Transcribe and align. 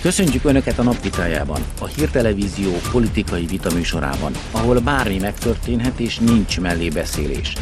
Köszöntjük 0.00 0.44
Önöket 0.44 0.78
a 0.78 0.82
napvitájában, 0.82 1.60
a 1.80 1.86
hírtelevízió 1.86 2.70
politikai 2.90 3.46
vitaműsorában, 3.46 4.32
ahol 4.50 4.78
bármi 4.78 5.18
megtörténhet 5.18 6.00
és 6.00 6.18
nincs 6.18 6.60
mellébeszélés. 6.60 7.52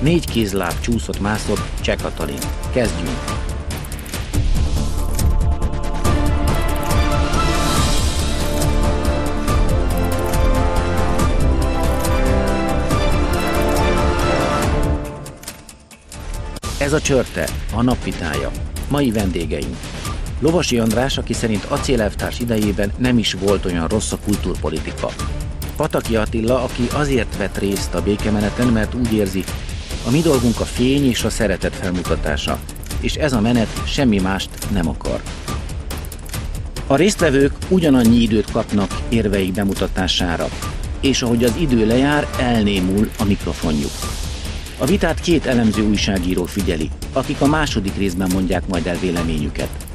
Négy 0.00 0.30
kézláb 0.30 0.80
csúszott 0.80 1.20
mászott 1.20 1.60
Cseh 1.80 1.96
Katalin. 1.96 2.38
Kezdjünk! 2.72 3.18
Ez 16.78 16.92
a 16.92 17.00
csörte, 17.00 17.48
a 17.74 17.82
napvitája. 17.82 18.50
Mai 18.88 19.10
vendégeink. 19.10 19.76
Lovasi 20.40 20.78
András, 20.78 21.18
aki 21.18 21.32
szerint 21.32 21.64
acélelvtárs 21.64 22.40
idejében 22.40 22.92
nem 22.98 23.18
is 23.18 23.32
volt 23.32 23.64
olyan 23.64 23.88
rossz 23.88 24.12
a 24.12 24.18
kultúrpolitika. 24.24 25.10
Pataki 25.76 26.16
Attila, 26.16 26.62
aki 26.62 26.88
azért 26.92 27.36
vett 27.36 27.58
részt 27.58 27.94
a 27.94 28.02
békemeneten, 28.02 28.66
mert 28.66 28.94
úgy 28.94 29.12
érzi, 29.12 29.44
a 30.06 30.10
mi 30.10 30.20
dolgunk 30.20 30.60
a 30.60 30.64
fény 30.64 31.08
és 31.08 31.24
a 31.24 31.30
szeretet 31.30 31.74
felmutatása, 31.74 32.58
és 33.00 33.14
ez 33.14 33.32
a 33.32 33.40
menet 33.40 33.82
semmi 33.86 34.18
mást 34.18 34.50
nem 34.72 34.88
akar. 34.88 35.20
A 36.86 36.96
résztvevők 36.96 37.52
ugyanannyi 37.68 38.16
időt 38.16 38.50
kapnak 38.50 39.00
érveik 39.08 39.52
bemutatására, 39.52 40.48
és 41.00 41.22
ahogy 41.22 41.44
az 41.44 41.54
idő 41.58 41.86
lejár, 41.86 42.28
elnémul 42.38 43.10
a 43.18 43.24
mikrofonjuk. 43.24 43.90
A 44.78 44.84
vitát 44.84 45.20
két 45.20 45.46
elemző 45.46 45.82
újságíró 45.82 46.44
figyeli, 46.44 46.90
akik 47.12 47.40
a 47.40 47.46
második 47.46 47.96
részben 47.96 48.30
mondják 48.32 48.66
majd 48.66 48.86
el 48.86 48.98
véleményüket. 48.98 49.85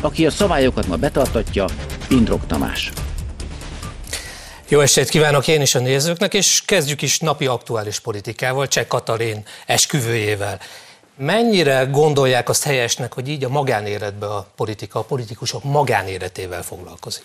Aki 0.00 0.26
a 0.26 0.30
szabályokat 0.30 0.86
ma 0.86 0.96
betartatja, 0.96 1.64
Pindrok 2.08 2.46
Tamás. 2.46 2.92
Jó 4.68 4.80
estét 4.80 5.08
kívánok 5.08 5.48
én 5.48 5.60
is 5.60 5.74
a 5.74 5.78
nézőknek, 5.78 6.34
és 6.34 6.62
kezdjük 6.64 7.02
is 7.02 7.18
napi 7.18 7.46
aktuális 7.46 8.00
politikával, 8.00 8.68
Cseh 8.68 8.86
Katalin 8.86 9.44
esküvőjével. 9.66 10.60
Mennyire 11.16 11.84
gondolják 11.90 12.48
azt 12.48 12.64
helyesnek, 12.64 13.12
hogy 13.12 13.28
így 13.28 13.44
a 13.44 13.48
magánéletbe 13.48 14.26
a 14.26 14.46
politika, 14.56 14.98
a 14.98 15.02
politikusok 15.02 15.64
magánéletével 15.64 16.62
foglalkozik? 16.62 17.24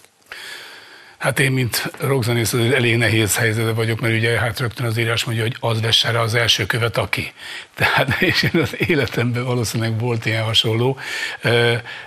Hát 1.24 1.40
én, 1.40 1.52
mint 1.52 1.92
rockzenész, 2.00 2.54
elég 2.54 2.98
nehéz 2.98 3.38
helyzetben 3.38 3.76
vagyok, 3.76 4.00
mert 4.00 4.14
ugye 4.14 4.40
hát 4.40 4.60
rögtön 4.60 4.86
az 4.86 4.98
írás 4.98 5.24
mondja, 5.24 5.44
hogy 5.44 5.56
az 5.60 5.82
vesse 5.82 6.12
rá 6.12 6.20
az 6.20 6.34
első 6.34 6.66
követ, 6.66 6.98
aki. 6.98 7.34
Tehát 7.76 8.22
és 8.22 8.44
én 8.44 8.62
az 8.62 8.76
életemben 8.88 9.46
valószínűleg 9.46 10.00
volt 10.00 10.26
ilyen 10.26 10.44
hasonló, 10.44 10.98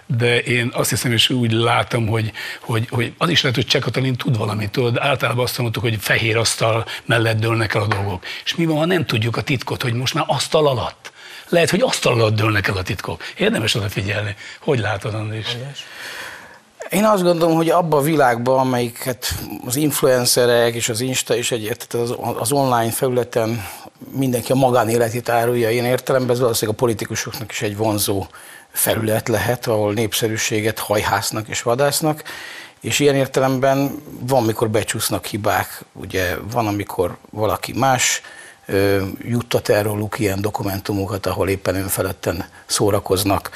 de 0.06 0.40
én 0.40 0.70
azt 0.72 0.90
hiszem, 0.90 1.12
és 1.12 1.30
úgy 1.30 1.52
látom, 1.52 2.06
hogy, 2.06 2.32
hogy, 2.60 2.88
hogy 2.90 3.12
az 3.18 3.28
is 3.28 3.42
lehet, 3.42 3.56
hogy 3.56 3.66
Cseh 3.66 3.80
Katalin 3.80 4.16
tud 4.16 4.36
valamit, 4.38 4.70
tudod, 4.70 4.98
általában 4.98 5.44
azt 5.44 5.58
mondtuk, 5.58 5.82
hogy 5.82 5.96
fehér 6.00 6.36
asztal 6.36 6.86
mellett 7.04 7.38
dőlnek 7.38 7.74
el 7.74 7.82
a 7.82 7.86
dolgok. 7.86 8.24
És 8.44 8.54
mi 8.54 8.64
van, 8.64 8.76
ha 8.76 8.84
nem 8.84 9.06
tudjuk 9.06 9.36
a 9.36 9.42
titkot, 9.42 9.82
hogy 9.82 9.94
most 9.94 10.14
már 10.14 10.24
asztal 10.26 10.66
alatt? 10.66 11.12
Lehet, 11.48 11.70
hogy 11.70 11.80
asztal 11.80 12.12
alatt 12.12 12.34
dőlnek 12.34 12.68
el 12.68 12.76
a 12.76 12.82
titkok. 12.82 13.22
Érdemes 13.36 13.74
oda 13.74 13.88
figyelni. 13.88 14.36
Hogy 14.60 14.78
látod? 14.78 15.14
András? 15.14 15.56
Én 16.90 17.04
azt 17.04 17.22
gondolom, 17.22 17.56
hogy 17.56 17.70
abban 17.70 18.00
a 18.00 18.02
világban, 18.02 18.58
amelyiket 18.58 19.34
az 19.64 19.76
influencerek 19.76 20.74
és 20.74 20.88
az 20.88 21.00
Insta 21.00 21.36
és 21.36 21.50
egy, 21.50 21.76
az, 21.92 22.14
az 22.38 22.52
online 22.52 22.90
felületen 22.90 23.64
mindenki 24.10 24.52
a 24.52 24.54
magánéletét 24.54 25.28
árulja, 25.28 25.70
én 25.70 25.84
értelemben 25.84 26.30
ez 26.30 26.40
valószínűleg 26.40 26.76
a 26.78 26.80
politikusoknak 26.80 27.50
is 27.50 27.62
egy 27.62 27.76
vonzó 27.76 28.26
felület 28.72 29.28
lehet, 29.28 29.66
ahol 29.66 29.92
népszerűséget 29.92 30.78
hajhásznak 30.78 31.48
és 31.48 31.62
vadásznak, 31.62 32.22
és 32.80 32.98
ilyen 32.98 33.14
értelemben 33.14 34.02
van, 34.20 34.44
mikor 34.44 34.70
becsúsznak 34.70 35.24
hibák, 35.24 35.84
ugye 35.92 36.36
van, 36.50 36.66
amikor 36.66 37.16
valaki 37.30 37.72
más 37.72 38.20
ö, 38.66 39.02
juttat 39.22 39.68
erről 39.68 40.08
ilyen 40.16 40.40
dokumentumokat, 40.40 41.26
ahol 41.26 41.48
éppen 41.48 41.74
önfeledten 41.74 42.44
szórakoznak, 42.66 43.50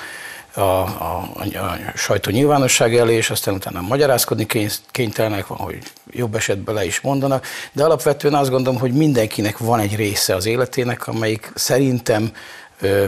a, 0.54 0.60
a, 0.60 1.28
a 1.54 1.78
sajtó 1.94 2.30
nyilvánosság 2.30 2.96
elé, 2.96 3.14
és 3.14 3.30
aztán 3.30 3.54
utána 3.54 3.80
magyarázkodni 3.80 4.46
kénytelenek 4.90 5.46
van, 5.46 5.58
hogy 5.58 5.78
jobb 6.10 6.34
esetben 6.34 6.74
le 6.74 6.84
is 6.84 7.00
mondanak, 7.00 7.46
de 7.72 7.84
alapvetően 7.84 8.34
azt 8.34 8.50
gondolom, 8.50 8.80
hogy 8.80 8.92
mindenkinek 8.92 9.58
van 9.58 9.80
egy 9.80 9.96
része 9.96 10.34
az 10.34 10.46
életének, 10.46 11.06
amelyik 11.06 11.52
szerintem 11.54 12.32
ö, 12.80 13.04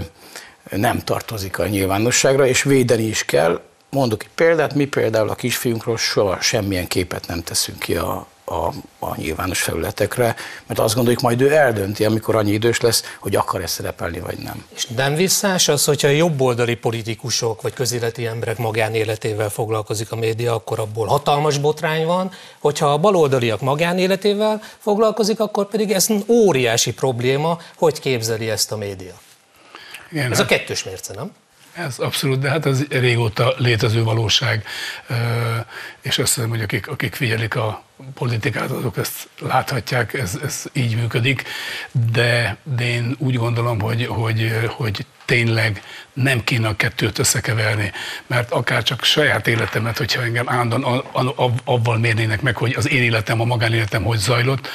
nem 0.71 0.99
tartozik 0.99 1.59
a 1.59 1.67
nyilvánosságra, 1.67 2.47
és 2.47 2.63
védeni 2.63 3.05
is 3.05 3.25
kell. 3.25 3.61
Mondok 3.91 4.23
egy 4.23 4.31
példát, 4.35 4.75
mi 4.75 4.85
például 4.85 5.29
a 5.29 5.35
kisfiunkról 5.35 5.97
soha 5.97 6.41
semmilyen 6.41 6.87
képet 6.87 7.27
nem 7.27 7.43
teszünk 7.43 7.79
ki 7.79 7.97
a, 7.97 8.27
a, 8.53 8.73
a 8.99 9.17
nyilvános 9.17 9.63
felületekre, 9.63 10.37
mert 10.67 10.81
azt 10.81 10.95
gondoljuk, 10.95 11.21
majd 11.21 11.41
ő 11.41 11.53
eldönti, 11.53 12.05
amikor 12.05 12.37
annyi 12.37 12.53
idős 12.53 12.81
lesz, 12.81 13.17
hogy 13.19 13.37
akar-e 13.37 13.67
szerepelni, 13.67 14.21
vagy 14.21 14.39
nem. 14.39 14.65
És 14.75 14.87
nem 14.87 15.15
visszás 15.15 15.69
az, 15.69 15.85
hogyha 15.85 16.09
jobboldali 16.09 16.75
politikusok 16.75 17.63
vagy 17.63 17.73
közéleti 17.73 18.27
emberek 18.27 18.59
magánéletével 18.59 19.49
foglalkozik 19.49 20.13
a 20.13 20.17
média, 20.17 20.55
akkor 20.55 20.79
abból 20.79 21.07
hatalmas 21.07 21.59
botrány 21.59 22.07
van, 22.07 22.31
hogyha 22.59 22.93
a 22.93 22.99
baloldaliak 22.99 23.61
magánéletével 23.61 24.63
foglalkozik, 24.79 25.41
akkor 25.41 25.69
pedig 25.69 25.91
ez 25.91 26.07
óriási 26.27 26.93
probléma, 26.93 27.59
hogy 27.77 28.01
képzeli 28.01 28.51
ezt 28.51 28.73
a 28.73 28.77
média. 28.77 29.15
Igen, 30.11 30.31
ez 30.31 30.37
hát... 30.39 30.47
a 30.47 30.55
kettős 30.55 30.85
mérce, 30.85 31.15
nem? 31.15 31.33
Ez 31.73 31.99
abszolút, 31.99 32.39
de 32.39 32.49
hát 32.49 32.67
ez 32.67 32.83
régóta 32.89 33.55
létező 33.57 34.03
valóság, 34.03 34.65
és 36.01 36.19
azt 36.19 36.35
hiszem, 36.35 36.49
hogy 36.49 36.63
akik, 36.63 36.89
akik 36.89 37.15
figyelik 37.15 37.57
a 37.57 37.83
politikát, 38.15 38.71
azok 38.71 38.97
ezt 38.97 39.29
láthatják, 39.41 40.15
ez, 40.15 40.39
ez 40.43 40.65
így 40.73 40.97
működik, 40.97 41.45
de, 42.13 42.57
de 42.77 42.85
én 42.85 43.17
úgy 43.19 43.37
gondolom, 43.37 43.81
hogy, 43.81 44.07
hogy, 44.07 44.67
hogy 44.69 45.07
tényleg 45.25 45.83
nem 46.13 46.45
kéne 46.45 46.69
a 46.69 46.77
kettőt 46.77 47.19
összekeverni, 47.19 47.93
mert 48.27 48.51
akár 48.51 48.83
csak 48.83 49.05
saját 49.05 49.47
életemet, 49.47 49.99
hogyha 49.99 50.23
engem 50.23 50.49
állandóan 50.49 51.05
avval 51.65 51.99
mérnének 51.99 52.43
meg, 52.43 52.57
hogy 52.57 52.75
az 52.77 52.91
én 52.91 53.03
életem, 53.03 53.41
a 53.41 53.45
magánéletem 53.45 54.03
hogy 54.03 54.19
zajlott, 54.19 54.69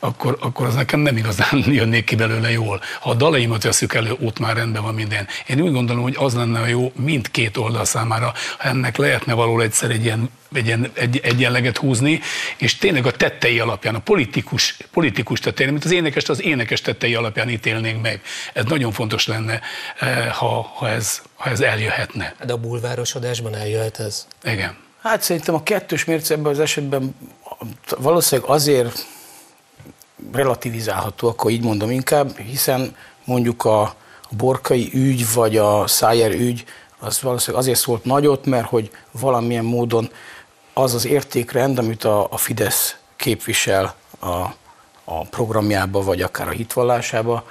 akkor, 0.00 0.36
akkor 0.40 0.66
az 0.66 0.74
nekem 0.74 1.00
nem 1.00 1.16
igazán 1.16 1.64
jönnék 1.80 2.04
ki 2.04 2.16
belőle 2.16 2.50
jól. 2.50 2.80
Ha 3.00 3.10
a 3.10 3.14
dalaimat 3.14 3.62
veszük 3.62 3.94
elő, 3.94 4.16
ott 4.20 4.38
már 4.38 4.56
rendben 4.56 4.82
van 4.82 4.94
minden. 4.94 5.26
Én 5.46 5.60
úgy 5.60 5.72
gondolom, 5.72 6.02
hogy 6.02 6.16
az 6.18 6.34
lenne 6.34 6.60
a 6.60 6.66
jó 6.66 6.92
mindkét 6.96 7.56
oldal 7.56 7.84
számára, 7.84 8.32
ha 8.58 8.68
ennek 8.68 8.96
lehetne 8.96 9.32
való 9.32 9.60
egyszer 9.60 9.90
egy 9.90 10.04
ilyen 10.04 10.30
egy, 10.52 10.90
egy, 10.94 11.20
egyenleget 11.22 11.76
húzni, 11.76 12.20
és 12.56 12.76
tényleg 12.76 13.06
a 13.06 13.10
tettei 13.10 13.58
alapján, 13.60 13.94
a 13.94 13.98
politikus, 13.98 14.76
politikus 14.92 15.40
tettei, 15.40 15.66
mint 15.66 15.84
az 15.84 15.90
énekes, 15.90 16.28
az 16.28 16.42
énekes 16.42 16.80
tettei 16.80 17.14
alapján 17.14 17.48
ítélnénk 17.48 18.02
meg. 18.02 18.22
Ez 18.52 18.64
nagyon 18.64 18.92
fontos 18.92 19.26
lenne, 19.26 19.60
eh, 19.98 20.28
ha, 20.32 20.72
ha, 20.74 20.88
ez, 20.88 21.22
ha 21.34 21.50
ez 21.50 21.60
eljöhetne. 21.60 22.34
De 22.46 22.52
a 22.52 22.56
bulvárosodásban 22.56 23.54
eljöhet 23.54 23.98
ez? 23.98 24.26
Igen. 24.44 24.76
Hát 25.02 25.22
szerintem 25.22 25.54
a 25.54 25.62
kettős 25.62 26.04
mérce 26.04 26.34
ebben 26.34 26.52
az 26.52 26.60
esetben 26.60 27.14
valószínűleg 27.98 28.50
azért 28.50 29.06
relativizálható, 30.32 31.28
akkor 31.28 31.50
így 31.50 31.62
mondom 31.62 31.90
inkább, 31.90 32.38
hiszen 32.38 32.96
mondjuk 33.24 33.64
a 33.64 33.94
borkai 34.30 34.90
ügy, 34.92 35.32
vagy 35.34 35.56
a 35.56 35.86
szájer 35.86 36.30
ügy, 36.30 36.64
az 36.98 37.22
valószínűleg 37.22 37.62
azért 37.62 37.78
szólt 37.78 38.04
nagyot, 38.04 38.46
mert 38.46 38.68
hogy 38.68 38.90
valamilyen 39.10 39.64
módon 39.64 40.10
az 40.80 40.94
az 40.94 41.06
értékrend, 41.06 41.78
amit 41.78 42.04
a, 42.04 42.26
a 42.30 42.36
Fidesz 42.36 42.96
képvisel 43.16 43.94
a, 44.20 44.26
a 45.04 45.24
programjába, 45.30 46.02
vagy 46.02 46.22
akár 46.22 46.48
a 46.48 46.50
hitvallásába, 46.50 47.44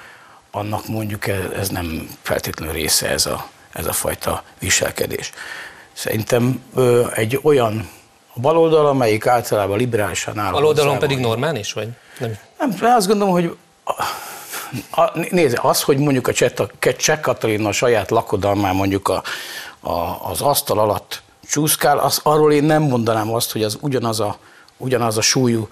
annak 0.51 0.87
mondjuk 0.87 1.27
ez, 1.27 1.43
ez 1.55 1.69
nem 1.69 2.09
feltétlenül 2.21 2.73
része 2.73 3.09
ez 3.09 3.25
a, 3.25 3.47
ez 3.73 3.85
a 3.85 3.93
fajta 3.93 4.43
viselkedés. 4.59 5.31
Szerintem 5.93 6.63
ö, 6.75 7.07
egy 7.13 7.39
olyan 7.43 7.89
a 8.33 8.39
baloldal, 8.39 8.85
amelyik 8.85 9.27
általában 9.27 9.77
liberálisan 9.77 10.39
áll. 10.39 10.51
Baloldalon 10.51 10.99
pedig 10.99 11.19
normális, 11.19 11.73
vagy 11.73 11.87
nem? 12.19 12.37
Nem, 12.57 12.75
azt 12.81 13.07
gondolom, 13.07 13.33
hogy 13.33 13.57
a, 13.83 14.03
a, 15.01 15.19
nézd, 15.29 15.59
az, 15.61 15.81
hogy 15.81 15.97
mondjuk 15.97 16.27
a 16.27 16.33
Cseh 16.97 17.19
Katalin 17.21 17.65
a 17.65 17.71
saját 17.71 18.09
lakodalmán 18.09 18.75
mondjuk 18.75 19.07
a, 19.07 19.23
a, 19.79 20.29
az 20.29 20.41
asztal 20.41 20.79
alatt 20.79 21.21
csúszkál, 21.49 21.97
az, 21.97 22.19
arról 22.23 22.53
én 22.53 22.63
nem 22.63 22.81
mondanám 22.81 23.33
azt, 23.33 23.51
hogy 23.51 23.63
az 23.63 23.77
ugyanaz 23.81 24.19
a, 24.19 24.37
ugyanaz 24.77 25.17
a 25.17 25.21
súlyú 25.21 25.67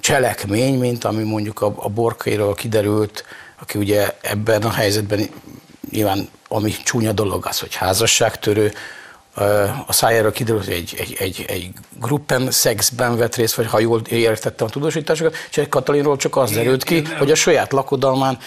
cselekmény, 0.00 0.78
mint 0.78 1.04
ami 1.04 1.22
mondjuk 1.22 1.60
a, 1.60 1.74
a 1.76 1.88
borkairól 1.88 2.54
kiderült, 2.54 3.24
aki 3.60 3.78
ugye 3.78 4.16
ebben 4.20 4.62
a 4.62 4.70
helyzetben 4.70 5.28
nyilván 5.90 6.28
ami 6.48 6.70
csúnya 6.70 7.12
dolog 7.12 7.46
az, 7.46 7.60
hogy 7.60 7.74
házasságtörő, 7.74 8.72
a 9.86 9.92
szájára 9.92 10.30
kiderült, 10.30 10.64
hogy 10.64 10.74
egy, 10.74 10.94
egy, 10.98 11.16
egy, 11.18 11.44
egy 11.48 11.70
gruppen 12.00 12.50
szexben 12.50 13.16
vett 13.16 13.36
részt, 13.36 13.54
vagy 13.54 13.66
ha 13.66 13.78
jól 13.78 14.00
értettem 14.00 14.66
a 14.66 14.70
tudósításokat, 14.70 15.34
és 15.50 15.56
egy 15.56 15.68
Katalinról 15.68 16.16
csak 16.16 16.36
az 16.36 16.50
derült 16.50 16.84
ki, 16.84 17.02
hogy 17.18 17.30
a 17.30 17.34
saját 17.34 17.72
lakodalmán 17.72 18.38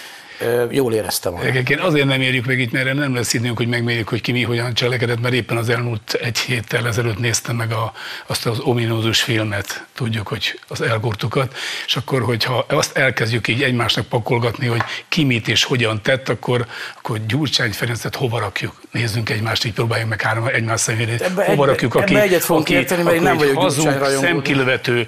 jól 0.70 0.92
éreztem 0.92 1.32
magam. 1.32 1.46
Egyébként 1.46 1.80
azért 1.80 2.06
nem 2.06 2.20
érjük 2.20 2.46
meg 2.46 2.58
itt, 2.58 2.72
mert 2.72 2.94
nem 2.94 3.14
lesz 3.14 3.32
időnk, 3.32 3.56
hogy 3.56 3.68
megmérjük, 3.68 4.08
hogy 4.08 4.20
ki 4.20 4.32
mi 4.32 4.42
hogyan 4.42 4.74
cselekedett, 4.74 5.20
mert 5.20 5.34
éppen 5.34 5.56
az 5.56 5.68
elmúlt 5.68 6.18
egy 6.22 6.38
héttel 6.38 6.86
ezelőtt 6.86 7.18
néztem 7.18 7.56
meg 7.56 7.72
a, 7.72 7.92
azt 8.26 8.46
az 8.46 8.58
ominózus 8.60 9.22
filmet, 9.22 9.84
tudjuk, 9.94 10.28
hogy 10.28 10.60
az 10.68 10.80
elgurtukat, 10.80 11.56
és 11.86 11.96
akkor, 11.96 12.22
hogyha 12.22 12.64
azt 12.68 12.96
elkezdjük 12.96 13.48
így 13.48 13.62
egymásnak 13.62 14.06
pakolgatni, 14.06 14.66
hogy 14.66 14.82
ki 15.08 15.24
mit 15.24 15.48
és 15.48 15.64
hogyan 15.64 16.02
tett, 16.02 16.28
akkor, 16.28 16.66
akkor 16.98 17.26
Gyurcsány 17.26 17.72
Ferencet 17.72 18.14
hova 18.14 18.38
rakjuk? 18.38 18.80
Nézzünk 18.90 19.30
egymást, 19.30 19.64
így 19.64 19.72
próbáljunk 19.72 20.10
meg 20.10 20.20
három 20.20 20.46
egymás 20.46 20.80
szemére. 20.80 21.30
Hova 21.34 21.64
rakjuk, 21.64 21.94
aki, 21.94 22.14
egyet 22.16 22.44
aki, 22.48 22.74
érteni, 22.74 23.02
mert 23.02 23.16
én 23.16 23.22
nem 23.22 23.36
aki 23.36 23.44
vagyok 23.44 23.62
hazug, 23.62 24.04
szemkilövető, 24.20 25.06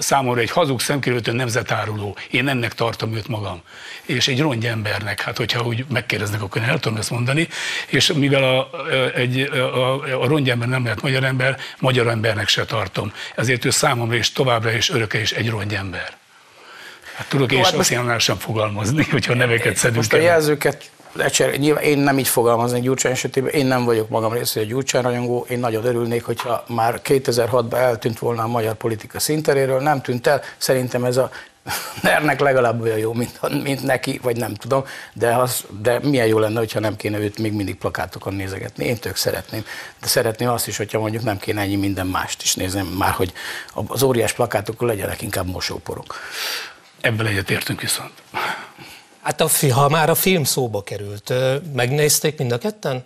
számomra 0.00 0.40
egy 0.40 0.50
hazug 0.50 0.80
szemkilövető 0.80 1.32
nemzetáruló. 1.32 2.16
Én 2.30 2.48
ennek 2.48 2.74
tartom 2.74 3.14
őt 3.14 3.28
magam. 3.28 3.62
És 4.02 4.28
egy 4.28 4.40
rongy 4.40 4.66
embernek, 4.66 5.20
hát 5.20 5.36
hogyha 5.36 5.62
úgy 5.62 5.84
megkérdeznek, 5.88 6.42
akkor 6.42 6.62
én 6.62 6.68
el 6.68 6.78
tudom 6.78 6.98
ezt 6.98 7.10
mondani. 7.10 7.48
És 7.86 8.12
mivel 8.12 8.42
a, 8.42 8.70
egy, 9.14 9.40
a, 9.40 10.22
a 10.22 10.26
rongy 10.26 10.50
ember 10.50 10.68
nem 10.68 10.82
lehet 10.82 11.02
magyar 11.02 11.24
ember, 11.24 11.56
magyar 11.78 12.08
embernek 12.08 12.48
se 12.48 12.64
tartom. 12.64 13.12
Ezért 13.34 13.64
ő 13.64 13.70
számomra 13.70 14.16
is 14.16 14.32
továbbra 14.32 14.72
is 14.72 14.90
öröke 14.90 15.20
is 15.20 15.32
egy 15.32 15.50
rongy 15.50 15.74
ember. 15.74 16.18
Hát 17.14 17.28
tudok 17.28 17.52
én 17.52 17.58
hát 17.64 17.80
is 17.80 17.92
most- 17.92 18.20
sem 18.20 18.36
fogalmazni, 18.36 19.04
hogyha 19.10 19.34
neveket 19.34 19.76
szedünk 19.76 19.96
Most 19.96 20.12
a 20.12 20.16
el. 20.16 20.22
jelzőket 20.22 20.90
lecser, 21.12 21.56
nyilván 21.56 21.82
én 21.82 21.98
nem 21.98 22.18
így 22.18 22.28
fogalmaznék 22.28 22.82
Gyurcsány 22.82 23.12
esetében, 23.12 23.50
én 23.50 23.66
nem 23.66 23.84
vagyok 23.84 24.08
magam 24.08 24.32
részéről 24.32 24.68
Gyurcsány 24.68 25.02
rajongó, 25.02 25.46
én 25.48 25.58
nagyon 25.58 25.84
örülnék, 25.84 26.24
hogyha 26.24 26.64
már 26.68 27.00
2006-ban 27.04 27.74
eltűnt 27.74 28.18
volna 28.18 28.42
a 28.42 28.46
magyar 28.46 28.74
politika 28.74 29.18
szinteréről, 29.18 29.80
nem 29.80 30.00
tűnt 30.00 30.26
el, 30.26 30.40
szerintem 30.58 31.04
ez 31.04 31.16
a 31.16 31.30
Nernek 32.02 32.40
legalább 32.40 32.80
olyan 32.80 32.98
jó, 32.98 33.12
mint, 33.12 33.62
mint 33.62 33.82
neki, 33.82 34.18
vagy 34.22 34.36
nem 34.36 34.54
tudom, 34.54 34.84
de, 35.12 35.34
az, 35.34 35.64
de 35.80 35.98
milyen 36.02 36.26
jó 36.26 36.38
lenne, 36.38 36.58
hogyha 36.58 36.80
nem 36.80 36.96
kéne 36.96 37.18
őt 37.18 37.38
még 37.38 37.52
mindig 37.52 37.76
plakátokon 37.76 38.34
nézegetni. 38.34 38.84
Én 38.84 38.98
tök 38.98 39.16
szeretném, 39.16 39.64
de 40.00 40.06
szeretném 40.06 40.48
azt 40.48 40.66
is, 40.66 40.76
hogyha 40.76 40.98
mondjuk 40.98 41.22
nem 41.22 41.38
kéne 41.38 41.60
ennyi 41.60 41.76
minden 41.76 42.06
mást 42.06 42.42
is 42.42 42.54
nézni, 42.54 42.82
már 42.98 43.12
hogy 43.12 43.32
az 43.86 44.02
óriás 44.02 44.32
plakátokon 44.32 44.88
legyenek 44.88 45.22
inkább 45.22 45.46
mosóporok. 45.46 46.14
Ebben 47.00 47.26
egyetértünk 47.26 47.80
viszont. 47.80 48.12
Hát 49.22 49.40
a, 49.40 49.48
ha 49.72 49.88
már 49.88 50.10
a 50.10 50.14
film 50.14 50.44
szóba 50.44 50.82
került, 50.82 51.32
megnézték 51.74 52.38
mind 52.38 52.52
a 52.52 52.58
ketten? 52.58 53.04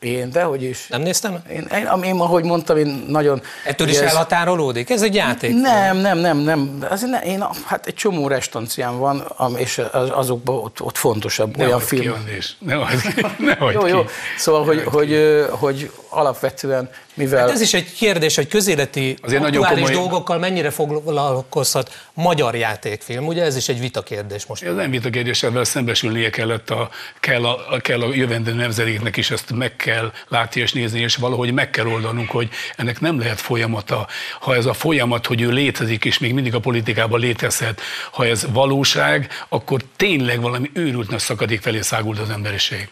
Én, 0.00 0.30
dehogy 0.30 0.62
is. 0.62 0.86
Nem 0.88 1.00
néztem? 1.00 1.38
Én, 1.50 1.68
én, 1.72 2.02
én, 2.02 2.20
ahogy 2.20 2.44
mondtam, 2.44 2.76
én 2.76 3.04
nagyon... 3.08 3.42
Ettől 3.64 3.88
is 3.88 3.96
ez- 3.98 4.02
elhatárolódik? 4.10 4.90
Ez 4.90 5.02
egy 5.02 5.14
játék. 5.14 5.54
Nem, 5.60 5.96
nem, 5.96 6.18
nem, 6.18 6.36
nem. 6.38 6.78
Azért 6.90 7.10
ne, 7.10 7.20
én, 7.20 7.44
hát 7.66 7.86
egy 7.86 7.94
csomó 7.94 8.28
restanciám 8.28 8.98
van, 8.98 9.24
és 9.56 9.82
az, 9.92 10.10
azokban 10.12 10.56
ott, 10.56 10.80
ott 10.82 10.96
fontosabb 10.96 11.56
Ne 11.56 11.66
olyan 11.66 11.78
ki, 11.78 11.84
film. 11.84 12.12
Andrés, 12.14 12.56
ne 12.58 12.74
hagyd 12.74 13.14
ki, 13.14 13.24
ne 13.38 13.54
hagyd 13.54 13.74
Jó, 13.74 13.82
ki. 13.82 13.88
jó. 13.90 14.04
Szóval, 14.36 14.64
hogy, 14.64 14.82
hogy, 14.84 15.12
ö, 15.12 15.46
hogy 15.50 15.90
alapvetően, 16.08 16.90
mivel... 17.14 17.40
Hát 17.40 17.50
ez 17.50 17.60
is 17.60 17.74
egy 17.74 17.92
kérdés, 17.92 18.36
hogy 18.36 18.48
közéleti 18.48 19.16
Azért 19.22 19.42
nagyon 19.42 19.62
aktuális 19.62 19.84
komoly- 19.84 20.02
dolgokkal 20.02 20.38
mennyire 20.38 20.70
foglalkozhat 20.70 22.06
magyar 22.14 22.54
játékfilm. 22.54 23.26
Ugye 23.26 23.42
ez 23.42 23.56
is 23.56 23.68
egy 23.68 23.80
vita 23.80 24.02
kérdés 24.02 24.46
most. 24.46 24.62
Ez 24.62 24.74
nem 24.74 24.90
vita 24.90 25.10
kérdésével 25.10 25.64
szembesülnie 25.64 26.30
kellett 26.30 26.70
a, 26.70 26.88
kell, 27.20 27.44
a, 27.44 27.74
a, 27.74 27.78
kell 27.78 28.00
a 28.00 28.14
jövendő 28.14 28.52
nemzedéknek 28.52 29.16
is, 29.16 29.30
ezt 29.30 29.52
meg 29.52 29.76
kell 29.76 30.12
látni 30.28 30.60
és 30.60 30.72
nézni, 30.72 31.00
és 31.00 31.16
valahogy 31.16 31.52
meg 31.52 31.70
kell 31.70 31.86
oldanunk, 31.86 32.30
hogy 32.30 32.48
ennek 32.76 33.00
nem 33.00 33.18
lehet 33.18 33.40
folyamata. 33.40 34.06
Ha 34.40 34.54
ez 34.54 34.66
a 34.66 34.72
folyamat, 34.72 35.26
hogy 35.26 35.40
ő 35.40 35.50
létezik, 35.50 36.04
és 36.04 36.18
még 36.18 36.34
mindig 36.34 36.54
a 36.54 36.60
politikában 36.60 37.20
létezhet, 37.20 37.80
ha 38.10 38.26
ez 38.26 38.46
valóság, 38.52 39.28
akkor 39.48 39.80
tényleg 39.96 40.40
valami 40.40 40.70
őrült 40.74 41.10
nagy 41.10 41.18
szakadék 41.18 41.60
felé 41.60 41.80
szágult 41.80 42.18
az 42.18 42.30
emberiség. 42.30 42.88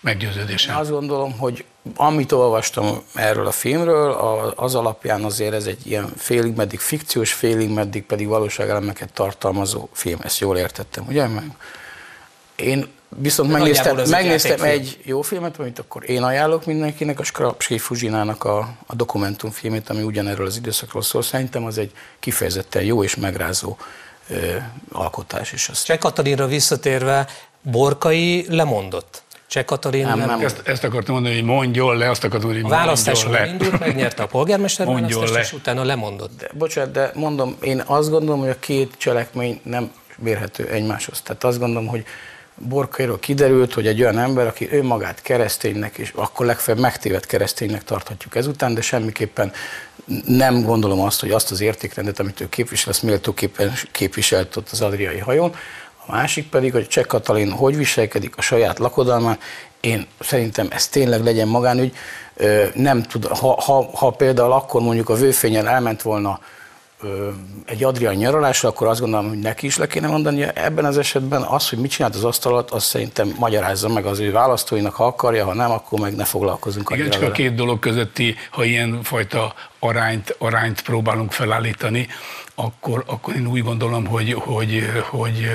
Meggyőződésem. 0.00 0.74
Én 0.74 0.80
azt 0.80 0.90
gondolom, 0.90 1.38
hogy 1.38 1.64
amit 1.96 2.32
olvastam 2.32 3.02
erről 3.14 3.46
a 3.46 3.50
filmről, 3.50 4.10
az 4.56 4.74
alapján 4.74 5.24
azért 5.24 5.54
ez 5.54 5.66
egy 5.66 5.86
ilyen 5.86 6.12
félig 6.16 6.54
meddig 6.54 6.78
fikciós, 6.78 7.32
félig 7.32 7.68
meddig 7.68 8.04
pedig 8.04 8.26
valóságelemeket 8.26 9.12
tartalmazó 9.12 9.88
film. 9.92 10.18
Ezt 10.22 10.38
jól 10.38 10.56
értettem, 10.56 11.04
ugye? 11.08 11.26
Meg 11.26 11.44
én 12.56 12.88
viszont 13.08 13.50
megnéztem, 13.50 13.98
egy 13.98 14.08
megnéztem 14.08 14.62
egy 14.62 14.98
jó 15.02 15.22
filmet, 15.22 15.58
amit 15.58 15.78
akkor 15.78 16.10
én 16.10 16.22
ajánlok 16.22 16.64
mindenkinek, 16.64 17.18
a 17.18 17.22
Skrapski 17.22 17.78
Fuzsinának 17.78 18.44
a, 18.44 18.58
a 18.86 18.94
dokumentumfilmét, 18.94 19.90
ami 19.90 20.02
ugyanerről 20.02 20.46
az 20.46 20.56
időszakról 20.56 21.02
szól. 21.02 21.22
Szerintem 21.22 21.64
az 21.64 21.78
egy 21.78 21.92
kifejezetten 22.18 22.82
jó 22.82 23.04
és 23.04 23.16
megrázó 23.16 23.76
ö, 24.28 24.56
alkotás. 24.92 25.52
És 25.52 25.68
azt 25.68 25.84
Cseh 25.84 25.98
Katalinra 25.98 26.46
visszatérve, 26.46 27.26
Borkai 27.62 28.46
lemondott. 28.48 29.22
Cseh 29.50 29.64
Katalin 29.64 30.06
Nem, 30.06 30.18
nem. 30.18 30.40
Ezt, 30.40 30.60
ezt 30.64 30.84
akartam 30.84 31.14
mondani, 31.14 31.34
hogy 31.34 31.44
mondjon 31.44 31.96
le, 31.96 32.10
azt 32.10 32.24
akartam 32.24 32.50
mondani, 32.50 32.72
A 32.72 32.76
hogy 32.76 32.84
választáson 32.84 33.30
mondjon 33.30 33.46
le. 33.46 33.52
indult, 33.52 33.78
megnyerte 33.80 34.22
a 34.22 34.26
polgármester 34.26 34.86
Mondjon 34.86 35.08
választást, 35.08 35.34
le. 35.34 35.40
és 35.40 35.52
utána 35.52 35.84
lemondott. 35.84 36.30
De, 36.38 36.50
bocsánat, 36.52 36.92
de 36.92 37.10
mondom, 37.14 37.56
én 37.62 37.82
azt 37.86 38.10
gondolom, 38.10 38.40
hogy 38.40 38.48
a 38.48 38.58
két 38.58 38.94
cselekmény 38.96 39.60
nem 39.62 39.92
mérhető 40.18 40.68
egymáshoz. 40.68 41.20
Tehát 41.20 41.44
azt 41.44 41.58
gondolom, 41.58 41.86
hogy 41.86 42.04
Borkairól 42.54 43.18
kiderült, 43.18 43.74
hogy 43.74 43.86
egy 43.86 44.00
olyan 44.00 44.18
ember, 44.18 44.46
aki 44.46 44.68
önmagát 44.70 45.22
kereszténynek, 45.22 45.98
és 45.98 46.12
akkor 46.14 46.46
legfeljebb 46.46 46.82
megtévedt 46.82 47.26
kereszténynek 47.26 47.84
tarthatjuk 47.84 48.34
ezután, 48.36 48.74
de 48.74 48.80
semmiképpen 48.80 49.52
nem 50.26 50.62
gondolom 50.62 51.00
azt, 51.00 51.20
hogy 51.20 51.30
azt 51.30 51.50
az 51.50 51.60
értékrendet, 51.60 52.18
amit 52.20 52.40
ő 52.40 52.48
képvisel, 52.48 52.90
azt 52.92 53.02
méltóképpen 53.02 53.72
képviselt 53.92 54.56
ott 54.56 54.68
az 54.70 54.80
adriai 54.80 55.18
hajón. 55.18 55.54
A 56.10 56.14
másik 56.16 56.48
pedig, 56.48 56.72
hogy 56.72 56.88
Cseh 56.88 57.04
Katalin 57.04 57.50
hogy 57.50 57.76
viselkedik 57.76 58.36
a 58.36 58.42
saját 58.42 58.78
lakodalmán, 58.78 59.38
én 59.80 60.06
szerintem 60.20 60.68
ez 60.70 60.88
tényleg 60.88 61.24
legyen 61.24 61.48
magánügy. 61.48 61.94
Nem 62.74 63.02
tud, 63.02 63.24
ha, 63.24 63.60
ha, 63.60 63.90
ha 63.94 64.10
például 64.10 64.52
akkor 64.52 64.80
mondjuk 64.80 65.08
a 65.08 65.14
vőfényen 65.14 65.66
elment 65.66 66.02
volna 66.02 66.40
egy 67.66 67.84
Adrián 67.84 68.14
nyaralásra, 68.14 68.68
akkor 68.68 68.86
azt 68.86 69.00
gondolom, 69.00 69.28
hogy 69.28 69.38
neki 69.38 69.66
is 69.66 69.76
le 69.76 69.86
kéne 69.86 70.06
mondani. 70.06 70.46
Ebben 70.54 70.84
az 70.84 70.98
esetben 70.98 71.42
az, 71.42 71.68
hogy 71.68 71.78
mit 71.78 71.90
csinált 71.90 72.14
az 72.14 72.24
asztal 72.24 72.52
alatt, 72.52 72.70
azt 72.70 72.86
szerintem 72.86 73.34
magyarázza 73.38 73.88
meg 73.88 74.06
az 74.06 74.18
ő 74.18 74.32
választóinak, 74.32 74.94
ha 74.94 75.04
akarja, 75.04 75.44
ha 75.44 75.54
nem, 75.54 75.70
akkor 75.70 76.00
meg 76.00 76.14
ne 76.14 76.24
foglalkozunk 76.24 76.90
Igen, 76.94 77.10
csak 77.10 77.22
a 77.22 77.30
két 77.30 77.54
dolog 77.54 77.78
közötti, 77.78 78.36
ha 78.50 78.64
ilyen 78.64 79.02
fajta 79.02 79.54
arányt, 79.78 80.34
arányt 80.38 80.82
próbálunk 80.82 81.32
felállítani, 81.32 82.08
akkor, 82.54 83.04
akkor 83.06 83.34
én 83.34 83.46
úgy 83.46 83.62
gondolom, 83.62 84.06
hogy, 84.06 84.32
hogy, 84.32 84.86
hogy, 85.10 85.10
hogy 85.10 85.48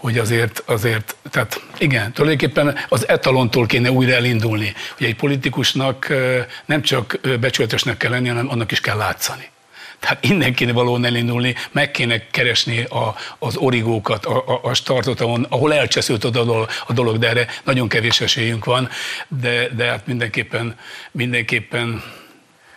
azért, 0.00 0.62
azért, 0.66 1.16
tehát 1.30 1.60
igen, 1.78 2.12
tulajdonképpen 2.12 2.78
az 2.88 3.08
etalontól 3.08 3.66
kéne 3.66 3.90
újra 3.90 4.12
elindulni, 4.12 4.74
hogy 4.96 5.06
egy 5.06 5.16
politikusnak 5.16 6.12
nem 6.64 6.82
csak 6.82 7.20
becsületesnek 7.40 7.96
kell 7.96 8.10
lenni, 8.10 8.28
hanem 8.28 8.50
annak 8.50 8.72
is 8.72 8.80
kell 8.80 8.96
látszani. 8.96 9.50
Tehát 10.00 10.24
innen 10.24 10.54
kéne 10.54 10.72
valóban 10.72 11.04
elindulni, 11.04 11.54
meg 11.70 11.90
kéne 11.90 12.26
keresni 12.30 12.82
a, 12.82 13.14
az 13.38 13.56
origókat, 13.56 14.24
a, 14.24 14.44
a, 14.46 14.60
a 14.62 14.74
startot, 14.74 15.20
ahol, 15.48 15.74
elcseszült 15.74 16.24
a 16.24 16.30
dolog, 16.30 16.68
a 16.86 16.92
dolog, 16.92 17.18
de 17.18 17.28
erre 17.28 17.46
nagyon 17.64 17.88
kevés 17.88 18.20
esélyünk 18.20 18.64
van, 18.64 18.88
de, 19.40 19.68
de 19.68 19.84
hát 19.84 20.06
mindenképpen, 20.06 20.76
mindenképpen 21.10 22.02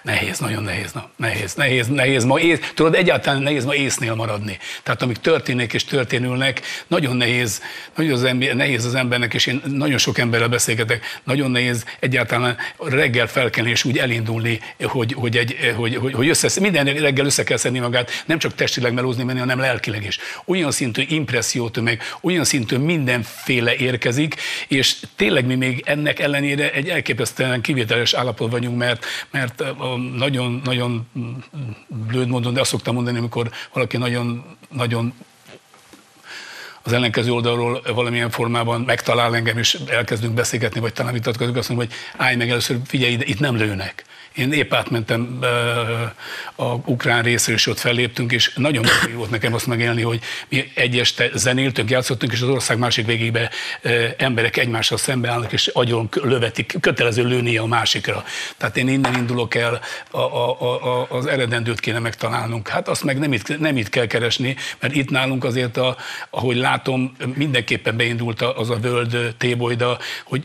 Nehéz, 0.01 0.39
nagyon 0.39 0.63
nehéz, 0.63 0.91
na, 0.91 1.09
nehéz, 1.15 1.53
nehéz, 1.53 1.87
nehéz 1.87 2.23
ma 2.23 2.39
ész, 2.39 2.59
tudod, 2.73 2.95
egyáltalán 2.95 3.41
nehéz 3.41 3.65
ma 3.65 3.75
észnél 3.75 4.15
maradni. 4.15 4.57
Tehát 4.83 5.01
amik 5.01 5.17
történnek 5.17 5.73
és 5.73 5.83
történülnek, 5.83 6.61
nagyon 6.87 7.15
nehéz, 7.15 7.61
nagyon 7.95 8.13
az 8.13 8.23
ember, 8.23 8.55
nehéz 8.55 8.85
az 8.85 8.95
embernek, 8.95 9.33
és 9.33 9.45
én 9.45 9.61
nagyon 9.65 9.97
sok 9.97 10.17
emberrel 10.17 10.47
beszélgetek, 10.47 11.19
nagyon 11.23 11.51
nehéz 11.51 11.85
egyáltalán 11.99 12.57
reggel 12.77 13.27
felkelni 13.27 13.69
és 13.69 13.83
úgy 13.83 13.97
elindulni, 13.97 14.59
hogy, 14.83 15.13
hogy, 15.13 15.37
egy, 15.37 15.73
hogy, 15.75 15.95
hogy, 15.95 16.13
hogy 16.13 16.29
össze, 16.29 16.61
minden 16.61 16.85
reggel 16.85 17.25
össze 17.25 17.43
kell 17.43 17.57
szedni 17.57 17.79
magát, 17.79 18.23
nem 18.25 18.39
csak 18.39 18.55
testileg 18.55 18.93
melózni 18.93 19.23
menni, 19.23 19.39
hanem 19.39 19.59
lelkileg 19.59 20.03
is. 20.03 20.19
Olyan 20.45 20.71
szintű 20.71 21.03
impressziótömeg, 21.07 22.01
olyan 22.21 22.43
szintű 22.43 22.77
mindenféle 22.77 23.75
érkezik, 23.75 24.35
és 24.67 24.95
tényleg 25.15 25.45
mi 25.45 25.55
még 25.55 25.83
ennek 25.85 26.19
ellenére 26.19 26.71
egy 26.71 26.89
elképesztően 26.89 27.61
kivételes 27.61 28.13
állapot 28.13 28.51
vagyunk, 28.51 28.77
mert, 28.77 29.05
mert 29.31 29.61
a 29.61 29.90
nagyon, 29.97 30.61
nagyon 30.63 31.07
blőd 31.87 32.27
módon, 32.27 32.53
de 32.53 32.59
azt 32.59 32.69
szoktam 32.69 32.93
mondani, 32.93 33.17
amikor 33.17 33.51
valaki 33.73 33.97
nagyon, 33.97 34.45
nagyon 34.69 35.13
az 36.83 36.93
ellenkező 36.93 37.31
oldalról 37.31 37.81
valamilyen 37.93 38.29
formában 38.29 38.81
megtalál 38.81 39.35
engem, 39.35 39.57
és 39.57 39.77
elkezdünk 39.87 40.33
beszélgetni, 40.33 40.79
vagy 40.79 40.93
talán 40.93 41.13
vitatkozunk, 41.13 41.57
azt 41.57 41.69
mondom, 41.69 41.87
hogy 41.87 41.95
állj 42.17 42.35
meg 42.35 42.49
először, 42.49 42.77
figyelj 42.85 43.11
ide, 43.11 43.25
itt 43.25 43.39
nem 43.39 43.55
lőnek. 43.55 44.05
Én 44.35 44.51
épp 44.51 44.73
átmentem 44.73 45.39
a 46.55 46.65
ukrán 46.65 47.23
részről, 47.23 47.55
és 47.55 47.67
ott 47.67 47.79
felléptünk, 47.79 48.31
és 48.31 48.53
nagyon 48.55 48.85
jó 49.11 49.17
volt 49.17 49.29
nekem 49.29 49.53
azt 49.53 49.67
megélni, 49.67 50.01
hogy 50.01 50.19
mi 50.49 50.71
egy 50.75 50.99
este 50.99 51.29
zenéltünk, 51.33 51.89
játszottunk, 51.89 52.31
és 52.31 52.41
az 52.41 52.49
ország 52.49 52.77
másik 52.77 53.05
végébe 53.05 53.51
emberek 54.17 54.57
egymással 54.57 54.97
szembeállnak, 54.97 55.51
és 55.51 55.67
agyon 55.67 56.09
lövetik, 56.11 56.77
kötelező 56.81 57.23
lőni 57.23 57.57
a 57.57 57.65
másikra. 57.65 58.23
Tehát 58.57 58.77
én 58.77 58.87
innen 58.87 59.15
indulok 59.15 59.55
el, 59.55 59.81
a, 60.11 60.17
a, 60.17 60.59
a, 60.59 61.07
az 61.09 61.25
eredendőt 61.25 61.79
kéne 61.79 61.99
megtalálnunk. 61.99 62.67
Hát 62.67 62.87
azt 62.87 63.03
meg 63.03 63.19
nem 63.19 63.33
itt, 63.33 63.59
nem 63.59 63.77
itt 63.77 63.89
kell 63.89 64.07
keresni, 64.07 64.55
mert 64.79 64.95
itt 64.95 65.09
nálunk 65.09 65.43
azért, 65.43 65.77
a, 65.77 65.97
ahogy 66.29 66.57
látom, 66.57 67.15
mindenképpen 67.35 67.97
beindult 67.97 68.41
az 68.41 68.69
a 68.69 68.79
völd 68.79 69.35
tébolyda, 69.37 69.97
hogy 70.23 70.43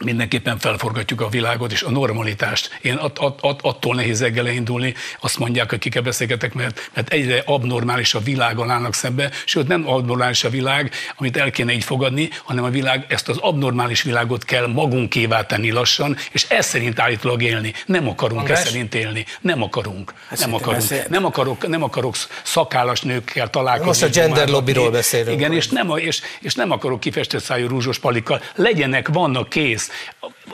mindenképpen 0.00 0.58
felforgatjuk 0.58 1.20
a 1.20 1.28
világot 1.28 1.72
és 1.72 1.82
a 1.82 1.90
normalitást. 1.90 2.78
Én 2.80 2.94
att, 2.94 3.18
att, 3.18 3.38
att, 3.42 3.60
attól 3.62 3.94
nehéz 3.94 4.20
reggel 4.20 4.46
indulni, 4.46 4.94
azt 5.20 5.38
mondják, 5.38 5.72
akikkel 5.72 6.02
beszélgetek, 6.02 6.54
mert, 6.54 6.90
mert 6.94 7.12
egyre 7.12 7.42
abnormális 7.46 8.14
a 8.14 8.20
világon 8.20 8.70
állnak 8.70 8.94
szembe, 8.94 9.30
sőt 9.44 9.68
nem 9.68 9.88
abnormális 9.88 10.44
a 10.44 10.50
világ, 10.50 10.92
amit 11.16 11.36
el 11.36 11.50
kéne 11.50 11.72
így 11.72 11.84
fogadni, 11.84 12.28
hanem 12.44 12.64
a 12.64 12.70
világ, 12.70 13.06
ezt 13.08 13.28
az 13.28 13.36
abnormális 13.36 14.02
világot 14.02 14.44
kell 14.44 14.66
magunkévá 14.66 15.46
tenni 15.46 15.70
lassan, 15.70 16.16
és 16.30 16.46
ez 16.48 16.66
szerint 16.66 16.98
állítólag 16.98 17.42
élni. 17.42 17.72
Nem 17.86 18.08
akarunk 18.08 18.40
András? 18.40 18.60
ez 18.60 18.68
szerint 18.68 18.94
élni. 18.94 19.26
Nem 19.40 19.62
akarunk. 19.62 20.14
Hát 20.28 20.38
nem 20.38 20.54
akarunk. 20.54 21.08
Nem 21.08 21.24
akarok, 21.24 21.68
nem 21.68 21.82
akarok 21.82 22.16
szakállas 22.42 23.00
nőkkel 23.00 23.50
találkozni. 23.50 24.06
Most 24.06 24.16
a 24.16 24.20
gender 24.20 24.48
lobbyról 24.48 24.90
beszélünk. 24.90 25.38
Igen, 25.38 25.52
és 25.52 25.68
nem, 25.68 25.96
és, 25.96 26.20
és 26.40 26.54
nem 26.54 26.70
akarok 26.70 27.00
kifestett 27.00 27.42
szájú 27.42 27.68
rúzsos 27.68 27.98
palikkal. 27.98 28.42
Legyenek, 28.54 29.08
vannak 29.08 29.48
kész 29.48 29.90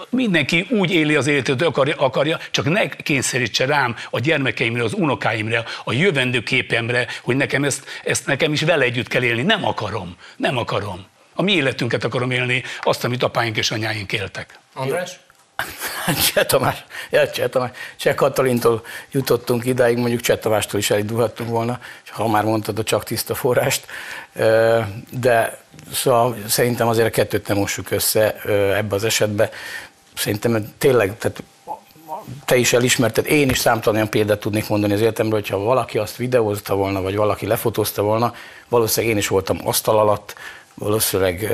mindenki 0.09 0.66
úgy 0.71 0.90
éli 0.90 1.14
az 1.14 1.26
életet, 1.26 1.62
akarja, 1.62 1.97
akarja, 1.97 2.38
csak 2.50 2.68
ne 2.68 2.88
kényszerítse 2.88 3.66
rám 3.66 3.97
a 4.11 4.21
gyermekeimre, 4.21 4.83
az 4.83 4.92
unokáimra, 4.92 5.64
a 5.85 5.92
jövendő 5.92 6.42
képemre, 6.42 7.07
hogy 7.23 7.37
nekem 7.37 7.64
ezt, 7.64 7.85
ezt 8.04 8.26
nekem 8.26 8.52
is 8.52 8.62
vele 8.62 8.85
együtt 8.85 9.09
kell 9.09 9.23
élni. 9.23 9.42
Nem 9.42 9.64
akarom, 9.64 10.16
nem 10.37 10.57
akarom. 10.57 11.07
A 11.35 11.42
mi 11.42 11.52
életünket 11.52 12.04
akarom 12.04 12.30
élni, 12.30 12.62
azt, 12.80 13.04
amit 13.04 13.23
apáink 13.23 13.57
és 13.57 13.71
anyáink 13.71 14.12
éltek. 14.12 14.59
András? 14.75 15.18
Cseh 16.33 16.45
Tamás, 16.45 16.85
ja, 17.11 17.30
Cseh 17.30 17.49
Tamás, 17.49 17.71
Cseh 17.97 18.14
Katalintól 18.14 18.85
jutottunk 19.11 19.64
idáig, 19.64 19.97
mondjuk 19.97 20.21
Cseh 20.21 20.37
Tamástól 20.37 20.80
is 20.80 20.90
elindulhattunk 20.90 21.49
volna, 21.49 21.80
ha 22.07 22.28
már 22.28 22.45
mondtad 22.45 22.78
a 22.78 22.83
csak 22.83 23.04
tiszta 23.04 23.35
forrást, 23.35 23.87
de 25.11 25.59
szóval 25.92 26.37
szerintem 26.47 26.88
azért 26.88 27.06
a 27.06 27.11
kettőt 27.11 27.49
nem 27.49 27.56
mossuk 27.56 27.90
össze 27.90 28.35
ebbe 28.76 28.94
az 28.94 29.04
esetbe. 29.04 29.50
Szerintem 30.14 30.73
tényleg, 30.78 31.18
tehát 31.18 31.42
te 32.44 32.56
is 32.56 32.73
elismerted, 32.73 33.26
én 33.26 33.49
is 33.49 33.58
számtalan 33.58 33.97
olyan 33.97 34.11
példát 34.11 34.40
tudnék 34.40 34.68
mondani 34.68 34.92
az 34.92 35.00
életemről, 35.00 35.40
hogyha 35.40 35.58
valaki 35.58 35.99
azt 35.99 36.16
videózta 36.16 36.75
volna, 36.75 37.02
vagy 37.02 37.16
valaki 37.16 37.47
lefotózta 37.47 38.02
volna, 38.02 38.35
valószínűleg 38.68 39.14
én 39.14 39.20
is 39.20 39.28
voltam 39.28 39.58
asztal 39.64 39.99
alatt, 39.99 40.35
valószínűleg 40.75 41.52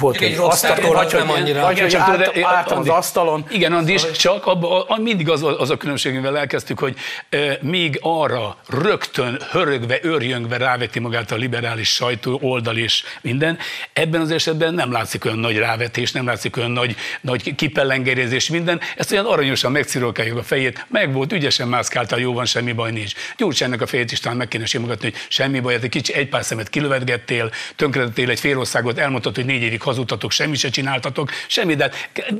volt 0.00 0.20
egy 0.20 0.36
asztal, 0.38 0.92
vagy, 0.92 1.12
nem 1.12 1.30
annyira. 1.30 1.60
Vagy, 1.60 1.80
hogy 1.80 1.94
át, 1.94 2.38
át 2.42 2.70
az 2.70 2.88
asztalon. 2.88 3.44
Igen, 3.50 3.72
Andis, 3.72 4.10
csak 4.10 4.46
abba, 4.46 4.82
a, 4.82 4.98
mindig 5.00 5.28
az, 5.28 5.42
az 5.58 5.70
a 5.70 5.76
különbség, 5.76 6.14
mivel 6.14 6.38
elkezdtük, 6.38 6.78
hogy 6.78 6.96
e, 7.28 7.58
még 7.60 7.98
arra 8.02 8.56
rögtön, 8.68 9.40
hörögve, 9.50 9.98
örjöngve 10.02 10.56
ráveti 10.56 10.98
magát 10.98 11.30
a 11.30 11.36
liberális 11.36 11.88
sajtó 11.88 12.38
oldal 12.42 12.76
és 12.76 13.04
minden, 13.20 13.58
ebben 13.92 14.20
az 14.20 14.30
esetben 14.30 14.74
nem 14.74 14.92
látszik 14.92 15.24
olyan 15.24 15.38
nagy 15.38 15.56
rávetés, 15.56 16.12
nem 16.12 16.26
látszik 16.26 16.56
olyan 16.56 16.70
nagy, 16.70 16.96
nagy 17.20 17.54
kipellengerézés, 17.54 18.48
minden. 18.48 18.80
Ezt 18.96 19.12
olyan 19.12 19.26
aranyosan 19.26 19.72
megcirolkáljuk 19.72 20.38
a 20.38 20.42
fejét, 20.42 20.86
meg 20.88 21.12
volt, 21.12 21.32
ügyesen 21.32 21.68
mászkáltál, 21.68 22.18
jó 22.18 22.32
van, 22.32 22.44
semmi 22.44 22.72
baj 22.72 22.90
nincs. 22.90 23.12
Gyurcsánynak 23.36 23.80
a 23.80 23.86
fejét 23.86 24.12
is 24.12 24.20
talán 24.20 24.36
meg 24.36 24.48
kéne 24.48 24.66
simogatni, 24.66 25.10
hogy 25.10 25.20
semmi 25.28 25.60
baj, 25.60 25.74
hát 25.74 25.82
egy 25.82 25.90
kicsi 25.90 26.14
egy 26.14 26.28
pár 26.28 26.44
szemet 26.44 26.68
kilövetgettél, 26.68 27.50
tönkretettél 27.76 28.30
egy 28.30 28.40
fél 28.40 28.58
országot, 28.58 28.98
elmondtad, 28.98 29.34
hogy 29.34 29.44
négy 29.44 29.73
évig 29.74 29.86
hazudtatok, 29.86 30.30
semmi 30.30 30.56
se 30.56 30.68
csináltatok, 30.68 31.30
semmi, 31.46 31.74
de, 31.74 31.90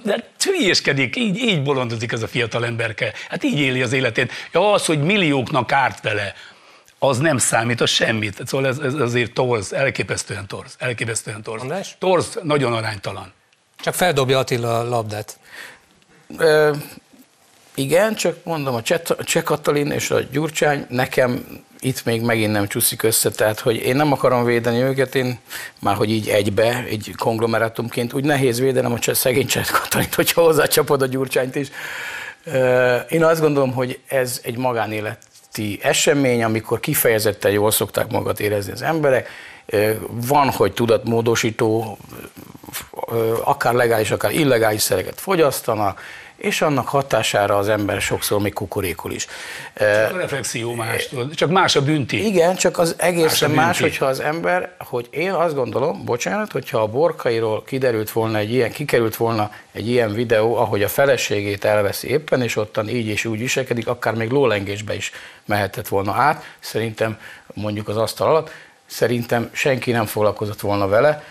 de 0.03 0.31
hülyéskedik, 0.45 1.17
így, 1.17 1.37
így 1.37 1.63
bolondozik 1.63 2.13
ez 2.13 2.23
a 2.23 2.29
fiatal 2.29 2.65
emberke. 2.65 3.13
Hát 3.29 3.45
így 3.45 3.59
éli 3.59 3.83
az 3.83 3.93
életét. 3.93 4.33
Ja, 4.53 4.73
az, 4.73 4.87
hogy 4.87 5.03
millióknak 5.03 5.73
árt 5.73 6.01
vele, 6.01 6.35
az 6.99 7.19
nem 7.19 7.39
számít, 7.39 7.81
az 7.81 7.91
semmit. 7.91 8.47
Szóval 8.47 8.67
ez, 8.67 8.79
ez 8.79 8.95
azért 8.95 9.33
torz, 9.33 9.73
elképesztően 9.73 10.47
torz, 10.47 10.77
elképesztően 10.79 11.43
torz. 11.43 11.63
András? 11.63 11.97
Torz 11.99 12.39
nagyon 12.43 12.73
aránytalan. 12.73 13.33
Csak 13.81 13.95
feldobja 13.95 14.39
Attila 14.39 14.79
a 14.79 14.89
labdát. 14.89 15.39
Ö, 16.39 16.75
igen, 17.75 18.15
csak 18.15 18.45
mondom, 18.45 18.75
a 18.75 18.83
Cseh 18.83 19.43
Katalin 19.43 19.91
és 19.91 20.11
a 20.11 20.21
Gyurcsány 20.21 20.87
nekem 20.89 21.63
itt 21.85 22.05
még 22.05 22.23
megint 22.23 22.53
nem 22.53 22.67
csúszik 22.67 23.03
össze, 23.03 23.31
tehát 23.31 23.61
hogy 23.61 23.77
én 23.77 23.97
nem 23.97 24.13
akarom 24.13 24.45
védeni 24.45 24.81
őket, 24.81 25.15
én 25.15 25.39
már 25.81 25.95
hogy 25.95 26.11
így 26.11 26.29
egybe, 26.29 26.85
egy 26.89 27.15
konglomerátumként, 27.19 28.13
úgy 28.13 28.25
nehéz 28.25 28.61
védenem 28.61 28.93
a 28.93 29.15
szegény 29.15 29.47
Cseh 29.47 29.67
Katalint, 29.67 30.15
hogyha 30.15 30.43
hozzácsapod 30.43 31.03
a 31.03 31.07
Gyurcsányt 31.07 31.55
is. 31.55 31.69
Én 33.09 33.25
azt 33.25 33.41
gondolom, 33.41 33.73
hogy 33.73 33.99
ez 34.07 34.41
egy 34.43 34.57
magánéleti 34.57 35.79
esemény, 35.83 36.43
amikor 36.43 36.81
kifejezetten 36.81 37.53
jól 37.53 37.71
szokták 37.71 38.11
magat 38.11 38.41
érezni 38.41 38.73
az 38.73 38.83
emberek, 38.83 39.29
van, 40.11 40.51
hogy 40.51 40.73
tudatmódosító, 40.73 41.99
akár 43.45 43.75
legális, 43.75 44.11
akár 44.11 44.33
illegális 44.33 44.83
szereket 44.83 45.21
fogyasztanak, 45.21 46.01
és 46.37 46.63
annak 46.63 46.89
hatására 46.89 47.57
az 47.57 47.69
ember 47.69 48.01
sokszor 48.01 48.41
még 48.41 48.53
kukorékol 48.53 49.13
is. 49.13 49.27
Csak 49.77 50.15
a 50.15 50.17
reflexió 50.17 50.75
más, 50.75 51.09
csak 51.35 51.51
más 51.51 51.77
a 51.77 51.83
bünti. 51.83 52.27
Igen, 52.27 52.57
csak 52.57 52.79
az 52.79 52.95
egészen 52.99 53.51
más, 53.51 53.67
más 53.67 53.81
hogyha 53.81 54.07
az 54.07 54.21
ember, 54.21 54.75
hogy 54.79 55.09
én 55.11 55.33
azt 55.33 55.55
gondolom, 55.55 56.05
bocsánat, 56.05 56.53
hogyha 56.53 56.79
a 56.79 56.87
borkairól 56.87 57.63
kiderült 57.65 58.11
volna 58.11 58.39
egy 58.39 58.53
ilyen, 58.53 58.73
kikerült 58.73 59.17
volna 59.17 59.51
egy 59.73 59.89
ilyen 59.89 60.13
videó, 60.13 60.57
ahogy 60.57 60.83
a 60.83 60.89
feleségét 60.89 61.65
elveszi 61.65 62.09
éppen, 62.09 62.43
és 62.43 62.57
ottan 62.57 62.89
így 62.89 63.07
és 63.07 63.25
úgy 63.25 63.39
viselkedik, 63.39 63.87
akár 63.87 64.15
még 64.15 64.31
lólengésbe 64.31 64.95
is 64.95 65.13
mehetett 65.45 65.89
volna 65.89 66.13
át, 66.13 66.45
szerintem 66.61 67.19
mondjuk 67.55 67.89
az 67.89 67.97
asztal 67.97 68.29
alatt, 68.29 68.51
szerintem 68.87 69.49
senki 69.53 69.91
nem 69.91 70.07
foglalkozott 70.07 70.61
volna 70.61 70.89
vele, 70.89 71.25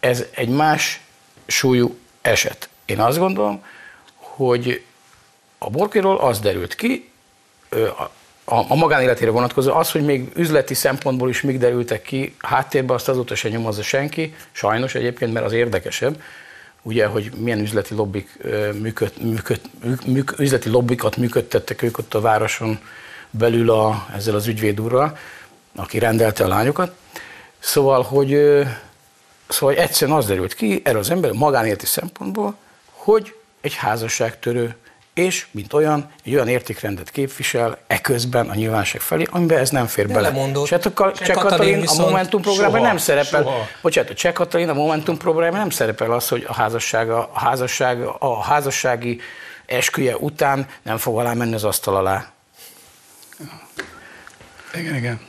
ez 0.00 0.24
egy 0.34 0.48
más 0.48 1.00
súlyú 1.46 1.98
eset. 2.22 2.68
Én 2.84 3.00
azt 3.00 3.18
gondolom, 3.18 3.62
hogy 4.38 4.82
a 5.58 5.70
Borkiról 5.70 6.16
az 6.16 6.40
derült 6.40 6.74
ki, 6.74 7.10
a, 8.44 8.54
a 8.68 8.74
magánéletére 8.74 9.30
vonatkozó, 9.30 9.72
az, 9.72 9.90
hogy 9.90 10.04
még 10.04 10.30
üzleti 10.34 10.74
szempontból 10.74 11.28
is 11.28 11.40
még 11.40 11.58
derültek 11.58 12.02
ki, 12.02 12.34
háttérben 12.38 12.96
azt 12.96 13.08
azóta 13.08 13.34
se 13.34 13.48
nyomozza 13.48 13.82
senki, 13.82 14.34
sajnos 14.52 14.94
egyébként, 14.94 15.32
mert 15.32 15.46
az 15.46 15.52
érdekesebb, 15.52 16.22
ugye, 16.82 17.06
hogy 17.06 17.30
milyen 17.36 17.58
üzleti 17.58 17.94
lobbik, 17.94 18.38
működ, 18.80 19.12
működ, 19.22 19.60
műk, 20.06 20.34
üzleti 20.38 20.68
lobbikat 20.68 21.16
működtettek 21.16 21.82
ők 21.82 21.98
ott 21.98 22.14
a 22.14 22.20
városon 22.20 22.78
belül 23.30 23.70
a, 23.70 24.06
ezzel 24.14 24.34
az 24.34 24.46
ügyvédúrral, 24.46 25.18
aki 25.76 25.98
rendelte 25.98 26.44
a 26.44 26.48
lányokat. 26.48 26.96
Szóval, 27.58 28.02
hogy, 28.02 28.38
szóval 29.48 29.74
egyszerűen 29.74 30.16
az 30.16 30.26
derült 30.26 30.54
ki 30.54 30.80
erről 30.84 31.00
az 31.00 31.10
ember 31.10 31.32
magánéleti 31.32 31.86
szempontból, 31.86 32.56
hogy 32.90 33.34
egy 33.68 33.74
házasságtörő, 33.74 34.76
és 35.14 35.46
mint 35.50 35.72
olyan, 35.72 36.10
egy 36.24 36.34
olyan 36.34 36.48
értékrendet 36.48 37.10
képvisel 37.10 37.78
eközben 37.86 38.48
a 38.48 38.54
nyilvánosság 38.54 39.00
felé, 39.00 39.26
amiben 39.30 39.58
ez 39.58 39.70
nem 39.70 39.86
fér 39.86 40.06
De 40.06 40.14
bele. 40.14 40.52
Cseh 40.64 41.34
Katalin 41.34 41.84
a 41.86 41.94
Momentum 41.94 42.42
programban 42.42 42.80
nem 42.80 42.96
szerepel, 42.96 43.42
soha. 43.42 43.68
bocsánat, 43.82 44.10
a 44.10 44.14
Cseh 44.14 44.32
Katalin 44.32 44.68
a 44.68 44.74
Momentum 44.74 45.16
programban 45.16 45.58
nem 45.58 45.70
szerepel 45.70 46.12
az, 46.12 46.28
hogy 46.28 46.44
a, 46.48 46.54
házasság, 46.54 47.10
a, 47.10 47.30
házasság, 47.34 48.02
a 48.18 48.42
házassági 48.42 49.20
esküje 49.66 50.16
után 50.16 50.66
nem 50.82 50.96
fog 50.96 51.18
alá 51.18 51.32
menni 51.32 51.54
az 51.54 51.64
asztal 51.64 51.96
alá. 51.96 52.32
Igen, 54.74 54.94
igen. 54.94 55.20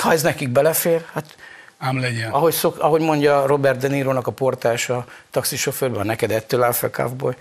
Ha 0.00 0.12
ez 0.12 0.22
nekik 0.22 0.48
belefér, 0.48 1.04
hát 1.12 1.36
Ám 1.84 2.00
legyen. 2.00 2.30
Ahogy, 2.30 2.52
szok, 2.52 2.78
ahogy 2.78 3.00
mondja 3.00 3.46
Robert 3.46 3.78
De 3.78 3.88
Niro-nak 3.88 4.26
a 4.26 4.30
portása 4.30 5.04
taxisofőrben, 5.30 6.06
neked 6.06 6.30
ettől 6.30 6.62
áll 6.62 6.72
fel 6.72 6.90
cowboy. 6.90 7.32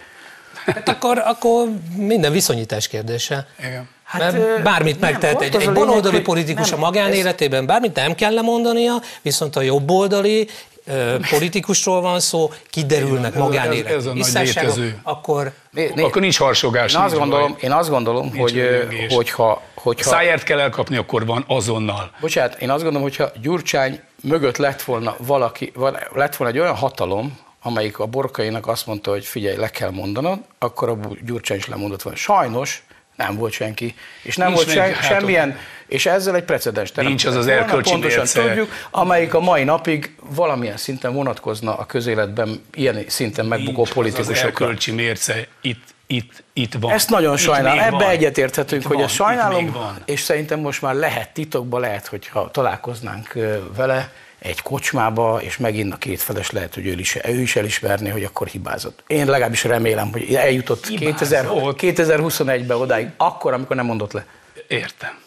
Hát 0.65 0.89
akkor, 0.89 1.17
akkor 1.25 1.67
minden 1.95 2.31
viszonyítás 2.31 2.87
kérdése. 2.87 3.47
Igen. 3.59 3.89
Hát, 4.03 4.21
Mert 4.21 4.63
bármit 4.63 4.99
nem, 4.99 5.11
megtehet 5.11 5.41
egy, 5.41 5.55
egy 5.55 5.71
baloldali 5.71 6.21
politikus 6.21 6.69
nem, 6.69 6.79
a 6.79 6.85
magánéletében, 6.85 7.65
bármit 7.65 7.95
nem 7.95 8.15
kell 8.15 8.33
lemondania, 8.33 9.01
viszont 9.21 9.55
a 9.55 9.61
jobboldali 9.61 10.47
politikusról 11.29 12.01
van 12.01 12.19
szó, 12.19 12.51
kiderülnek 12.69 13.33
magánélet. 13.33 13.91
Ez, 13.91 13.95
ez 13.95 14.05
a 14.05 14.13
nagy 14.13 14.33
létező. 14.33 14.99
Akkor, 15.03 15.51
né, 15.71 15.91
né, 15.95 16.03
akkor 16.03 16.21
nincs 16.21 16.37
harsogás. 16.37 16.93
Én 16.93 16.99
azt 16.99 17.17
gondolom, 17.17 17.55
én 17.59 17.71
azt 17.71 17.89
gondolom 17.89 18.37
hogy, 18.37 18.61
hogyha, 19.09 19.61
hogyha... 19.73 20.09
Száját 20.09 20.43
kell 20.43 20.59
elkapni, 20.59 20.97
akkor 20.97 21.25
van 21.25 21.43
azonnal. 21.47 22.11
Bocsánat, 22.19 22.61
én 22.61 22.69
azt 22.69 22.83
gondolom, 22.83 23.07
hogyha 23.07 23.31
Gyurcsány 23.41 23.99
mögött 24.23 24.57
lett 24.57 24.81
volna 24.81 25.15
valaki, 25.17 25.71
lett 26.13 26.35
volna 26.35 26.53
egy 26.53 26.59
olyan 26.59 26.75
hatalom, 26.75 27.39
amelyik 27.61 27.99
a 27.99 28.05
borkainak 28.05 28.67
azt 28.67 28.85
mondta, 28.85 29.11
hogy 29.11 29.25
figyelj, 29.25 29.55
le 29.57 29.69
kell 29.69 29.89
mondanod, 29.89 30.39
akkor 30.59 30.89
a 30.89 30.97
Gyurcsány 31.25 31.57
is 31.57 31.67
lemondott 31.67 32.01
volna. 32.01 32.17
Sajnos 32.17 32.83
nem 33.15 33.35
volt 33.35 33.53
senki. 33.53 33.95
És 34.23 34.35
nem 34.35 34.51
Nincs 34.51 34.63
volt 34.63 34.75
meg, 34.77 34.85
sen, 34.85 34.95
hát 34.95 35.11
semmilyen, 35.11 35.57
és 35.87 36.05
ezzel 36.05 36.35
egy 36.35 36.43
precedens 36.43 36.91
Nincs 36.91 37.25
az 37.25 37.35
az 37.35 37.47
erkölcsi 37.47 37.91
Pontosan 37.91 38.17
mérce. 38.17 38.41
tudjuk, 38.41 38.71
amelyik 38.91 39.33
a 39.33 39.39
mai 39.39 39.63
napig 39.63 40.15
valamilyen 40.29 40.77
szinten 40.77 41.13
vonatkozna 41.13 41.77
a 41.77 41.85
közéletben 41.85 42.63
ilyen 42.73 43.03
szinten 43.07 43.45
megbukó 43.45 43.75
Nincs 43.75 43.79
az 43.79 43.87
az 43.89 43.93
politikusokra. 43.95 44.65
erkölcsi 44.65 44.91
mérce, 44.91 45.47
itt, 45.61 45.83
itt, 46.11 46.43
itt 46.53 46.73
van. 46.79 46.91
Ezt 46.91 47.09
nagyon 47.09 47.37
sajnálom, 47.37 47.79
ebbe 47.79 47.89
van. 47.89 48.09
egyetérthetünk, 48.09 48.81
Itt 48.81 48.87
hogy 48.87 48.95
van, 48.95 49.05
ezt 49.05 49.13
sajnálom, 49.13 49.77
és 50.05 50.21
szerintem 50.21 50.59
most 50.59 50.81
már 50.81 50.95
lehet 50.95 51.29
titokba, 51.33 51.79
lehet, 51.79 52.07
hogyha 52.07 52.51
találkoznánk 52.51 53.37
vele 53.75 54.11
egy 54.39 54.61
kocsmába, 54.61 55.41
és 55.41 55.57
megint 55.57 55.93
a 55.93 55.97
két 55.97 56.21
feles 56.21 56.51
lehet, 56.51 56.73
hogy 56.73 56.87
ő 56.87 56.91
is, 56.91 57.17
ő 57.25 57.41
is 57.41 57.55
elismerné, 57.55 58.09
hogy 58.09 58.23
akkor 58.23 58.47
hibázott. 58.47 59.03
Én 59.07 59.25
legalábbis 59.25 59.63
remélem, 59.63 60.11
hogy 60.11 60.35
eljutott 60.35 60.87
2000, 60.87 61.43
Hibázott? 61.43 61.79
2021-ben 61.81 62.77
odáig, 62.77 63.07
akkor, 63.17 63.53
amikor 63.53 63.75
nem 63.75 63.85
mondott 63.85 64.11
le. 64.11 64.25
Értem. 64.67 65.19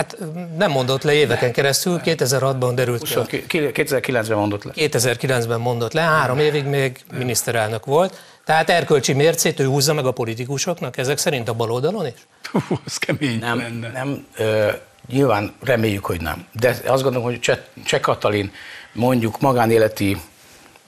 Hát 0.00 0.16
nem 0.56 0.70
mondott 0.70 1.02
le 1.02 1.12
éveken 1.12 1.52
keresztül, 1.52 2.00
2006-ban 2.04 2.72
derült 2.74 3.02
ki. 3.02 3.14
a 3.14 3.18
20, 3.18 3.28
2009-ben 3.28 4.36
mondott 4.38 4.64
le. 4.64 4.72
2009-ben 4.76 5.60
mondott 5.60 5.92
le, 5.92 6.00
három 6.00 6.38
évig 6.38 6.64
még 6.64 7.00
miniszterelnök 7.12 7.86
volt. 7.86 8.20
Tehát 8.44 8.70
erkölcsi 8.70 9.12
mércét 9.12 9.60
ő 9.60 9.64
húzza 9.66 9.94
meg 9.94 10.06
a 10.06 10.10
politikusoknak, 10.10 10.96
ezek 10.96 11.18
szerint 11.18 11.48
a 11.48 11.52
baloldalon 11.52 12.06
is? 12.06 12.12
Hú, 12.52 12.78
ez 12.86 12.96
kemény 12.96 13.38
Nem, 13.38 13.58
lenne. 13.58 13.90
nem 13.90 14.26
ö, 14.36 14.70
nyilván 15.08 15.54
reméljük, 15.62 16.04
hogy 16.04 16.20
nem. 16.20 16.46
De 16.52 16.68
azt 16.86 17.02
gondolom, 17.02 17.22
hogy 17.22 17.40
Cseh, 17.40 17.58
Cseh 17.84 18.00
Katalin 18.00 18.52
mondjuk 18.92 19.40
magánéleti 19.40 20.16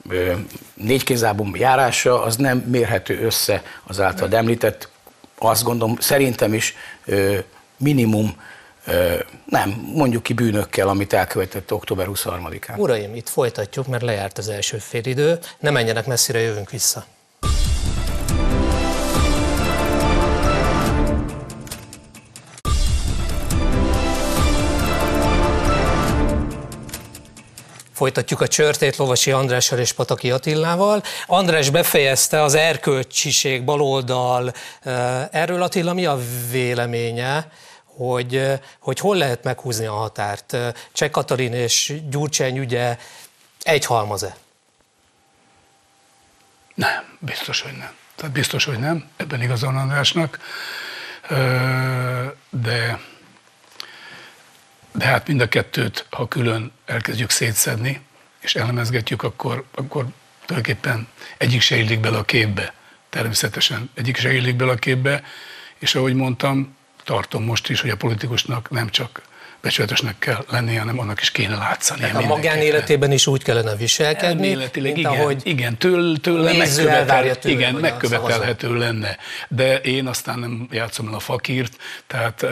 ö, 0.09 0.33
járása, 1.53 2.23
az 2.23 2.35
nem 2.35 2.57
mérhető 2.57 3.21
össze 3.21 3.63
az 3.83 3.99
általad 3.99 4.33
említett, 4.33 4.89
azt 5.37 5.63
gondolom, 5.63 5.95
szerintem 5.99 6.53
is 6.53 6.75
ö, 7.05 7.37
minimum, 7.77 8.35
nem, 9.45 9.91
mondjuk 9.93 10.23
ki 10.23 10.33
bűnökkel, 10.33 10.87
amit 10.87 11.13
elkövetett 11.13 11.73
október 11.73 12.07
23-án. 12.09 12.77
Uraim, 12.77 13.15
itt 13.15 13.29
folytatjuk, 13.29 13.87
mert 13.87 14.03
lejárt 14.03 14.37
az 14.37 14.49
első 14.49 14.77
félidő. 14.77 15.39
Ne 15.59 15.69
menjenek 15.69 16.05
messzire, 16.05 16.39
jövünk 16.39 16.69
vissza. 16.69 17.05
Folytatjuk 27.93 28.41
a 28.41 28.47
csörtét 28.47 28.95
Lovasi 28.95 29.31
Andrással 29.31 29.79
és 29.79 29.93
Pataki 29.93 30.31
Attillával. 30.31 31.03
András 31.27 31.69
befejezte 31.69 32.41
az 32.41 32.55
erkölcsiség, 32.55 33.63
baloldal. 33.63 34.53
Erről 35.31 35.61
Attila 35.61 35.93
mi 35.93 36.05
a 36.05 36.19
véleménye, 36.51 37.47
hogy, 37.95 38.51
hogy 38.79 38.99
hol 38.99 39.17
lehet 39.17 39.43
meghúzni 39.43 39.85
a 39.85 39.93
határt? 39.93 40.57
Cseh 40.91 41.09
Katalin 41.09 41.53
és 41.53 41.93
Gyurcsány 42.09 42.57
ügye 42.57 42.97
egy 43.61 43.85
halmaz-e? 43.85 44.35
Nem, 46.73 47.17
biztos, 47.19 47.61
hogy 47.61 47.77
nem. 47.77 47.93
Tehát 48.15 48.33
biztos, 48.33 48.65
hogy 48.65 48.79
nem, 48.79 49.09
ebben 49.15 49.41
igazán 49.41 49.77
Andrásnak. 49.77 50.39
De, 52.49 52.99
de 54.91 55.05
hát 55.05 55.27
mind 55.27 55.41
a 55.41 55.47
kettőt, 55.47 56.05
ha 56.09 56.27
külön 56.27 56.71
elkezdjük 56.85 57.29
szétszedni, 57.29 58.01
és 58.39 58.55
elemezgetjük, 58.55 59.23
akkor, 59.23 59.65
akkor 59.75 60.05
tulajdonképpen 60.45 61.07
egyik 61.37 61.61
se 61.61 61.75
illik 61.75 61.99
bele 61.99 62.17
a 62.17 62.23
képbe. 62.23 62.73
Természetesen 63.09 63.89
egyik 63.93 64.17
se 64.17 64.33
illik 64.33 64.55
bele 64.55 64.71
a 64.71 64.75
képbe, 64.75 65.23
és 65.79 65.95
ahogy 65.95 66.13
mondtam, 66.13 66.75
tartom 67.03 67.43
most 67.43 67.69
is, 67.69 67.81
hogy 67.81 67.89
a 67.89 67.95
politikusnak 67.95 68.69
nem 68.69 68.89
csak 68.89 69.21
becsületesnek 69.61 70.19
kell 70.19 70.45
lennie, 70.49 70.79
hanem 70.79 70.99
annak 70.99 71.21
is 71.21 71.31
kéne 71.31 71.55
látszani. 71.55 72.03
A 72.13 72.21
magánéletében 72.21 73.11
is 73.11 73.27
úgy 73.27 73.43
kellene 73.43 73.75
viselkedni, 73.75 74.47
Elméletileg 74.47 74.93
mint 74.93 75.07
igen, 75.07 75.19
ahogy 75.19 75.41
igen 75.43 75.77
től, 75.77 76.17
tőle 76.17 76.57
megkövetel, 76.57 77.39
tőle, 77.39 77.55
igen, 77.55 77.73
megkövetelhető 77.73 78.77
lenne. 78.77 79.17
De 79.47 79.77
én 79.77 80.07
aztán 80.07 80.39
nem 80.39 80.67
játszom 80.71 81.07
el 81.07 81.13
a 81.13 81.19
fakírt, 81.19 81.77
tehát 82.07 82.45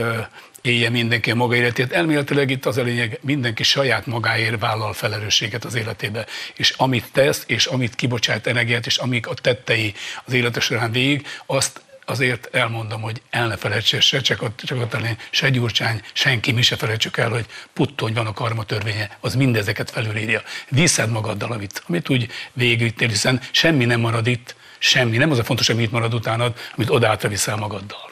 élje 0.62 0.90
mindenki 0.90 1.32
a 1.32 1.36
maga 1.36 1.56
életét. 1.56 1.92
Elméletileg 1.92 2.50
itt 2.50 2.66
az 2.66 2.78
a 2.78 2.82
lényeg, 2.82 3.20
mindenki 3.22 3.64
saját 3.64 4.06
magáért 4.06 4.60
vállal 4.60 4.94
felelősséget 4.94 5.66
az 5.66 5.76
életébe. 5.76 6.26
És 6.54 6.74
amit 6.78 7.06
tesz, 7.12 7.44
és 7.48 7.66
amit 7.66 7.96
kibocsát 7.96 8.48
energiát, 8.48 8.86
és 8.86 8.98
amik 8.98 9.28
a 9.28 9.34
tettei 9.34 9.94
az 10.26 10.34
élete 10.34 10.60
során 10.60 10.92
végig, 10.92 11.28
azt 11.46 11.82
azért 12.06 12.56
elmondom, 12.56 13.02
hogy 13.02 13.22
el 13.30 13.48
ne 13.48 13.58
felejtse 13.58 14.00
se 14.00 14.22
csak 14.22 14.88
talán, 14.90 15.18
se 15.30 15.50
Gyurcsány, 15.50 16.02
senki, 16.14 16.52
mi 16.52 16.62
se 16.62 16.76
felejtsük 16.76 17.18
el, 17.18 17.30
hogy 17.30 17.46
puttony 17.74 18.14
van 18.14 18.26
a 18.28 18.34
karma 18.34 18.64
törvénye, 18.64 19.18
az 19.20 19.36
mindezeket 19.36 19.92
felülírja. 19.92 20.42
Viszed 20.70 21.10
magaddal, 21.10 21.52
amit, 21.52 21.84
amit 21.88 22.10
úgy 22.10 22.32
végigvittél, 22.54 23.08
hiszen 23.08 23.42
semmi 23.52 23.86
nem 23.86 24.00
marad 24.00 24.28
itt, 24.28 24.56
semmi, 24.78 25.18
nem 25.18 25.32
az 25.32 25.40
a 25.40 25.44
fontos, 25.44 25.70
amit 25.70 25.92
marad 25.92 26.14
utánad, 26.14 26.58
amit 26.76 26.90
odátra 26.90 27.30
viszel 27.30 27.56
magaddal. 27.56 28.12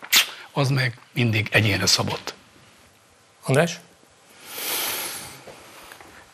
Az 0.51 0.69
meg 0.69 0.97
mindig 1.13 1.47
egyénre 1.51 1.85
szabott. 1.85 2.33
András? 3.43 3.79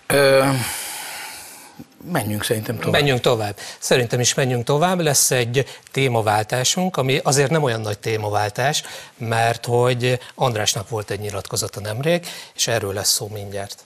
Ö, 0.08 0.50
menjünk 2.12 2.44
szerintem 2.44 2.78
tovább. 2.78 2.92
Menjünk 2.92 3.20
tovább. 3.20 3.58
Szerintem 3.80 4.20
is 4.20 4.34
menjünk 4.34 4.64
tovább. 4.64 5.00
Lesz 5.00 5.32
egy 5.32 5.66
témaváltásunk, 5.92 6.98
ami 6.98 7.20
azért 7.24 7.50
nem 7.50 7.64
olyan 7.64 7.82
nagy 7.82 8.00
témaváltás, 8.00 8.84
mert 9.18 9.66
hogy 9.66 10.20
Andrásnak 10.36 10.90
volt 10.90 11.12
egy 11.12 11.20
nyilatkozata 11.20 11.80
nemrég, 11.80 12.26
és 12.56 12.68
erről 12.68 12.94
lesz 12.94 13.12
szó 13.12 13.30
mindjárt. 13.34 13.84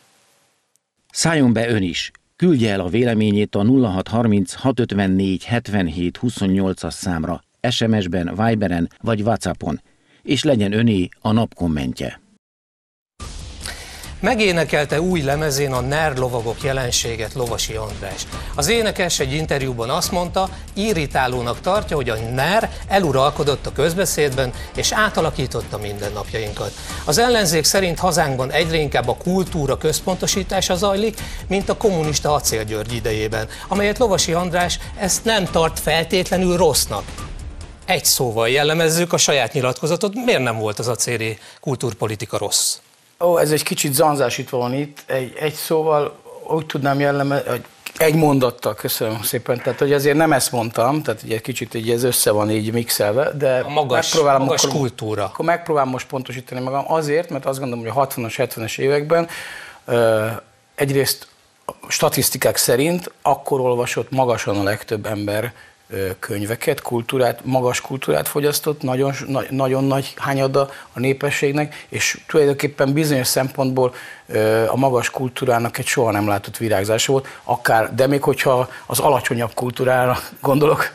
Szálljon 1.11 1.53
be 1.53 1.69
ön 1.69 1.83
is. 1.83 2.11
Küldje 2.35 2.71
el 2.71 2.79
a 2.79 2.87
véleményét 2.87 3.55
a 3.55 3.63
0630 3.63 4.53
654 4.53 5.43
77 5.43 6.19
28-as 6.21 6.91
számra, 6.91 7.43
SMS-ben, 7.69 8.35
Viberen 8.35 8.89
vagy 9.01 9.21
Whatsappon, 9.21 9.81
és 10.23 10.43
legyen 10.43 10.73
öné 10.73 11.09
a 11.21 11.31
nap 11.31 11.53
kommentje. 11.53 12.19
Megénekelte 14.21 15.01
új 15.01 15.21
lemezén 15.21 15.73
a 15.73 15.79
NER 15.81 16.17
lovagok 16.17 16.63
jelenséget 16.63 17.33
Lovasi 17.33 17.73
András. 17.73 18.27
Az 18.55 18.67
énekes 18.67 19.19
egy 19.19 19.33
interjúban 19.33 19.89
azt 19.89 20.11
mondta, 20.11 20.49
irritálónak 20.73 21.61
tartja, 21.61 21.95
hogy 21.95 22.09
a 22.09 22.15
NER 22.15 22.69
eluralkodott 22.87 23.65
a 23.65 23.71
közbeszédben 23.71 24.53
és 24.75 24.91
átalakította 24.91 25.77
mindennapjainkat. 25.77 26.71
Az 27.05 27.17
ellenzék 27.17 27.63
szerint 27.63 27.99
hazánkban 27.99 28.51
egyre 28.51 28.77
inkább 28.77 29.07
a 29.07 29.17
kultúra 29.17 29.77
központosítása 29.77 30.75
zajlik, 30.75 31.17
mint 31.47 31.69
a 31.69 31.77
kommunista 31.77 32.33
acélgyörgy 32.33 32.93
idejében, 32.93 33.47
amelyet 33.67 33.97
Lovasi 33.97 34.33
András 34.33 34.79
ezt 34.97 35.25
nem 35.25 35.45
tart 35.45 35.79
feltétlenül 35.79 36.57
rossznak. 36.57 37.03
Egy 37.85 38.05
szóval 38.05 38.49
jellemezzük 38.49 39.13
a 39.13 39.17
saját 39.17 39.53
nyilatkozatot, 39.53 40.13
miért 40.13 40.43
nem 40.43 40.57
volt 40.57 40.79
az 40.79 40.87
acéli 40.87 41.37
kultúrpolitika 41.59 42.37
rossz? 42.37 42.77
Ó, 43.23 43.37
ez 43.39 43.51
egy 43.51 43.63
kicsit 43.63 43.93
zanzásítva 43.93 44.57
van 44.57 44.73
itt. 44.73 45.03
Egy, 45.05 45.33
egy 45.39 45.53
szóval 45.53 46.17
úgy 46.47 46.65
tudnám 46.65 46.99
jellemezni, 46.99 47.49
hogy 47.49 47.65
egy 47.97 48.15
mondattal, 48.15 48.75
köszönöm 48.75 49.21
szépen. 49.21 49.57
Tehát, 49.57 49.79
hogy 49.79 49.93
azért 49.93 50.17
nem 50.17 50.33
ezt 50.33 50.51
mondtam, 50.51 51.01
tehát 51.01 51.23
ugye 51.23 51.39
kicsit 51.39 51.73
így 51.73 51.89
ez 51.89 52.03
össze 52.03 52.31
van 52.31 52.51
így 52.51 52.71
mixelve, 52.73 53.31
de 53.31 53.59
A 53.59 53.69
magas- 53.69 54.03
megpróbálom 54.13 54.43
magas 54.43 54.63
akkor, 54.63 54.75
kultúra. 54.77 55.23
Akkor 55.23 55.45
megpróbálom 55.45 55.89
most 55.89 56.07
pontosítani 56.07 56.61
magam 56.61 56.91
azért, 56.91 57.29
mert 57.29 57.45
azt 57.45 57.59
gondolom, 57.59 57.85
hogy 57.85 57.93
a 57.95 58.07
60-as, 58.07 58.33
70-es 58.37 58.79
években 58.79 59.27
ö, 59.85 60.27
egyrészt 60.75 61.27
statisztikák 61.87 62.57
szerint 62.57 63.11
akkor 63.21 63.59
olvasott 63.59 64.11
magasan 64.11 64.57
a 64.57 64.63
legtöbb 64.63 65.05
ember 65.05 65.53
könyveket, 66.19 66.81
kultúrát, 66.81 67.39
magas 67.43 67.81
kultúrát 67.81 68.27
fogyasztott, 68.27 68.81
nagyon, 68.81 69.13
na, 69.27 69.41
nagyon 69.49 69.83
nagy 69.83 70.13
hányada 70.15 70.69
a 70.93 70.99
népességnek, 70.99 71.85
és 71.89 72.19
tulajdonképpen 72.27 72.93
bizonyos 72.93 73.27
szempontból 73.27 73.93
a 74.67 74.75
magas 74.75 75.09
kultúrának 75.09 75.77
egy 75.77 75.85
soha 75.85 76.11
nem 76.11 76.27
látott 76.27 76.57
virágzása 76.57 77.11
volt, 77.11 77.27
akár, 77.43 77.95
de 77.95 78.07
még 78.07 78.21
hogyha 78.21 78.69
az 78.85 78.99
alacsonyabb 78.99 79.53
kultúrára 79.53 80.19
gondolok, 80.41 80.91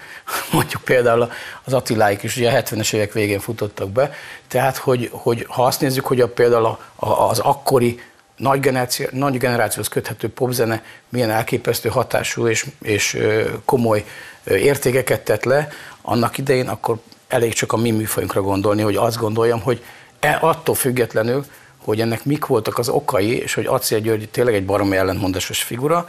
mondjuk 0.52 0.82
például 0.82 1.30
az 1.64 1.72
Attiláik 1.72 2.22
is 2.22 2.36
ugye 2.36 2.50
a 2.50 2.62
70-es 2.62 2.94
évek 2.94 3.12
végén 3.12 3.40
futottak 3.40 3.90
be, 3.90 4.12
tehát 4.48 4.76
hogy, 4.76 5.08
hogy 5.12 5.46
ha 5.48 5.64
azt 5.64 5.80
nézzük, 5.80 6.06
hogy 6.06 6.20
a, 6.20 6.28
például 6.28 6.64
a, 6.64 6.78
a, 6.94 7.28
az 7.28 7.38
akkori 7.38 8.00
nagy, 8.36 8.60
generáció, 8.60 9.06
nagy 9.10 9.38
generációhoz 9.38 9.88
köthető 9.88 10.28
popzene 10.28 10.82
milyen 11.08 11.30
elképesztő 11.30 11.88
hatású 11.88 12.48
és, 12.48 12.66
és 12.82 13.18
komoly 13.64 14.04
értékeket 14.44 15.24
tett 15.24 15.44
le 15.44 15.68
annak 16.02 16.38
idején, 16.38 16.68
akkor 16.68 16.98
elég 17.28 17.52
csak 17.52 17.72
a 17.72 17.76
mi 17.76 17.90
műfajunkra 17.90 18.42
gondolni, 18.42 18.82
hogy 18.82 18.96
azt 18.96 19.16
gondoljam, 19.16 19.60
hogy 19.60 19.84
e, 20.20 20.38
attól 20.40 20.74
függetlenül, 20.74 21.44
hogy 21.84 22.00
ennek 22.00 22.24
mik 22.24 22.46
voltak 22.46 22.78
az 22.78 22.88
okai, 22.88 23.38
és 23.38 23.54
hogy 23.54 23.66
Acél 23.66 24.00
György 24.00 24.28
tényleg 24.28 24.54
egy 24.54 24.64
baromi 24.64 24.96
ellentmondásos 24.96 25.62
figura, 25.62 26.06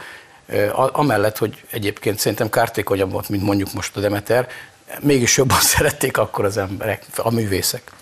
amellett, 0.92 1.38
hogy 1.38 1.62
egyébként 1.70 2.18
szerintem 2.18 2.50
kártékonyabb 2.50 3.10
volt, 3.10 3.28
mint 3.28 3.42
mondjuk 3.42 3.72
most 3.72 3.96
a 3.96 4.00
Demeter, 4.00 4.48
mégis 5.00 5.36
jobban 5.36 5.60
szerették 5.74 6.16
akkor 6.16 6.44
az 6.44 6.56
emberek, 6.56 7.04
a 7.16 7.30
művészek. 7.30 7.92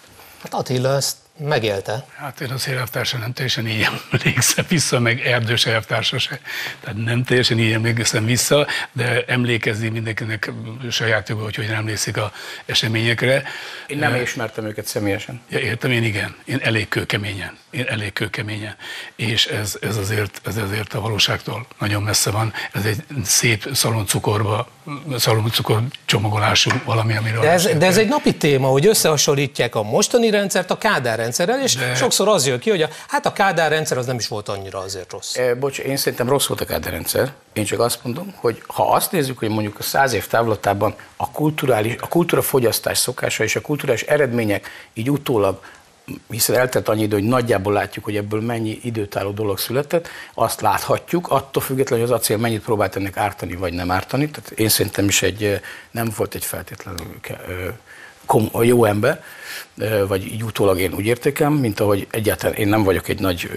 Hát 0.43 0.55
Attila 0.55 0.95
ezt 0.95 1.17
megélte. 1.39 2.07
Hát 2.17 2.41
én 2.41 2.51
az 2.51 2.69
elvtársa 2.69 3.19
nem 3.19 3.33
teljesen 3.33 3.69
így 3.69 3.89
emlékszem 4.13 4.65
vissza, 4.69 5.01
meg 5.01 5.21
erdős 5.21 5.67
elvtársa 5.67 6.19
se. 6.19 6.41
Tehát 6.81 7.05
nem 7.05 7.25
teljesen 7.25 7.59
így 7.59 7.73
emlékszem 7.73 8.25
vissza, 8.25 8.67
de 8.93 9.25
emlékezni 9.27 9.89
mindenkinek 9.89 10.53
saját 10.91 11.29
joga, 11.29 11.43
hogy 11.43 11.55
hogy 11.55 11.67
nem 11.67 11.77
emlékszik 11.77 12.17
a 12.17 12.33
eseményekre. 12.67 13.43
Én 13.87 13.99
nem 13.99 14.15
ismertem 14.15 14.65
őket 14.65 14.87
személyesen. 14.87 15.41
Ja, 15.49 15.59
értem, 15.59 15.91
én 15.91 16.05
igen. 16.05 16.37
Én 16.45 16.59
elég 16.63 16.89
kőkeményen. 16.89 17.57
Én 17.71 17.85
elég 17.89 18.13
kőkeményen. 18.13 18.77
És 19.17 19.47
ez, 19.47 19.79
ez, 19.81 19.97
azért, 19.97 20.41
ez 20.45 20.57
azért 20.57 20.95
a 20.95 21.01
valóságtól 21.01 21.67
nagyon 21.79 22.03
messze 22.03 22.31
van. 22.31 22.53
Ez 22.73 22.85
egy 22.85 23.05
szép 23.25 23.69
szaloncukorba, 23.73 24.69
szaloncukor 25.17 25.83
csomagolású 26.05 26.71
valami, 26.85 27.17
amiről... 27.17 27.41
De 27.41 27.51
ez, 27.51 27.69
de 27.79 27.87
ez 27.87 27.97
egy 27.97 28.09
napi 28.09 28.35
téma, 28.35 28.69
hogy 28.69 28.87
összehasonlítják 28.87 29.75
a 29.75 29.83
mostani 29.83 30.31
rendszert 30.31 30.71
a 30.71 30.79
Kádár 30.79 31.21
rendszerrel, 31.25 31.63
és 31.63 31.75
De... 31.75 31.95
sokszor 31.95 32.29
az 32.29 32.47
jön 32.47 32.59
ki, 32.59 32.71
hogy 32.71 32.83
a, 32.83 32.89
hát 33.09 33.27
a 33.27 33.33
Kádár 33.33 33.71
rendszer 33.71 33.99
az 33.99 34.07
nem 34.07 34.17
is 34.17 34.29
volt 34.29 34.49
annyira 34.49 34.79
azért 34.79 35.13
rossz. 35.13 35.37
E, 35.37 35.55
bocs, 35.55 35.79
én 35.79 35.97
szerintem 35.97 36.29
rossz 36.29 36.47
volt 36.47 36.61
a 36.61 36.65
Kádár 36.65 36.93
rendszer. 36.93 37.33
Én 37.53 37.65
csak 37.65 37.81
azt 37.81 37.99
mondom, 38.03 38.35
hogy 38.37 38.63
ha 38.67 38.93
azt 38.93 39.13
nézzük, 39.13 39.39
hogy 39.39 39.49
mondjuk 39.49 39.79
a 39.79 39.83
száz 39.83 40.13
év 40.13 40.27
távlatában 40.27 40.95
a, 41.17 41.31
kulturális, 41.31 41.97
a 42.01 42.09
kultúrafogyasztás 42.09 42.99
szokása 42.99 43.45
és 43.45 43.57
a 43.57 43.61
kulturális 43.61 44.03
eredmények 44.03 44.69
így 44.93 45.11
utólag 45.11 45.61
hiszen 46.31 46.57
eltelt 46.57 46.89
annyi 46.89 47.03
idő, 47.03 47.17
hogy 47.17 47.29
nagyjából 47.29 47.73
látjuk, 47.73 48.05
hogy 48.05 48.17
ebből 48.17 48.41
mennyi 48.41 48.79
időtálló 48.83 49.31
dolog 49.31 49.59
született, 49.59 50.09
azt 50.35 50.61
láthatjuk, 50.61 51.29
attól 51.31 51.63
függetlenül, 51.63 52.05
hogy 52.05 52.15
az 52.15 52.21
acél 52.21 52.37
mennyit 52.37 52.63
próbált 52.63 52.97
ennek 52.97 53.17
ártani, 53.17 53.55
vagy 53.55 53.73
nem 53.73 53.91
ártani. 53.91 54.31
Tehát 54.31 54.51
én 54.51 54.69
szerintem 54.69 55.09
is 55.09 55.23
egy, 55.23 55.61
nem 55.91 56.13
volt 56.17 56.35
egy 56.35 56.45
feltétlenül 56.45 57.21
jó 58.63 58.85
ember, 58.85 59.23
vagy 60.09 60.27
így 60.27 60.43
utólag 60.43 60.81
én 60.81 60.95
úgy 60.95 61.07
értékem, 61.07 61.53
mint 61.53 61.81
ahogy 61.81 62.07
egyáltalán 62.11 62.55
én 62.57 62.69
nem 62.69 62.83
vagyok 62.83 63.09
egy 63.09 63.21
nagy 63.21 63.51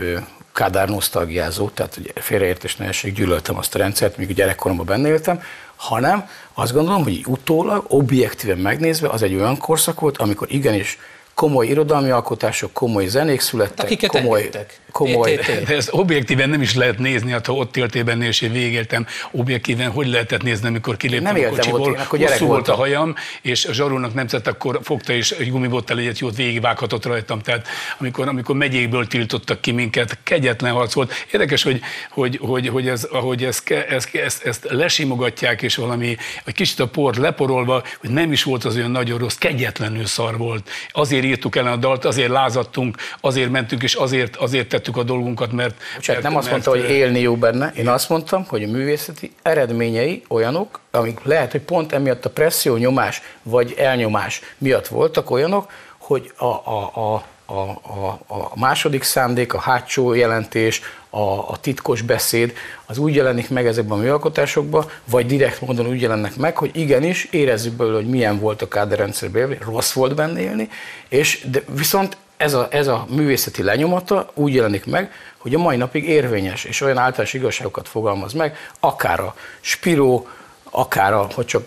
Kádár 0.53 0.89
nosztalgiázó, 0.89 1.69
tehát 1.69 1.95
hogy 1.95 2.13
félreértés 2.15 2.75
ne 2.75 2.85
essék, 2.85 3.13
gyűlöltem 3.13 3.57
azt 3.57 3.75
a 3.75 3.77
rendszert, 3.77 4.17
míg 4.17 4.29
a 4.29 4.33
gyerekkoromban 4.33 4.85
benne 4.85 5.07
éltem, 5.07 5.41
hanem 5.75 6.29
azt 6.53 6.73
gondolom, 6.73 7.03
hogy 7.03 7.23
utólag, 7.25 7.85
objektíven 7.87 8.57
megnézve 8.57 9.09
az 9.09 9.21
egy 9.21 9.35
olyan 9.35 9.57
korszak 9.57 9.99
volt, 9.99 10.17
amikor 10.17 10.47
igenis 10.51 10.97
komoly 11.37 11.67
irodalmi 11.67 12.09
alkotások, 12.09 12.73
komoly 12.73 13.07
zenék 13.07 13.39
születtek, 13.39 13.85
Akiket 13.85 14.09
komoly, 14.09 14.39
engedtek. 14.39 14.79
komoly... 14.91 15.35
De 15.65 15.75
ezt 15.75 15.89
objektíven 15.91 16.49
nem 16.49 16.61
is 16.61 16.75
lehet 16.75 16.97
nézni, 16.97 17.31
hát 17.31 17.45
ha 17.45 17.53
ott 17.53 17.77
éltél 17.77 18.03
benne, 18.03 18.25
és 18.25 18.41
én 18.41 18.51
végéltem, 18.51 19.05
objektíven 19.31 19.91
hogy 19.91 20.07
lehetett 20.07 20.43
nézni, 20.43 20.67
amikor 20.67 20.97
kiléptem 20.97 21.35
nem 21.35 21.45
a 21.45 21.49
kocsiból, 21.49 21.81
ott, 21.81 21.87
én, 21.87 21.99
akkor 21.99 22.19
gyerek 22.19 22.39
volt 22.39 22.67
a 22.67 22.75
hajam, 22.75 23.15
és 23.41 23.65
a 23.65 23.73
zsarulnak 23.73 24.13
nem 24.13 24.27
tett, 24.27 24.47
akkor 24.47 24.79
fogta 24.83 25.13
és 25.13 25.31
egy 25.31 25.51
gumibottal 25.51 25.97
egyet 25.97 26.19
jót 26.19 26.35
végigvághatott 26.35 27.05
rajtam. 27.05 27.41
Tehát 27.41 27.67
amikor, 27.97 28.27
amikor 28.27 28.55
megyékből 28.55 29.07
tiltottak 29.07 29.61
ki 29.61 29.71
minket, 29.71 30.17
kegyetlen 30.23 30.73
harc 30.73 30.93
volt. 30.93 31.13
Érdekes, 31.31 31.63
hogy, 31.63 31.81
hogy, 32.09 32.39
hogy, 32.41 32.67
hogy 32.67 32.87
ez, 32.87 33.03
ahogy 33.03 33.43
ezt, 33.43 33.69
ezt, 33.69 34.15
ezt, 34.15 34.45
ezt 34.45 34.67
lesimogatják, 34.69 35.61
és 35.61 35.75
valami 35.75 36.17
egy 36.45 36.53
kicsit 36.53 36.79
a 36.79 36.87
port 36.87 37.17
leporolva, 37.17 37.83
hogy 37.97 38.09
nem 38.09 38.31
is 38.31 38.43
volt 38.43 38.65
az 38.65 38.75
olyan 38.75 38.91
nagyon 38.91 39.17
rossz, 39.17 39.35
kegyetlenül 39.35 40.05
szar 40.05 40.37
volt. 40.37 40.69
Azért 40.91 41.25
írtuk 41.27 41.55
el 41.55 41.67
a 41.67 41.75
dalt, 41.75 42.05
azért 42.05 42.29
lázadtunk, 42.29 42.97
azért 43.21 43.51
mentünk, 43.51 43.83
és 43.83 43.93
azért, 43.93 44.35
azért 44.35 44.69
tettük 44.69 44.97
a 44.97 45.03
dolgunkat, 45.03 45.51
mert... 45.51 45.75
Bocsánat, 45.95 46.23
nem 46.23 46.35
azt 46.35 46.49
mondta, 46.49 46.69
hogy 46.69 46.89
élni 46.89 47.19
jó 47.19 47.35
benne, 47.35 47.71
én 47.75 47.87
azt 47.87 48.09
mondtam, 48.09 48.45
hogy 48.47 48.63
a 48.63 48.67
művészeti 48.67 49.31
eredményei 49.41 50.23
olyanok, 50.27 50.79
amik 50.91 51.19
lehet, 51.23 51.51
hogy 51.51 51.61
pont 51.61 51.93
emiatt 51.93 52.25
a 52.25 52.29
presszió, 52.29 52.75
nyomás 52.75 53.21
vagy 53.43 53.73
elnyomás 53.77 54.41
miatt 54.57 54.87
voltak 54.87 55.31
olyanok, 55.31 55.71
hogy 55.97 56.31
a, 56.37 56.45
a, 56.45 56.91
a 56.95 57.23
a, 57.49 57.59
a, 57.59 58.19
a 58.27 58.51
második 58.55 59.03
szándék, 59.03 59.53
a 59.53 59.59
hátsó 59.59 60.13
jelentés, 60.13 60.81
a, 61.09 61.21
a 61.51 61.57
titkos 61.61 62.01
beszéd, 62.01 62.53
az 62.85 62.97
úgy 62.97 63.15
jelenik 63.15 63.49
meg 63.49 63.67
ezekben 63.67 63.97
a 63.97 64.01
műalkotásokban, 64.01 64.85
vagy 65.09 65.25
direkt 65.25 65.61
módon 65.61 65.87
úgy 65.87 66.01
jelennek 66.01 66.35
meg, 66.35 66.57
hogy 66.57 66.69
igenis 66.73 67.27
érezzük 67.31 67.73
belőle, 67.73 67.95
hogy 67.95 68.09
milyen 68.09 68.39
volt 68.39 68.61
a 68.61 68.67
káderrendszerben 68.67 69.41
élni, 69.41 69.57
rossz 69.65 69.91
volt 69.91 70.15
benne 70.15 70.39
élni, 70.39 70.69
és 71.07 71.45
de 71.51 71.63
viszont 71.75 72.17
ez 72.37 72.53
a, 72.53 72.67
ez 72.71 72.87
a 72.87 73.05
művészeti 73.09 73.63
lenyomata 73.63 74.29
úgy 74.33 74.53
jelenik 74.53 74.85
meg, 74.85 75.11
hogy 75.37 75.55
a 75.55 75.59
mai 75.59 75.77
napig 75.77 76.07
érvényes, 76.09 76.63
és 76.63 76.81
olyan 76.81 76.97
általános 76.97 77.33
igazságokat 77.33 77.87
fogalmaz 77.87 78.33
meg, 78.33 78.57
akár 78.79 79.19
a 79.19 79.35
Spiró, 79.61 80.27
akár 80.63 81.13
a, 81.13 81.27
hogy 81.33 81.45
csak 81.45 81.65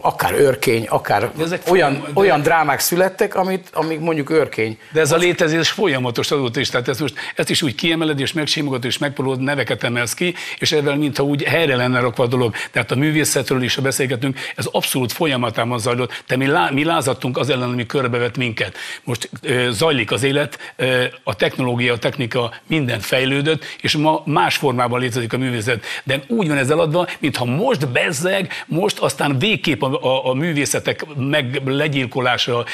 akár 0.00 0.34
örkény, 0.34 0.86
akár 0.88 1.30
olyan, 1.68 1.92
de... 1.92 2.10
olyan 2.14 2.42
drámák 2.42 2.78
születtek, 2.78 3.34
amit, 3.34 3.68
amik 3.72 4.00
mondjuk 4.00 4.30
örkény. 4.30 4.78
De 4.92 5.00
ez 5.00 5.12
a 5.12 5.16
létezés 5.16 5.70
folyamatos 5.70 6.30
azóta 6.30 6.60
is, 6.60 6.68
tehát 6.68 6.88
ezt 6.88 7.00
most 7.00 7.14
ezt 7.34 7.50
is 7.50 7.62
úgy 7.62 7.74
kiemeled, 7.74 8.20
és 8.20 8.32
megsimogatod, 8.32 8.84
és 8.84 8.98
megpróbálod 8.98 9.40
neveket 9.40 9.82
emelsz 9.82 10.14
ki, 10.14 10.34
és 10.58 10.72
ezzel 10.72 10.96
mintha 10.96 11.22
úgy 11.22 11.42
helyre 11.42 11.76
lenne 11.76 12.00
rakva 12.00 12.24
a 12.24 12.26
dolog. 12.26 12.54
Tehát 12.70 12.90
a 12.90 12.94
művészetről 12.94 13.62
is, 13.62 13.74
ha 13.74 13.82
beszélgetünk, 13.82 14.38
ez 14.56 14.66
abszolút 14.66 15.12
folyamatában 15.12 15.78
zajlott, 15.78 16.22
de 16.26 16.36
mi, 16.36 16.46
lá, 16.46 16.70
mi 16.70 16.84
lázadtunk 16.84 17.38
az 17.38 17.50
ellen, 17.50 17.68
ami 17.68 17.86
körbevett 17.86 18.36
minket. 18.36 18.76
Most 19.04 19.30
ö, 19.42 19.68
zajlik 19.70 20.10
az 20.10 20.22
élet, 20.22 20.58
ö, 20.76 21.04
a 21.22 21.36
technológia, 21.36 21.92
a 21.92 21.98
technika 21.98 22.52
minden 22.66 23.00
fejlődött, 23.00 23.64
és 23.80 23.96
ma 23.96 24.22
más 24.24 24.56
formában 24.56 25.00
létezik 25.00 25.32
a 25.32 25.38
művészet. 25.38 25.84
De 26.04 26.22
úgy 26.26 26.48
van 26.48 26.56
ez 26.56 26.70
eladva, 26.70 27.06
mintha 27.18 27.44
most 27.44 27.88
bezzeg, 27.88 28.64
most 28.66 28.98
aztán 28.98 29.38
vég 29.38 29.59
végképp 29.60 29.82
a, 29.82 30.02
a, 30.02 30.30
a 30.30 30.34
művészetek 30.34 31.06
meg 31.16 31.60
legyilkolása, 31.64 32.64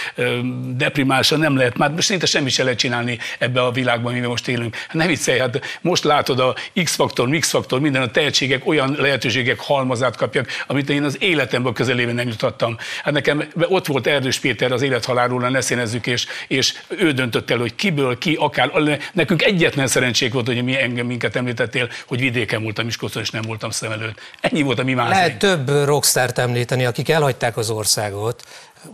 deprimálása 0.76 1.36
nem 1.36 1.56
lehet, 1.56 1.76
már 1.76 1.92
szinte 1.98 2.26
semmi 2.26 2.50
se 2.50 2.62
lehet 2.62 2.78
csinálni 2.78 3.18
ebbe 3.38 3.62
a 3.62 3.70
világban, 3.70 4.12
amiben 4.12 4.28
most 4.28 4.48
élünk. 4.48 4.76
Hát 4.76 4.92
ne 4.92 5.06
viccelj, 5.06 5.38
hát 5.38 5.78
most 5.80 6.04
látod 6.04 6.40
a 6.40 6.54
X-faktor, 6.84 7.38
X-faktor, 7.38 7.80
minden 7.80 8.02
a 8.02 8.10
tehetségek 8.10 8.66
olyan 8.66 8.96
lehetőségek 8.98 9.60
halmazát 9.60 10.16
kapják, 10.16 10.64
amit 10.66 10.90
én 10.90 11.02
az 11.02 11.16
életemben 11.20 11.72
közelében 11.72 12.14
nem 12.14 12.28
jutottam. 12.28 12.76
Hát 13.02 13.14
nekem 13.14 13.44
ott 13.54 13.86
volt 13.86 14.06
Erdős 14.06 14.38
Péter 14.38 14.72
az 14.72 14.82
élethalálról, 14.82 15.48
ne 15.48 15.60
színezzük, 15.60 16.06
és, 16.06 16.26
és 16.48 16.74
ő 16.88 17.12
döntött 17.12 17.50
el, 17.50 17.58
hogy 17.58 17.74
kiből, 17.74 18.18
ki, 18.18 18.36
akár. 18.40 18.70
Nekünk 19.12 19.42
egyetlen 19.42 19.86
szerencsék 19.86 20.32
volt, 20.32 20.46
hogy 20.46 20.64
mi 20.64 20.80
engem 20.80 21.06
minket 21.06 21.36
említettél, 21.36 21.88
hogy 22.06 22.20
vidéken 22.20 22.62
voltam 22.62 22.84
Miskolcon, 22.84 23.22
és 23.22 23.30
nem 23.30 23.42
voltam 23.42 23.70
szem 23.70 23.92
előtt. 23.92 24.20
Ennyi 24.40 24.62
volt 24.62 24.78
a 24.78 24.84
mi 24.84 24.92
mázénk. 24.92 25.14
Lehet 25.14 25.38
több 25.38 25.84
rockstart 25.84 26.38
említeni, 26.38 26.75
akik 26.84 27.08
elhagyták 27.08 27.56
az 27.56 27.70
országot, 27.70 28.42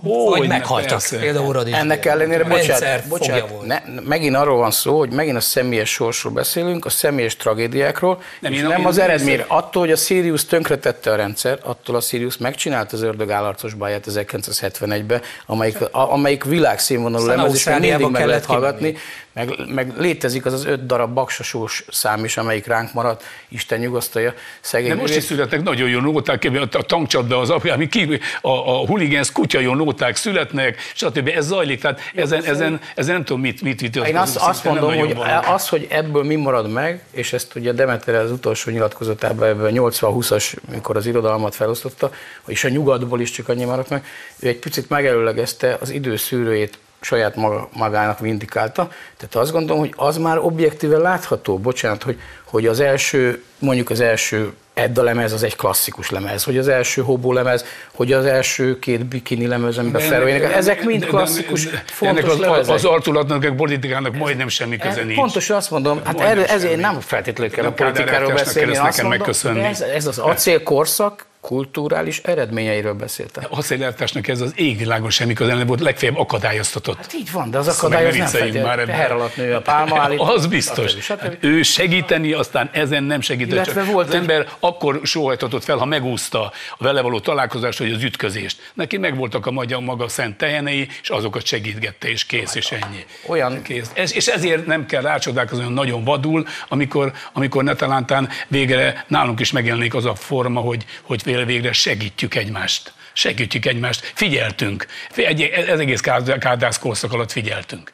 Ó, 0.04 0.28
vagy 0.28 0.48
meghaltak. 0.48 0.88
Persze. 0.88 1.18
Például. 1.18 1.74
Ennek 1.74 2.04
ellenére, 2.04 2.44
bocsánat, 2.44 3.06
bocsánat 3.08 3.64
ne, 3.64 3.80
megint 4.02 4.36
arról 4.36 4.56
van 4.56 4.70
szó, 4.70 4.98
hogy 4.98 5.10
megint 5.10 5.36
a 5.36 5.40
személyes 5.40 5.90
sorsról 5.90 6.32
beszélünk, 6.32 6.84
a 6.84 6.90
személyes 6.90 7.36
tragédiákról, 7.36 8.22
nem, 8.40 8.52
és 8.52 8.60
nem 8.60 8.80
én 8.80 8.86
az 8.86 8.98
eredmény. 8.98 9.44
Attól, 9.46 9.82
hogy 9.82 9.92
a 9.92 9.96
Sirius 9.96 10.44
tönkretette 10.44 11.10
a 11.10 11.16
rendszer, 11.16 11.58
attól 11.62 11.96
a 11.96 12.00
Sirius 12.00 12.36
megcsinálta 12.36 12.96
az 12.96 13.02
ördög 13.02 13.30
állarcos 13.30 13.74
báját 13.74 14.04
1971-ben, 14.10 15.22
amelyik, 15.46 15.78
amelyik 15.90 16.44
világszínvonalú 16.44 17.26
lemez, 17.26 17.54
és 17.54 17.64
mindig 17.64 18.06
meg 18.06 18.26
lehet 18.26 18.44
hallgatni. 18.44 18.96
Meg, 19.34 19.54
meg 19.74 19.92
létezik 19.98 20.46
az 20.46 20.52
az 20.52 20.64
öt 20.64 20.86
darab 20.86 21.14
baksasós 21.14 21.84
szám 21.88 22.24
is, 22.24 22.36
amelyik 22.36 22.66
ránk 22.66 22.92
maradt, 22.92 23.24
Isten 23.48 23.78
nyugosztalja 23.78 24.34
szegény. 24.60 24.88
De 24.88 24.94
most 24.94 25.16
is 25.16 25.24
születnek 25.24 25.62
nagyon 25.62 25.88
jó 25.88 26.00
nóták, 26.00 26.50
a 26.72 26.82
tankcsapda 26.82 27.38
az 27.38 27.50
apja, 27.50 27.76
ki, 27.76 28.20
a, 28.40 28.50
a 28.50 28.86
huligánsz 28.86 29.32
kutya 29.32 29.60
jó 29.60 29.74
nóták 29.74 30.16
születnek, 30.16 30.78
stb. 30.94 31.28
Ez 31.28 31.46
zajlik, 31.46 31.80
tehát 31.80 32.00
ezen, 32.14 32.44
ezen, 32.44 32.80
ezen 32.94 33.14
nem 33.14 33.24
tudom, 33.24 33.40
mit, 33.40 33.62
mit 33.62 33.80
vitatkozni. 33.80 34.14
Én 34.14 34.20
azt, 34.20 34.36
azt 34.36 34.64
mondom, 34.64 34.98
hogy 34.98 35.14
valami. 35.14 35.46
az, 35.46 35.68
hogy 35.68 35.86
ebből 35.90 36.24
mi 36.24 36.34
marad 36.34 36.70
meg, 36.70 37.02
és 37.10 37.32
ezt 37.32 37.54
ugye 37.54 37.72
Demeter 37.72 38.14
az 38.14 38.30
utolsó 38.30 38.70
nyilatkozatában, 38.70 39.48
ebben 39.48 39.72
80-20-as, 39.74 40.54
mikor 40.70 40.96
az 40.96 41.06
irodalmat 41.06 41.54
felosztotta, 41.54 42.10
és 42.46 42.64
a 42.64 42.68
nyugatból 42.68 43.20
is 43.20 43.30
csak 43.30 43.48
annyi 43.48 43.64
maradt 43.64 43.88
meg, 43.88 44.04
ő 44.38 44.48
egy 44.48 44.58
picit 44.58 44.88
megelőlegezte 44.88 45.76
az 45.80 45.90
időszűrőjét 45.90 46.78
saját 47.04 47.36
maga, 47.36 47.68
magának 47.72 48.18
vindikálta. 48.18 48.90
Tehát 49.16 49.34
azt 49.34 49.52
gondolom, 49.52 49.80
hogy 49.80 49.92
az 49.96 50.16
már 50.16 50.38
objektíven 50.38 51.00
látható, 51.00 51.58
bocsánat, 51.58 52.02
hogy, 52.02 52.20
hogy 52.44 52.66
az 52.66 52.80
első, 52.80 53.42
mondjuk 53.58 53.90
az 53.90 54.00
első 54.00 54.52
Edda 54.74 55.02
lemez 55.02 55.32
az 55.32 55.42
egy 55.42 55.56
klasszikus 55.56 56.10
lemez, 56.10 56.44
hogy 56.44 56.58
az 56.58 56.68
első 56.68 57.02
hobó 57.02 57.32
lemez, 57.32 57.64
hogy 57.94 58.12
az 58.12 58.24
első 58.24 58.78
két 58.78 59.06
bikini 59.06 59.46
lemez, 59.46 59.78
amiben 59.78 60.00
felvének. 60.00 60.52
Ezek 60.52 60.84
mind 60.84 61.04
klasszikus, 61.04 61.64
de, 61.64 61.70
de, 61.70 61.76
de, 61.76 61.82
fontos 61.86 62.22
ennek 62.22 62.32
az, 62.32 62.38
lemezek. 62.38 62.74
az 62.74 62.84
artulatnak, 62.84 63.44
a 63.44 63.52
politikának 63.54 64.16
majdnem 64.16 64.48
semmi 64.48 64.76
köze 64.76 65.02
nincs. 65.02 65.18
Pontosan 65.18 65.56
azt 65.56 65.70
mondom, 65.70 66.00
hát 66.04 66.20
erről, 66.20 66.44
ezért 66.44 66.80
nem 66.80 67.00
feltétlenül 67.00 67.54
kell 67.54 67.64
a 67.64 67.72
politikáról 67.72 68.32
beszélni. 68.32 68.76
Azt 68.76 69.02
mondom, 69.02 69.64
ez, 69.64 69.80
ez 69.80 70.06
az 70.06 70.18
acélkorszak, 70.18 71.24
kulturális 71.42 72.18
eredményeiről 72.18 72.92
beszéltem. 72.92 73.44
A 73.50 73.62
széleltásnak 73.62 74.28
ez 74.28 74.40
az 74.40 74.52
égvilágon 74.56 75.10
semmi 75.10 75.32
köze 75.32 75.54
nem 75.54 75.66
volt, 75.66 75.80
legfeljebb 75.80 76.18
akadályoztatott. 76.18 76.96
Hát 76.96 77.14
így 77.14 77.32
van, 77.32 77.50
de 77.50 77.58
az 77.58 77.68
akadály 77.68 78.06
az 78.06 78.16
nem 78.16 78.26
feltétlenül 78.26 78.84
teher 78.84 79.12
alatt 79.12 79.36
nő 79.36 79.54
a 79.54 79.60
pálma 79.60 80.00
állít. 80.00 80.20
Az 80.20 80.46
biztos. 80.46 80.90
Stb. 80.90 81.00
stb. 81.00 81.20
Hát 81.20 81.36
ő 81.40 81.62
segíteni, 81.62 82.32
aztán 82.32 82.70
ezen 82.72 83.04
nem 83.04 83.20
segített. 83.20 83.52
Illetve 83.52 83.82
csak 83.82 83.92
volt 83.92 84.08
az 84.08 84.14
ember 84.14 84.48
akkor 84.58 85.00
sóhajtatott 85.02 85.64
fel, 85.64 85.76
ha 85.76 85.84
megúszta 85.84 86.42
a 86.42 86.52
vele 86.78 87.00
való 87.00 87.20
találkozást, 87.20 87.78
vagy 87.78 87.92
az 87.92 88.02
ütközést. 88.02 88.72
Neki 88.74 88.96
megvoltak 88.96 89.46
a 89.46 89.50
magyar 89.50 89.80
maga 89.80 90.08
szent 90.08 90.36
tehenei, 90.36 90.88
és 91.02 91.08
azokat 91.08 91.44
segítgette, 91.44 92.08
és 92.08 92.24
kész, 92.24 92.54
és 92.54 92.70
ennyi. 92.72 93.04
Olyan. 93.26 93.62
Kész. 93.62 93.90
Ez, 93.94 94.14
és 94.14 94.26
ezért 94.26 94.66
nem 94.66 94.86
kell 94.86 95.02
rácsodálkozni 95.02 95.72
nagyon 95.72 96.04
vadul, 96.04 96.46
amikor, 96.68 97.12
amikor 97.32 97.64
netalántán 97.64 98.28
végre 98.48 99.04
nálunk 99.08 99.40
is 99.40 99.52
megjelenik 99.52 99.94
az 99.94 100.04
a 100.04 100.14
forma, 100.14 100.60
hogy, 100.60 100.84
hogy 101.02 101.22
végre 101.44 101.72
segítjük 101.72 102.34
egymást. 102.34 102.92
Segítjük 103.12 103.66
egymást. 103.66 104.12
Figyeltünk. 104.14 104.86
Egy, 105.14 105.42
ez 105.42 105.78
egész 105.78 106.00
kárdász 106.00 106.78
korszak 106.78 107.12
alatt 107.12 107.32
figyeltünk. 107.32 107.92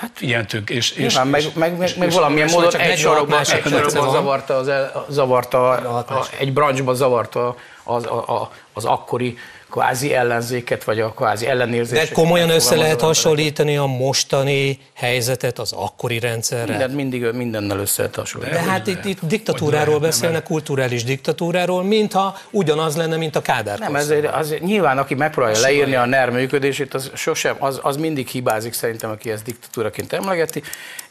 Hát 0.00 0.10
figyeltünk, 0.14 0.70
és, 0.70 0.90
és, 0.90 0.96
Nyilván, 0.96 1.26
meg, 1.26 1.42
meg, 1.54 1.76
meg, 1.76 1.98
meg 1.98 2.10
valamilyen 2.10 2.48
módon 2.50 2.80
egy 2.80 2.98
sorokban, 2.98 3.38
egy 3.38 3.46
sorokban 3.46 4.10
zavarta, 4.10 4.56
az, 4.56 4.70
zavarta 5.08 5.70
a, 5.70 6.26
egy 6.38 6.52
branchban 6.52 6.94
zavarta 6.94 7.56
az, 7.84 8.04
a, 8.04 8.52
az 8.72 8.84
akkori 8.84 9.38
kvázi 9.70 10.14
ellenzéket, 10.14 10.84
vagy 10.84 11.00
a 11.00 11.12
kvázi 11.12 11.46
ellenérzéseket. 11.46 12.08
De 12.08 12.14
komolyan 12.14 12.50
össze 12.50 12.76
lehet 12.76 13.00
hasonlítani 13.00 13.76
a 13.76 13.86
mostani 13.86 14.78
helyzetet 14.94 15.58
az 15.58 15.72
akkori 15.72 16.18
rendszerre? 16.18 16.64
Minden, 16.64 16.90
mindig 16.90 17.24
mindennel 17.32 17.78
össze 17.78 18.02
lehet 18.02 18.16
hasonlítani. 18.16 18.64
De 18.64 18.70
hát 18.70 18.86
itt, 18.86 19.04
itt 19.04 19.18
diktatúráról 19.22 19.98
beszélnek, 19.98 20.42
kulturális 20.42 21.04
diktatúráról, 21.04 21.82
mintha 21.82 22.38
ugyanaz 22.50 22.96
lenne, 22.96 23.16
mint 23.16 23.36
a 23.36 23.42
Kádár 23.42 23.78
Nem, 23.78 23.96
ezért, 23.96 24.34
az, 24.34 24.54
nyilván 24.60 24.98
aki 24.98 25.14
megpróbálja 25.14 25.60
leírni 25.60 25.94
a 25.94 26.04
NER 26.04 26.30
működését, 26.30 26.94
az 26.94 27.10
sosem, 27.14 27.56
az, 27.58 27.80
az 27.82 27.96
mindig 27.96 28.26
hibázik 28.26 28.72
szerintem, 28.72 29.10
aki 29.10 29.30
ezt 29.30 29.44
diktatúraként 29.44 30.12
emlegeti. 30.12 30.62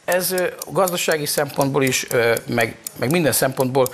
Ez 0.06 0.36
gazdasági 0.72 1.26
szempontból 1.26 1.84
is, 1.84 2.08
meg, 2.48 2.76
meg 3.00 3.12
minden 3.12 3.32
szempontból 3.32 3.90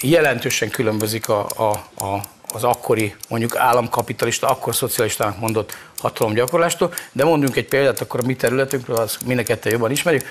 jelentősen 0.00 0.68
különbözik 0.68 1.28
a, 1.28 1.46
a, 1.56 1.70
a 2.04 2.22
az 2.52 2.64
akkori, 2.64 3.14
mondjuk 3.28 3.56
államkapitalista, 3.56 4.48
akkor 4.48 4.74
szocialistának 4.74 5.38
mondott 5.38 5.76
hatalomgyakorlástól, 5.98 6.94
de 7.12 7.24
mondjunk 7.24 7.56
egy 7.56 7.68
példát, 7.68 8.00
akkor 8.00 8.20
a 8.22 8.26
mi 8.26 8.36
területünkről, 8.36 8.96
az 8.96 9.18
mindenkettő 9.24 9.70
jobban 9.70 9.90
ismerjük. 9.90 10.24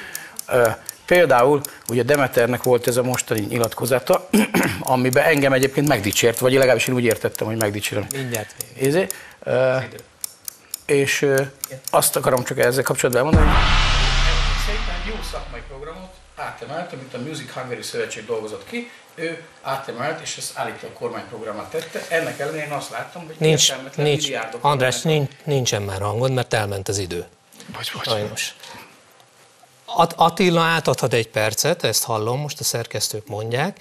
Például 1.06 1.62
ugye 1.90 2.04
Demeternek 2.04 2.64
volt 2.64 2.88
ez 2.88 2.98
a 2.98 3.04
mostani 3.04 3.40
nyilatkozata, 3.40 4.30
amiben 4.80 5.24
engem 5.24 5.54
egyébként 5.54 5.88
megdicsért, 5.88 6.40
vagy 6.40 6.54
legalábbis 6.54 6.88
én 6.88 6.96
úgy 6.96 7.04
értettem, 7.04 7.48
hogy 7.48 7.58
megdicsérem. 7.58 8.06
Mindjárt 8.16 8.56
Ézé, 8.80 9.08
és 10.86 11.28
azt 11.90 12.16
akarom 12.16 12.44
csak 12.44 12.60
ezzel 12.60 12.84
kapcsolatban 12.84 13.26
elmondani, 13.26 13.58
szépen 14.66 15.16
jó 15.16 15.22
szakmai 15.32 15.62
programot 15.68 16.14
átemelt, 16.36 16.94
amit 16.94 17.14
a 17.14 17.18
Music 17.18 17.52
Hungary 17.52 17.82
Szövetség 17.82 18.26
dolgozott 18.26 18.66
ki, 18.70 18.92
ő 19.16 19.44
átemelt, 19.62 20.22
és 20.22 20.38
ezt 20.38 20.58
állítja 20.58 20.88
a 20.88 20.92
kormányprogramát 20.92 21.70
tette. 21.70 22.06
Ennek 22.10 22.40
ellenére 22.40 22.66
én 22.66 22.72
azt 22.72 22.90
láttam, 22.90 23.26
hogy 23.26 23.36
nincs, 23.38 23.74
nincs, 23.96 24.30
András, 24.62 25.02
nincs, 25.02 25.32
nincsen 25.44 25.82
már 25.82 26.02
hangod, 26.02 26.32
mert 26.32 26.54
elment 26.54 26.88
az 26.88 26.98
idő. 26.98 27.26
Bocs. 27.74 27.92
Sajnos. 28.04 28.56
Attila 30.16 30.62
átadhat 30.62 31.14
egy 31.14 31.28
percet, 31.28 31.84
ezt 31.84 32.04
hallom, 32.04 32.40
most 32.40 32.60
a 32.60 32.64
szerkesztők 32.64 33.28
mondják. 33.28 33.80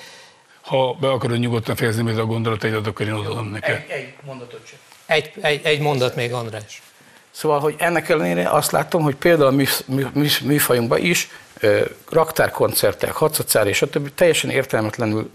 Ha 0.60 0.92
be 0.92 1.10
akarod 1.10 1.38
nyugodtan 1.38 1.76
fejezni 1.76 2.18
a 2.18 2.24
gondolataidat, 2.26 2.86
akkor 2.86 3.06
én 3.06 3.12
odaadom 3.12 3.46
neked. 3.46 3.74
Egy, 3.74 3.90
egy 3.90 4.14
mondatot 4.24 4.66
csak. 4.68 4.78
Egy, 5.06 5.32
egy, 5.40 5.60
egy 5.64 5.80
mondat 5.80 6.14
még, 6.14 6.32
András. 6.32 6.82
Szóval, 7.30 7.60
hogy 7.60 7.74
ennek 7.78 8.08
ellenére 8.08 8.48
azt 8.48 8.70
látom, 8.70 9.02
hogy 9.02 9.14
például 9.14 9.48
a 9.48 9.50
mű, 9.50 9.64
mű, 9.86 10.06
mű, 10.12 10.28
műfajunkban 10.42 10.98
is 10.98 11.28
raktárkoncertek, 12.10 13.12
hacacár 13.12 13.66
és 13.66 13.82
a 13.82 13.86
többi 13.86 14.10
teljesen 14.14 14.50
értelmetlenül 14.50 15.30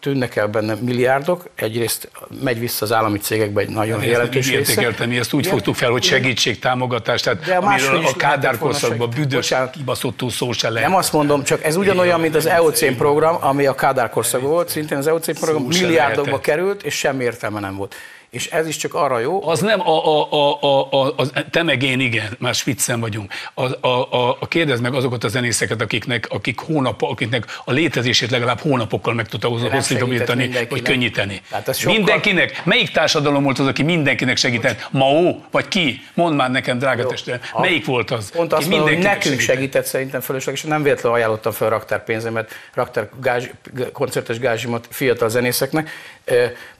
tűnnek 0.00 0.36
el 0.36 0.46
benne 0.46 0.74
milliárdok. 0.74 1.44
Egyrészt 1.54 2.10
megy 2.42 2.58
vissza 2.58 2.84
az 2.84 2.92
állami 2.92 3.18
cégekbe 3.18 3.60
egy 3.60 3.68
nagyon 3.68 4.04
jelentős 4.04 4.50
része. 4.50 4.94
Mi 5.06 5.18
ezt 5.18 5.32
úgy 5.32 5.40
Igen. 5.40 5.52
fogtuk 5.56 5.74
fel, 5.74 5.90
hogy 5.90 6.02
segítség, 6.02 6.58
támogatás, 6.58 7.20
tehát 7.20 7.44
De 7.44 7.54
amiről 7.54 8.06
a 8.06 8.16
Kádár 8.16 8.58
korszakban 8.58 9.10
büdös, 9.10 9.54
kibaszottú 9.72 10.28
szó 10.28 10.52
se 10.52 10.70
lehet. 10.70 10.88
Nem 10.88 10.98
azt 10.98 11.12
mondom, 11.12 11.42
csak 11.42 11.64
ez 11.64 11.76
ugyanolyan, 11.76 12.20
mint 12.20 12.34
az 12.34 12.46
EOC 12.46 12.96
program, 12.96 13.36
ami 13.40 13.66
a 13.66 13.74
Kádár 13.74 14.10
korszakban 14.10 14.50
volt, 14.50 14.68
szintén 14.68 14.98
az 14.98 15.06
EOC 15.06 15.38
program 15.38 15.62
milliárdokba 15.62 16.40
került, 16.40 16.82
és 16.82 16.94
semmi 16.94 17.24
értelme 17.24 17.60
nem 17.60 17.76
volt 17.76 17.94
és 18.30 18.46
ez 18.46 18.66
is 18.66 18.76
csak 18.76 18.94
arra 18.94 19.18
jó. 19.18 19.48
Az 19.48 19.60
nem, 19.60 19.80
a, 19.88 20.06
a, 20.06 20.32
a, 20.32 20.58
a, 20.60 20.88
a, 20.90 21.06
a, 21.16 21.50
te 21.50 21.62
meg 21.62 21.82
én 21.82 22.00
igen, 22.00 22.36
már 22.38 22.54
spiccen 22.54 23.00
vagyunk. 23.00 23.32
A, 23.54 23.86
a, 23.86 24.08
a, 24.10 24.36
a 24.40 24.48
kérdezd 24.48 24.82
meg 24.82 24.94
azokat 24.94 25.24
a 25.24 25.28
zenészeket, 25.28 25.80
akiknek, 25.80 26.26
akik 26.30 26.60
hónap, 26.60 27.02
akiknek 27.02 27.44
a 27.64 27.72
létezését 27.72 28.30
legalább 28.30 28.60
hónapokkal 28.60 29.14
meg 29.14 29.28
tudta 29.28 29.48
hosszabbítani, 29.48 30.50
vagy 30.68 30.82
könnyíteni. 30.82 31.40
Sokkal... 31.72 31.96
Mindenkinek. 31.96 32.64
Melyik 32.64 32.90
társadalom 32.90 33.42
volt 33.42 33.58
az, 33.58 33.66
aki 33.66 33.82
mindenkinek 33.82 34.36
segített? 34.36 34.88
Mao? 34.90 35.36
Vagy 35.50 35.68
ki? 35.68 36.00
Mondd 36.14 36.34
már 36.36 36.50
nekem, 36.50 36.78
drága 36.78 37.06
testvérem. 37.06 37.40
Melyik 37.58 37.84
volt 37.84 38.10
az? 38.10 38.30
Pont 38.30 38.52
azt 38.52 38.68
mondom, 38.68 38.88
hogy 38.88 38.98
nekünk 38.98 39.22
segített, 39.22 39.56
segített 39.56 39.84
szerintem 39.84 40.20
fölöslegesen. 40.20 40.70
Nem 40.70 40.82
véletlenül 40.82 41.18
ajánlottam 41.18 41.52
fel 41.52 41.68
raktár 41.68 42.04
pénzemet, 42.04 42.50
raktár 42.74 43.08
gázs, 43.20 43.46
koncertes 43.92 44.38
gázsimat 44.38 44.86
fiatal 44.90 45.28
zenészeknek. 45.28 45.90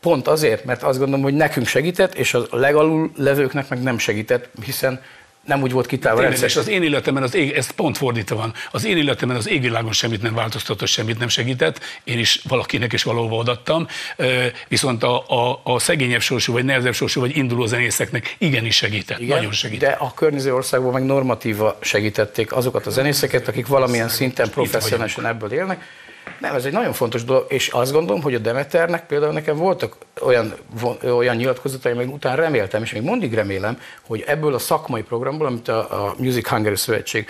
Pont 0.00 0.28
azért, 0.28 0.64
mert 0.64 0.82
azt 0.82 0.98
gondolom, 0.98 1.24
hogy 1.24 1.34
nekünk 1.40 1.66
segített, 1.66 2.14
és 2.14 2.34
a 2.34 2.46
legalul 2.50 3.10
levőknek 3.16 3.68
meg 3.68 3.82
nem 3.82 3.98
segített, 3.98 4.48
hiszen 4.64 5.00
nem 5.44 5.62
úgy 5.62 5.72
volt 5.72 5.86
kitálva 5.86 6.20
rendszer. 6.20 6.48
És 6.48 6.56
az 6.56 6.68
én 6.68 6.82
életemben 6.82 7.22
az 7.22 7.34
ég, 7.34 7.50
ez 7.50 7.70
pont 7.70 7.96
fordítva 7.96 8.36
van, 8.36 8.52
az 8.70 8.84
én 8.84 8.96
életemben 8.96 9.36
az 9.36 9.48
égvilágon 9.48 9.92
semmit 9.92 10.22
nem 10.22 10.34
változtatott, 10.34 10.88
semmit 10.88 11.18
nem 11.18 11.28
segített, 11.28 11.80
én 12.04 12.18
is 12.18 12.40
valakinek 12.48 12.92
is 12.92 13.02
valahova 13.02 13.38
adattam, 13.38 13.86
viszont 14.68 15.02
a, 15.02 15.24
a, 15.28 15.60
a 15.62 15.78
szegényebb 15.78 16.20
sorsú, 16.20 16.52
vagy 16.52 16.64
nehezebb 16.64 16.94
sorsú, 16.94 17.20
vagy 17.20 17.36
induló 17.36 17.66
zenészeknek 17.66 18.36
igenis 18.38 18.76
segített, 18.76 19.18
Igen, 19.20 19.36
nagyon 19.36 19.52
segített. 19.52 19.90
De 19.90 19.96
a 20.04 20.14
környező 20.14 20.54
országban 20.54 20.92
meg 20.92 21.04
normatíva 21.04 21.78
segítették 21.80 22.52
azokat 22.52 22.86
a 22.86 22.90
zenészeket, 22.90 23.48
akik 23.48 23.66
valamilyen 23.66 24.08
szinten 24.08 24.50
professzionálisan 24.50 25.26
ebből 25.26 25.52
élnek, 25.52 25.84
nem, 26.38 26.54
ez 26.54 26.64
egy 26.64 26.72
nagyon 26.72 26.92
fontos 26.92 27.24
dolog, 27.24 27.44
és 27.48 27.68
azt 27.68 27.92
gondolom, 27.92 28.22
hogy 28.22 28.34
a 28.34 28.38
Demeternek 28.38 29.06
például 29.06 29.32
nekem 29.32 29.56
voltak 29.56 29.96
olyan, 30.20 30.54
olyan 31.02 31.36
nyilatkozatai, 31.36 31.92
még 31.92 32.12
utána 32.12 32.34
reméltem, 32.34 32.82
és 32.82 32.92
még 32.92 33.02
mondig 33.02 33.34
remélem, 33.34 33.78
hogy 34.06 34.24
ebből 34.26 34.54
a 34.54 34.58
szakmai 34.58 35.02
programból, 35.02 35.46
amit 35.46 35.68
a, 35.68 36.06
a 36.06 36.14
Music 36.18 36.48
Hungary 36.48 36.76
Szövetség 36.76 37.28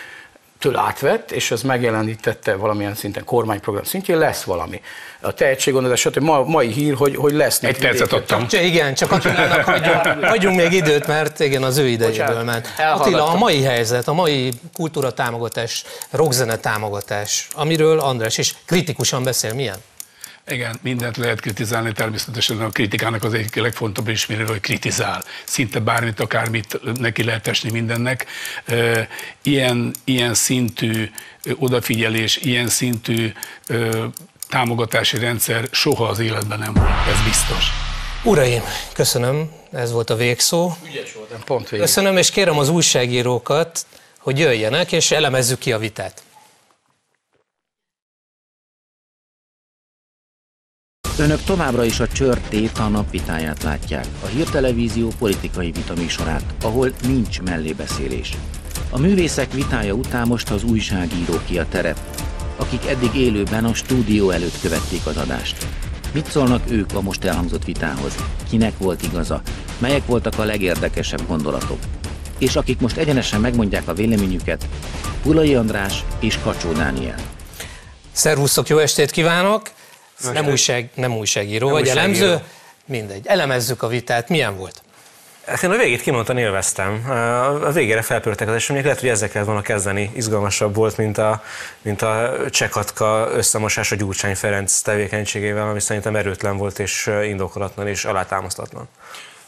től 0.60 0.76
átvett, 0.76 1.30
és 1.30 1.50
ez 1.50 1.62
megjelenítette 1.62 2.54
valamilyen 2.54 2.94
szinten 2.94 3.24
kormányprogram 3.24 3.84
szintjén, 3.84 4.18
lesz 4.18 4.42
valami. 4.42 4.80
A 5.20 5.32
tehetséggondozás, 5.32 6.00
stb. 6.00 6.22
Ma, 6.22 6.42
mai 6.44 6.72
hír, 6.72 6.94
hogy, 6.94 7.16
hogy 7.16 7.32
lesz. 7.32 7.62
Egy 7.62 7.78
percet 7.78 8.12
adtam. 8.12 8.46
Csak, 8.46 8.62
igen, 8.62 8.94
csak 8.94 9.12
Attilának 9.12 9.64
hagyjunk, 9.64 10.24
hagyjunk 10.24 10.56
még 10.56 10.72
időt, 10.72 11.06
mert 11.06 11.40
igen, 11.40 11.62
az 11.62 11.78
ő 11.78 11.86
idejéből 11.86 12.42
ment. 12.42 12.68
Attila, 12.78 13.28
a 13.28 13.36
mai 13.36 13.62
helyzet, 13.62 14.08
a 14.08 14.12
mai 14.12 14.52
kultúra 14.74 15.12
támogatás, 15.12 15.84
rockzene 16.10 16.56
támogatás, 16.56 17.48
amiről 17.54 18.00
András 18.00 18.38
is 18.38 18.54
kritikusan 18.66 19.22
beszél, 19.22 19.54
milyen? 19.54 19.76
Igen, 20.48 20.78
mindent 20.82 21.16
lehet 21.16 21.40
kritizálni, 21.40 21.92
természetesen 21.92 22.60
a 22.60 22.68
kritikának 22.68 23.24
az 23.24 23.34
egyik 23.34 23.54
legfontosabb 23.54 24.08
ismérő, 24.08 24.44
hogy 24.44 24.60
kritizál. 24.60 25.24
Szinte 25.44 25.78
bármit, 25.78 26.20
akármit 26.20 26.80
neki 26.98 27.24
lehet 27.24 27.46
esni 27.46 27.70
mindennek. 27.70 28.26
Ilyen, 29.42 29.94
ilyen 30.04 30.34
szintű 30.34 31.10
odafigyelés, 31.54 32.36
ilyen 32.36 32.68
szintű 32.68 33.32
támogatási 34.48 35.18
rendszer 35.18 35.68
soha 35.70 36.04
az 36.04 36.18
életben 36.18 36.58
nem 36.58 36.72
volt, 36.72 36.88
ez 36.88 37.24
biztos. 37.24 37.64
Uraim, 38.24 38.62
köszönöm, 38.92 39.50
ez 39.72 39.92
volt 39.92 40.10
a 40.10 40.16
végszó. 40.16 40.72
Ügyes 40.86 41.12
voltam, 41.12 41.38
pont 41.44 41.68
végig. 41.68 41.86
Köszönöm, 41.86 42.16
és 42.16 42.30
kérem 42.30 42.58
az 42.58 42.68
újságírókat, 42.68 43.86
hogy 44.18 44.38
jöjjenek, 44.38 44.92
és 44.92 45.10
elemezzük 45.10 45.58
ki 45.58 45.72
a 45.72 45.78
vitát. 45.78 46.22
Önök 51.20 51.42
továbbra 51.42 51.84
is 51.84 52.00
a 52.00 52.08
Csör 52.08 52.38
Téta 52.48 52.88
napvitáját 52.88 53.62
látják, 53.62 54.06
a 54.22 54.26
hírtelevízió 54.26 55.12
politikai 55.18 55.70
vitaműsorát, 55.70 56.42
ahol 56.62 56.92
nincs 57.02 57.40
mellébeszélés. 57.40 58.36
A 58.90 58.98
művészek 58.98 59.52
vitája 59.52 59.92
után 59.92 60.26
most 60.26 60.50
az 60.50 60.64
újságíró 60.64 61.34
ki 61.44 61.58
a 61.58 61.66
terep, 61.68 61.98
akik 62.56 62.86
eddig 62.86 63.14
élőben 63.14 63.64
a 63.64 63.74
stúdió 63.74 64.30
előtt 64.30 64.60
követték 64.60 65.06
az 65.06 65.16
adást. 65.16 65.66
Mit 66.12 66.30
szólnak 66.30 66.62
ők 66.70 66.92
a 66.94 67.00
most 67.00 67.24
elhangzott 67.24 67.64
vitához? 67.64 68.14
Kinek 68.50 68.78
volt 68.78 69.02
igaza? 69.02 69.42
Melyek 69.78 70.06
voltak 70.06 70.38
a 70.38 70.44
legérdekesebb 70.44 71.26
gondolatok? 71.26 71.78
És 72.38 72.56
akik 72.56 72.80
most 72.80 72.96
egyenesen 72.96 73.40
megmondják 73.40 73.88
a 73.88 73.94
véleményüket, 73.94 74.66
Pulai 75.22 75.54
András 75.54 76.04
és 76.20 76.38
Kacsó 76.42 76.72
Dániel. 76.72 77.16
Szervusztok, 78.12 78.68
jó 78.68 78.78
estét 78.78 79.10
kívánok! 79.10 79.78
Nem, 80.32 80.46
újság, 80.46 80.90
nem 80.94 81.16
újságíró, 81.16 81.66
nem 81.66 81.74
vagy 81.74 81.88
újságíró. 81.88 82.24
elemző. 82.24 82.44
mindegy. 82.84 83.26
Elemezzük 83.26 83.82
a 83.82 83.86
vitát. 83.86 84.28
Milyen 84.28 84.56
volt? 84.56 84.82
Hát 85.46 85.62
én 85.62 85.70
a 85.70 85.76
végét 85.76 86.00
kimondtan 86.00 86.38
élveztem. 86.38 87.10
A 87.64 87.70
végére 87.70 88.02
felpörtek 88.02 88.48
az 88.48 88.54
események, 88.54 88.86
lehet, 88.86 89.00
hogy 89.00 89.10
ezzel 89.10 89.28
kellett 89.28 89.46
volna 89.46 89.62
kezdeni. 89.62 90.10
Izgalmasabb 90.14 90.74
volt, 90.74 90.96
mint 90.96 91.18
a, 91.18 91.42
mint 91.82 92.02
a 92.02 92.34
csekatka 92.50 93.28
összemosás 93.32 93.92
a 93.92 93.96
Gyurcsány 93.96 94.34
Ferenc 94.34 94.80
tevékenységével, 94.80 95.68
ami 95.68 95.80
szerintem 95.80 96.16
erőtlen 96.16 96.56
volt 96.56 96.78
és 96.78 97.10
indokolatlan 97.24 97.86
és 97.88 98.04
alátámasztatlan. 98.04 98.88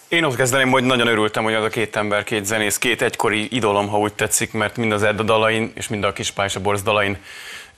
Én 0.08 0.24
ott 0.24 0.37
kezdeném, 0.37 0.70
hogy 0.70 0.85
nagyon 0.85 1.06
örültem, 1.06 1.44
hogy 1.44 1.54
az 1.54 1.64
a 1.64 1.68
két 1.68 1.96
ember, 1.96 2.24
két 2.24 2.44
zenész, 2.44 2.78
két 2.78 3.02
egykori 3.02 3.48
idolom, 3.50 3.88
ha 3.88 3.98
úgy 3.98 4.12
tetszik, 4.12 4.52
mert 4.52 4.76
mind 4.76 4.92
az 4.92 5.02
Edda 5.02 5.22
dalain, 5.22 5.72
és 5.74 5.88
mind 5.88 6.04
a 6.04 6.12
Kispál 6.12 6.46
és 6.46 6.56
a 6.56 6.61
Borz 6.61 6.82
dalain 6.82 7.18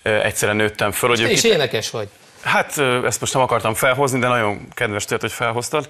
egyszerűen 0.02 0.57
nőttem 0.57 0.92
föl. 0.92 1.09
Hogy 1.09 1.20
és 1.20 1.44
énekes 1.44 1.90
vagy. 1.90 2.09
Hát 2.44 2.78
ezt 3.04 3.20
most 3.20 3.33
nem 3.33 3.42
akartam 3.42 3.74
felhozni, 3.74 4.18
de 4.18 4.28
nagyon 4.28 4.68
kedves 4.74 5.04
tőled, 5.04 5.20
hogy 5.20 5.33
felhoztad. 5.33 5.88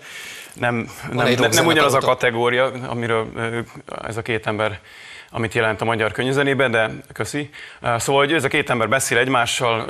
Nem, 0.52 0.90
nem, 1.12 1.32
nem, 1.32 1.50
nem 1.50 1.66
ugyanaz 1.66 1.94
a 1.94 1.98
kategória, 1.98 2.72
amiről 2.86 3.28
ez 4.02 4.16
a 4.16 4.22
két 4.22 4.46
ember 4.46 4.80
amit 5.36 5.54
jelent 5.54 5.80
a 5.80 5.84
magyar 5.84 6.12
könyvzenében, 6.12 6.70
de 6.70 6.90
köszi. 7.12 7.50
Szóval, 7.96 8.24
hogy 8.24 8.32
ez 8.32 8.44
a 8.44 8.48
két 8.48 8.70
ember 8.70 8.88
beszél 8.88 9.18
egymással, 9.18 9.86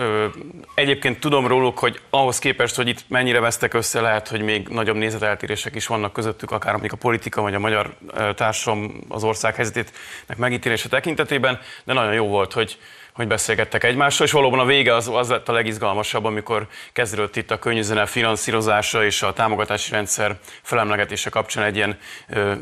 egyébként 0.74 1.20
tudom 1.20 1.46
róluk, 1.46 1.78
hogy 1.78 2.00
ahhoz 2.10 2.38
képest, 2.38 2.76
hogy 2.76 2.88
itt 2.88 3.04
mennyire 3.08 3.40
vesztek 3.40 3.74
össze, 3.74 4.00
lehet, 4.00 4.28
hogy 4.28 4.40
még 4.40 4.68
nagyobb 4.68 4.96
nézeteltérések 4.96 5.74
is 5.74 5.86
vannak 5.86 6.12
közöttük, 6.12 6.50
akár 6.50 6.74
amik 6.74 6.92
a 6.92 6.96
politika 6.96 7.42
vagy 7.42 7.54
a 7.54 7.58
magyar 7.58 7.94
társadalom 8.34 9.04
az 9.08 9.24
ország 9.24 9.54
helyzetének 9.54 10.36
megítélése 10.36 10.88
tekintetében, 10.88 11.60
de 11.84 11.92
nagyon 11.92 12.12
jó 12.14 12.26
volt, 12.26 12.52
hogy, 12.52 12.78
hogy 13.14 13.26
beszélgettek 13.26 13.84
egymással, 13.84 14.26
és 14.26 14.32
valóban 14.32 14.58
a 14.58 14.64
vége 14.64 14.94
az, 14.94 15.08
az 15.08 15.28
lett 15.28 15.48
a 15.48 15.52
legizgalmasabb, 15.52 16.24
amikor 16.24 16.66
kezdődött 16.92 17.36
itt 17.36 17.50
a 17.50 17.58
könnyűzene 17.58 18.06
finanszírozása 18.06 19.04
és 19.04 19.22
a 19.22 19.32
támogatási 19.32 19.90
rendszer 19.90 20.38
felemlegetése 20.62 21.30
kapcsán 21.30 21.64
egy 21.64 21.76
ilyen 21.76 21.98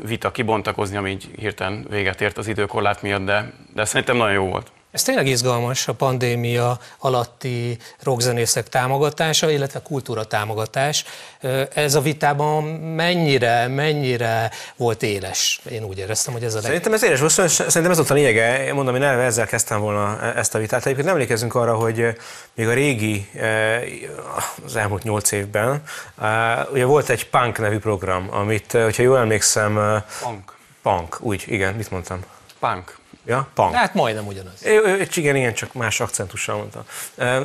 vita 0.05 0.31
kibontakozni, 0.31 0.97
ami 0.97 1.09
így 1.09 1.29
hirtelen 1.35 1.85
véget 1.89 2.21
ért 2.21 2.37
az 2.37 2.47
időkorlát 2.47 3.01
miatt, 3.01 3.25
de, 3.25 3.53
de 3.73 3.85
szerintem 3.85 4.17
nagyon 4.17 4.33
jó 4.33 4.45
volt. 4.45 4.71
Ez 4.93 5.03
tényleg 5.03 5.27
izgalmas 5.27 5.87
a 5.87 5.93
pandémia 5.93 6.79
alatti 6.99 7.77
rockzenészek 7.99 8.69
támogatása, 8.69 9.49
illetve 9.49 9.81
kultúra 9.81 10.23
támogatás. 10.23 11.05
Ez 11.73 11.95
a 11.95 12.01
vitában 12.01 12.63
mennyire, 12.63 13.67
mennyire 13.67 14.51
volt 14.75 15.03
éles? 15.03 15.61
Én 15.69 15.83
úgy 15.83 15.97
éreztem, 15.97 16.33
hogy 16.33 16.43
ez 16.43 16.53
a 16.53 16.55
leg... 16.55 16.65
Szerintem 16.65 16.93
ez 16.93 17.03
éles 17.03 17.19
volt, 17.19 17.31
szerintem 17.31 17.91
ez 17.91 17.97
volt 17.97 18.09
a 18.09 18.13
lényege. 18.13 18.73
Mondom, 18.73 18.95
én 18.95 19.03
eleve 19.03 19.23
ezzel 19.23 19.45
kezdtem 19.45 19.79
volna 19.79 20.33
ezt 20.35 20.55
a 20.55 20.59
vitát. 20.59 20.81
Egyébként 20.81 21.05
nem 21.05 21.15
emlékezünk 21.15 21.55
arra, 21.55 21.75
hogy 21.75 22.17
még 22.53 22.67
a 22.67 22.73
régi, 22.73 23.29
az 24.65 24.75
elmúlt 24.75 25.03
nyolc 25.03 25.31
évben, 25.31 25.83
ugye 26.71 26.85
volt 26.85 27.09
egy 27.09 27.29
Punk 27.29 27.57
nevű 27.57 27.77
program, 27.77 28.27
amit, 28.31 28.71
hogyha 28.71 29.03
jól 29.03 29.17
emlékszem... 29.17 30.03
Punk. 30.21 30.53
Punk, 30.81 31.17
úgy, 31.19 31.43
igen, 31.47 31.73
mit 31.73 31.91
mondtam? 31.91 32.19
Punk. 32.59 33.01
Ja, 33.25 33.47
punk. 33.53 33.73
Hát 33.73 33.93
majdnem 33.93 34.27
ugyanaz. 34.27 34.65
É, 34.65 35.07
igen, 35.15 35.35
igen, 35.35 35.53
csak 35.53 35.73
más 35.73 35.99
akcentussal 35.99 36.55
mondtam. 36.55 36.83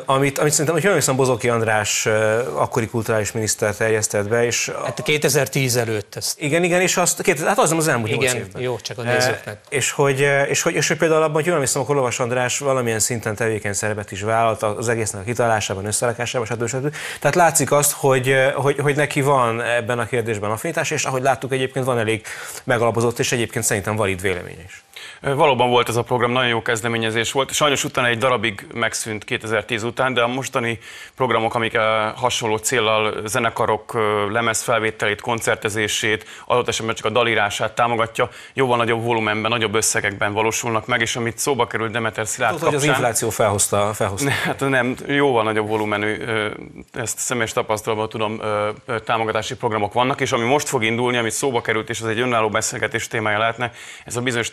Amit, 0.05 0.39
amit 0.39 0.53
szerintem, 0.53 0.75
hogy 0.75 0.85
jól 0.85 0.95
hiszem, 0.95 1.17
Bozoki 1.17 1.49
András 1.49 2.07
akkori 2.55 2.87
kulturális 2.89 3.33
miniszter 3.33 3.75
terjesztett 3.75 4.29
be, 4.29 4.45
és... 4.45 4.73
Hát 4.85 5.03
2010 5.03 5.77
előtt 5.77 6.17
ezt. 6.17 6.41
Igen, 6.41 6.65
igen, 6.65 6.81
és 6.81 6.97
azt, 6.97 7.39
hát 7.45 7.59
az 7.59 7.69
nem 7.69 7.79
az 7.79 7.89
elmúlt 7.89 8.11
igen, 8.11 8.37
évben. 8.37 8.63
jó, 8.63 8.77
csak 8.77 8.99
a 8.99 9.03
nézőknek. 9.03 9.61
És 9.69 9.91
hogy, 9.91 10.27
és, 10.49 10.63
hogy, 10.63 10.75
és 10.75 10.89
hogy 10.89 10.97
például 10.97 11.23
abban, 11.23 11.35
hogy 11.35 11.47
jól 11.47 11.61
hiszem, 11.61 11.83
akkor 11.83 11.95
Lovas 11.95 12.21
András 12.21 12.59
valamilyen 12.59 13.01
szinten 13.01 13.35
tevékeny 13.35 13.73
szerepet 13.73 14.13
is 14.13 14.21
vállalt 14.21 14.63
az 14.63 14.89
egésznek 14.89 15.21
a 15.21 15.25
kitalálásában, 15.25 15.85
összerakásában, 15.85 16.47
stb. 16.47 16.67
stb. 16.67 16.95
Tehát 17.21 17.37
látszik 17.37 17.73
azt, 17.73 17.93
hogy, 17.93 18.35
hogy, 18.55 18.79
hogy 18.79 18.97
neki 18.97 19.21
van 19.21 19.63
ebben 19.63 19.99
a 19.99 20.07
kérdésben 20.07 20.51
affinitás, 20.51 20.91
és 20.91 21.05
ahogy 21.05 21.23
láttuk 21.23 21.53
egyébként 21.53 21.85
van 21.85 21.99
elég 21.99 22.27
megalapozott, 22.65 23.19
és 23.19 23.33
egyébként 23.33 23.65
szerintem 23.65 23.97
valid 23.97 24.21
vélemény 24.21 24.65
is. 24.67 24.83
Valóban 25.21 25.71
volt 25.71 25.89
ez 25.89 25.97
a 25.97 26.03
program, 26.03 26.31
nagyon 26.31 26.49
jó 26.49 26.63
kezdeményezés 26.63 27.33
volt. 27.33 27.53
Sajnos 27.53 27.85
utána 27.85 28.07
egy 28.07 28.19
darabig 28.19 28.67
megszűnt 28.75 29.25
2010 29.25 29.83
után, 29.83 30.15
de 30.15 30.23
a 30.23 30.27
mostani 30.27 30.79
programok, 31.17 31.55
amik 31.55 31.79
hasonló 32.15 32.57
célral 32.57 33.27
zenekarok 33.27 33.99
lemezfelvételét, 34.31 35.21
koncertezését, 35.21 36.27
adott 36.47 36.69
esetben 36.69 36.95
csak 36.95 37.07
a 37.07 37.11
dalírását 37.11 37.75
támogatja, 37.75 38.29
jóval 38.53 38.77
nagyobb 38.77 39.03
volumenben, 39.03 39.51
nagyobb 39.51 39.75
összegekben 39.75 40.33
valósulnak 40.33 40.87
meg, 40.87 41.01
és 41.01 41.17
amit 41.17 41.39
szóba 41.39 41.67
került 41.67 41.91
Demeter 41.91 42.27
Szilárd 42.27 42.55
Tudod, 42.55 42.71
kapcsán... 42.71 42.89
hogy 42.89 42.91
az 42.91 42.97
infláció 42.97 43.31
felhozta, 43.31 43.91
felhozta. 43.95 44.31
Hát 44.49 44.61
nem, 44.61 44.95
jóval 45.07 45.43
nagyobb 45.43 45.69
volumenű, 45.69 46.17
ezt 46.93 47.19
személyes 47.19 47.53
tapasztalatban 47.53 48.09
tudom, 48.09 48.41
támogatási 49.05 49.57
programok 49.57 49.93
vannak, 49.93 50.21
és 50.21 50.33
ami 50.33 50.45
most 50.45 50.69
fog 50.69 50.85
indulni, 50.85 51.17
amit 51.17 51.33
szóba 51.33 51.61
került, 51.61 51.89
és 51.89 52.01
ez 52.01 52.07
egy 52.07 52.21
önálló 52.21 52.49
beszélgetés 52.49 53.07
témája 53.07 53.39
lehetne, 53.39 53.73
ez 54.05 54.17
a 54.17 54.21
bizonyos 54.21 54.51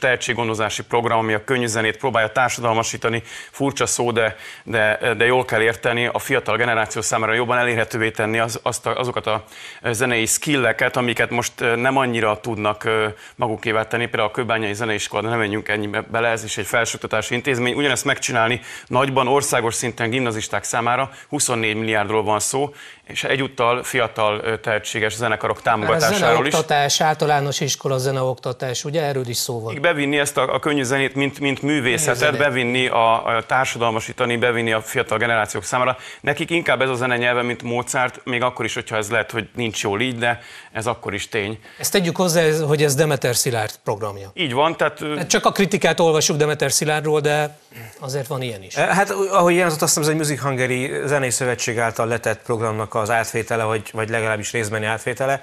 tehetséggondozási 0.56 0.84
program, 0.84 1.18
ami 1.18 1.34
a 1.34 1.44
könnyű 1.44 1.66
zenét 1.66 1.98
próbálja 1.98 2.32
társadalmasítani, 2.32 3.24
furcsa 3.52 3.86
szó, 3.86 4.12
de, 4.12 4.36
de, 4.64 5.14
de 5.18 5.26
jól 5.26 5.46
kell 5.46 5.62
érteni, 5.62 6.06
a 6.06 6.20
fiatal 6.20 6.58
generáció 6.58 7.02
számára 7.02 7.34
jobban 7.34 7.58
elérhetővé 7.58 8.12
tenni 8.12 8.40
az, 8.40 8.60
azt 8.64 8.86
a, 8.86 9.00
azokat 9.00 9.28
a 9.28 9.44
zenei 9.92 10.26
skilleket, 10.26 10.98
amiket 10.98 11.30
most 11.30 11.54
nem 11.76 11.98
annyira 11.98 12.40
tudnak 12.40 12.90
magukévá 13.36 13.88
tenni. 13.88 14.06
Például 14.06 14.30
a 14.30 14.32
Kőbányai 14.32 14.74
Zeneiskola, 14.74 15.22
de 15.22 15.30
nem 15.30 15.38
menjünk 15.38 15.68
ennyi 15.68 15.90
bele, 16.12 16.28
ez 16.28 16.44
is 16.44 16.58
egy 16.58 16.66
felsőoktatási 16.66 17.34
intézmény. 17.34 17.74
Ugyanezt 17.74 18.06
megcsinálni 18.06 18.62
nagyban, 18.88 19.28
országos 19.28 19.74
szinten 19.74 20.10
gimnazisták 20.10 20.64
számára 20.64 21.10
24 21.30 21.76
milliárdról 21.76 22.24
van 22.24 22.40
szó, 22.40 22.74
és 23.08 23.24
egyúttal 23.24 23.84
fiatal 23.84 24.60
tehetséges 24.60 25.16
zenekarok 25.16 25.62
támogatásáról 25.62 26.46
is. 26.46 26.52
Zeneoktatás, 26.52 27.02
általános 27.02 27.60
iskola 27.60 27.98
zeneoktatás, 27.98 28.84
ugye 28.84 29.02
erről 29.02 29.28
is 29.28 29.38
szó 29.38 29.62
van. 29.62 29.82
Bevinni 29.82 30.18
ezt 30.18 30.38
a, 30.38 30.54
a 30.54 30.60
könnyű 30.60 30.84
zenét, 30.84 31.16
mint, 31.16 31.40
mint 31.40 31.62
művészetet, 31.62 32.38
bevinni 32.38 32.88
a, 32.88 33.26
a 33.26 33.46
társadalmasítani, 33.46 34.38
bevinni 34.38 34.74
a 34.74 34.82
fiatal 34.82 35.18
generációk 35.18 35.64
számára. 35.64 35.98
Nekik 36.22 36.50
inkább 36.50 36.82
ez 36.82 36.90
a 36.90 36.96
zene 36.96 37.18
nyelve, 37.18 37.42
mint 37.42 37.64
Mozart, 37.64 38.22
még 38.24 38.42
akkor 38.42 38.66
is, 38.66 38.74
hogyha 38.74 38.96
ez 38.96 39.10
lehet, 39.10 39.32
hogy 39.32 39.50
nincs 39.56 39.84
jól 39.84 40.02
így, 40.02 40.18
de 40.18 40.42
ez 40.72 40.88
akkor 40.88 41.14
is 41.14 41.30
tény. 41.30 41.60
Ezt 41.80 41.92
tegyük 41.92 42.16
hozzá, 42.18 42.66
hogy 42.68 42.84
ez 42.84 42.96
Demeter 42.96 43.36
Szilárd 43.36 43.72
programja. 43.84 44.32
Így 44.34 44.54
van, 44.54 44.78
tehát... 44.78 45.00
Hát 45.18 45.28
csak 45.30 45.46
a 45.46 45.52
kritikát 45.52 46.00
olvasjuk 46.00 46.38
Demeter 46.38 46.72
Szilárdról, 46.72 47.20
de 47.20 47.58
azért 48.00 48.28
van 48.28 48.42
ilyen 48.42 48.64
is. 48.64 48.76
Hát 48.76 49.10
ahogy 49.10 49.56
jelzott, 49.56 49.82
azt 49.82 49.96
hiszem, 49.96 50.04
ez 50.04 50.10
egy 50.10 50.28
Music 50.28 50.42
Hungary 50.42 50.92
zenei 51.06 51.30
szövetség 51.30 51.80
által 51.80 52.08
letett 52.08 52.42
programnak 52.42 52.94
az 53.00 53.10
átvétele, 53.10 53.64
vagy, 53.64 53.90
vagy 53.94 54.10
legalábbis 54.10 54.52
részbeni 54.52 54.86
átvétele, 54.86 55.42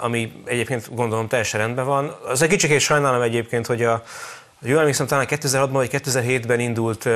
ami 0.00 0.42
egyébként 0.44 0.94
gondolom 0.94 1.28
teljesen 1.28 1.60
rendben 1.60 1.84
van. 1.84 2.16
Az 2.26 2.42
egy 2.42 2.48
kicsit 2.48 2.80
sajnálom 2.80 3.22
egyébként, 3.22 3.66
hogy 3.66 3.84
a, 3.84 4.02
jól 4.60 4.78
emlékszem, 4.78 5.06
talán 5.06 5.26
2006-ban 5.28 5.68
vagy 5.70 5.90
2007-ben 5.92 6.60
indult 6.60 7.08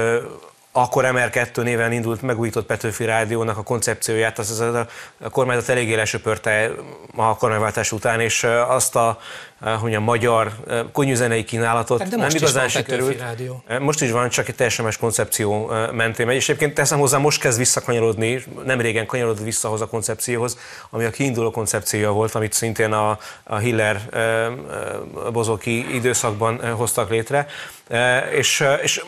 akkor 0.76 1.04
MR2 1.06 1.62
néven 1.62 1.92
indult 1.92 2.22
megújított 2.22 2.66
Petőfi 2.66 3.04
Rádiónak 3.04 3.58
a 3.58 3.62
koncepcióját, 3.62 4.38
az, 4.38 4.60
az 4.60 4.74
a, 5.20 5.30
kormányzat 5.30 5.68
eléggé 5.68 5.94
lesöpörte 5.94 6.70
a 7.16 7.36
kormányváltás 7.36 7.92
után, 7.92 8.20
és 8.20 8.44
azt 8.68 8.96
a 8.96 9.18
Eh, 9.53 9.53
hogy 9.64 9.94
a 9.94 10.00
magyar 10.00 10.52
eh, 10.68 10.80
konyűzenei 10.92 11.44
kínálatot 11.44 11.98
hát 11.98 12.08
de 12.08 12.16
most 12.16 12.28
nem 12.28 12.36
igazán 12.36 12.68
sikerült. 12.68 13.24
Eh, 13.66 13.78
most 13.78 14.02
is 14.02 14.10
van, 14.10 14.28
csak 14.28 14.48
egy 14.48 14.54
teljesen 14.54 14.84
más 14.84 14.96
koncepció 14.96 15.70
mentén 15.92 16.26
megy, 16.26 16.36
és 16.36 16.48
egyébként 16.48 16.74
teszem 16.74 16.98
hozzá, 16.98 17.18
most 17.18 17.40
kezd 17.40 17.58
visszakanyarodni, 17.58 18.44
nem 18.64 18.80
régen 18.80 19.06
kanyarodott 19.06 19.44
vissza 19.44 19.72
a 19.72 19.86
koncepcióhoz, 19.86 20.58
ami 20.90 21.04
a 21.04 21.10
kiinduló 21.10 21.50
koncepciója 21.50 22.10
volt, 22.10 22.34
amit 22.34 22.52
szintén 22.52 22.92
a, 22.92 23.18
a 23.44 23.56
Hiller 23.56 24.00
bozoki 25.32 25.94
időszakban 25.94 26.74
hoztak 26.74 27.10
létre. 27.10 27.46
És, 28.32 28.64
és 28.82 29.04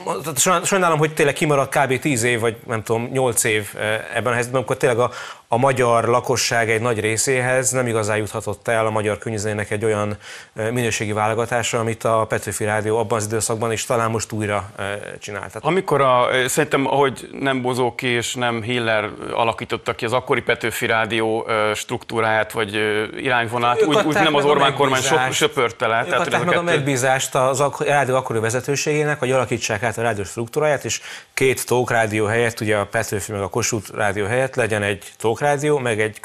sajnálom, 0.64 0.98
hogy 0.98 1.14
tényleg 1.14 1.34
kimaradt 1.34 1.76
kb. 1.76 1.98
10 1.98 2.22
év, 2.22 2.40
vagy 2.40 2.56
nem 2.66 2.82
tudom, 2.82 3.08
8 3.12 3.44
év 3.44 3.74
ebben 4.14 4.32
a 4.32 4.34
helyzetben, 4.34 4.56
amikor 4.56 4.76
tényleg 4.76 4.98
a, 4.98 5.10
a 5.48 5.56
magyar 5.56 6.04
lakosság 6.04 6.70
egy 6.70 6.80
nagy 6.80 7.00
részéhez 7.00 7.70
nem 7.70 7.86
igazán 7.86 8.16
juthatott 8.16 8.68
el 8.68 8.86
a 8.86 8.90
magyar 8.90 9.18
könyvzenének 9.18 9.70
egy 9.70 9.84
olyan 9.84 10.16
minőségi 10.52 11.12
válogatása, 11.12 11.78
amit 11.78 12.04
a 12.04 12.26
Petőfi 12.28 12.64
Rádió 12.64 12.98
abban 12.98 13.18
az 13.18 13.24
időszakban 13.24 13.72
is 13.72 13.84
talán 13.84 14.10
most 14.10 14.32
újra 14.32 14.70
csinált. 15.18 15.56
Amikor 15.60 16.00
a, 16.00 16.28
szerintem, 16.46 16.86
ahogy 16.86 17.28
nem 17.40 17.62
Bozóki 17.62 18.06
és 18.06 18.34
nem 18.34 18.62
Hiller 18.62 19.08
alakította 19.32 19.94
ki 19.94 20.04
az 20.04 20.12
akkori 20.12 20.40
Petőfi 20.40 20.86
Rádió 20.86 21.46
struktúráját 21.74 22.52
vagy 22.52 22.74
irányvonalát, 23.16 23.82
úgy, 23.82 23.96
úgy 24.04 24.14
nem 24.14 24.34
az 24.34 24.44
Orbán 24.44 24.74
kormány 24.74 25.02
söpörte 25.30 25.86
le. 25.86 26.02
Ők 26.02 26.08
tehát, 26.10 26.30
meg 26.30 26.40
kettő... 26.40 26.56
a 26.56 26.62
megbízást 26.62 27.34
az 27.34 27.60
a 27.60 27.72
rádió 27.78 28.14
akkori 28.14 28.38
vezetőségének, 28.38 29.18
hogy 29.18 29.30
alakítsák 29.30 29.82
át 29.82 29.98
a 29.98 30.02
rádió 30.02 30.24
struktúráját, 30.24 30.84
és 30.84 31.00
két 31.34 31.66
tók 31.66 31.90
rádió 31.90 32.24
helyett, 32.24 32.60
ugye 32.60 32.76
a 32.76 32.86
Petőfi 32.86 33.32
meg 33.32 33.40
a 33.40 33.48
Kossuth 33.48 33.94
rádió 33.94 34.26
helyett 34.26 34.54
legyen 34.54 34.82
egy 34.82 35.12
tók 35.18 35.35
rádió, 35.40 35.78
meg 35.78 36.00
egy, 36.00 36.20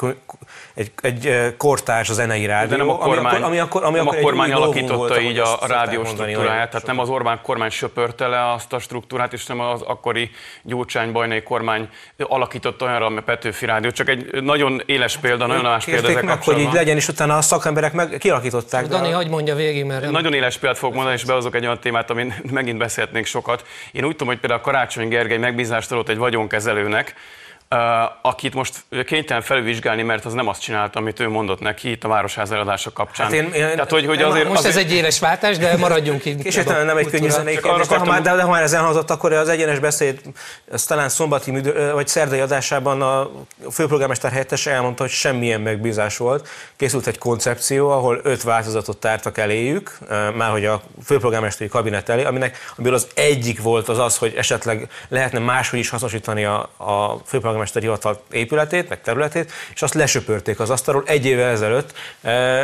egy, 0.74 0.92
egy 1.02 1.54
kortárs 1.56 2.12
zenei 2.12 2.46
rádió, 2.46 2.70
De 2.70 2.76
nem 2.76 2.88
a 2.88 2.98
kormány, 2.98 3.42
ami 3.42 3.58
akkor, 3.58 3.84
ami 3.84 3.96
nem 3.96 4.06
akkor 4.06 4.18
a 4.18 4.22
kormány 4.22 4.52
alakította 4.52 4.96
volt, 4.96 5.20
így 5.20 5.38
a, 5.38 5.62
a 5.62 5.66
rádió 5.66 6.04
struktúráját, 6.04 6.70
tehát 6.70 6.86
nem 6.86 6.98
az 6.98 7.08
Orbán 7.08 7.40
kormány 7.42 7.70
söpörte 7.70 8.26
le 8.26 8.52
azt 8.52 8.72
a 8.72 8.78
struktúrát, 8.78 9.32
és 9.32 9.46
nem 9.46 9.60
az 9.60 9.82
akkori 9.82 10.30
Gyurcsány 10.62 11.12
bajnai 11.12 11.42
kormány 11.42 11.88
alakította 12.16 12.84
olyanra 12.84 13.06
a 13.06 13.22
Petőfi 13.24 13.66
Rádió. 13.66 13.90
Csak 13.90 14.08
egy 14.08 14.42
nagyon 14.42 14.82
éles 14.86 15.16
példa, 15.16 15.46
nagyon 15.46 15.64
más 15.64 15.84
példa 15.84 16.08
ezek 16.08 16.22
meg, 16.22 16.42
hogy 16.42 16.58
így 16.58 16.72
legyen, 16.72 16.96
és 16.96 17.08
utána 17.08 17.36
a 17.36 17.42
szakemberek 17.42 17.92
meg 17.92 18.16
kialakították. 18.18 18.86
Dani, 18.86 19.10
hagyd 19.10 19.30
mondja 19.30 19.54
végig, 19.54 19.84
mert... 19.84 20.10
Nagyon 20.10 20.32
éles 20.32 20.58
példát 20.58 20.78
fogok 20.78 20.94
mondani, 20.94 21.16
és 21.16 21.24
behozok 21.24 21.54
egy 21.54 21.64
olyan 21.64 21.80
témát, 21.80 22.10
amin 22.10 22.34
megint 22.50 22.78
beszélhetnénk 22.78 23.26
sokat. 23.26 23.66
Én 23.92 24.04
úgy 24.04 24.10
tudom, 24.10 24.28
hogy 24.28 24.38
például 24.38 24.60
Karácsony 24.60 25.08
Gergely 25.08 25.38
megbízást 25.38 25.92
adott 25.92 26.08
egy 26.08 26.16
vagyonkezelőnek, 26.16 27.14
akit 28.22 28.54
most 28.54 28.84
kénytelen 29.06 29.42
felülvizsgálni, 29.42 30.02
mert 30.02 30.24
az 30.24 30.32
nem 30.32 30.48
azt 30.48 30.60
csinálta, 30.60 30.98
amit 30.98 31.20
ő 31.20 31.28
mondott 31.28 31.60
neki 31.60 31.90
itt 31.90 32.04
a 32.04 32.08
városház 32.08 32.50
eladása 32.50 32.92
kapcsán. 32.92 33.26
Hát 33.26 33.34
én, 33.34 33.44
én, 33.44 33.50
Tehát, 33.52 33.90
hogy, 33.90 34.06
hogy 34.06 34.22
azért, 34.22 34.48
most 34.48 34.58
azért... 34.58 34.74
ez 34.76 34.82
egy 34.82 34.92
éles 34.92 35.18
váltás, 35.18 35.58
de 35.58 35.76
maradjunk 35.76 36.24
itt. 36.24 36.44
És 36.44 36.54
nem 36.64 36.96
egy 36.96 37.10
könnyű 37.10 37.28
zenei 37.28 37.60
kérdés, 37.60 37.86
de, 37.86 37.96
ha 37.96 38.04
már, 38.04 38.22
de, 38.22 38.34
de 38.34 38.42
ha 38.42 38.50
már 38.50 38.62
ez 38.62 38.72
elhangzott, 38.72 39.10
akkor 39.10 39.32
az 39.32 39.48
egyenes 39.48 39.78
beszéd, 39.78 40.20
az 40.72 40.84
talán 40.84 41.08
szombati 41.08 41.60
vagy 41.92 42.08
szerdai 42.08 42.40
adásában 42.40 43.02
a 43.02 43.30
főpolgármester 43.70 44.30
helyettes 44.30 44.66
elmondta, 44.66 45.02
hogy 45.02 45.12
semmilyen 45.12 45.60
megbízás 45.60 46.16
volt. 46.16 46.48
Készült 46.76 47.06
egy 47.06 47.18
koncepció, 47.18 47.90
ahol 47.90 48.20
öt 48.22 48.42
változatot 48.42 48.96
tártak 48.96 49.38
eléjük, 49.38 49.98
már 50.36 50.50
hogy 50.50 50.64
a 50.64 50.82
főpolgármesteri 51.04 51.70
kabinet 51.70 52.08
elé, 52.08 52.24
aminek, 52.24 52.56
amiből 52.76 52.94
az 52.94 53.06
egyik 53.14 53.62
volt 53.62 53.88
az 53.88 53.98
az, 53.98 54.16
hogy 54.16 54.34
esetleg 54.36 54.88
lehetne 55.08 55.38
máshogy 55.38 55.78
is 55.78 55.88
hasznosítani 55.88 56.44
a, 56.44 56.58
a 56.76 57.20
főpolgármester 57.26 57.61
polgármesteri 57.62 57.84
hivatal 57.84 58.22
épületét, 58.30 58.88
meg 58.88 59.00
területét, 59.00 59.52
és 59.74 59.82
azt 59.82 59.94
lesöpörték 59.94 60.60
az 60.60 60.70
asztalról 60.70 61.02
egy 61.06 61.26
évvel 61.26 61.50
ezelőtt, 61.50 61.92
e, 62.22 62.62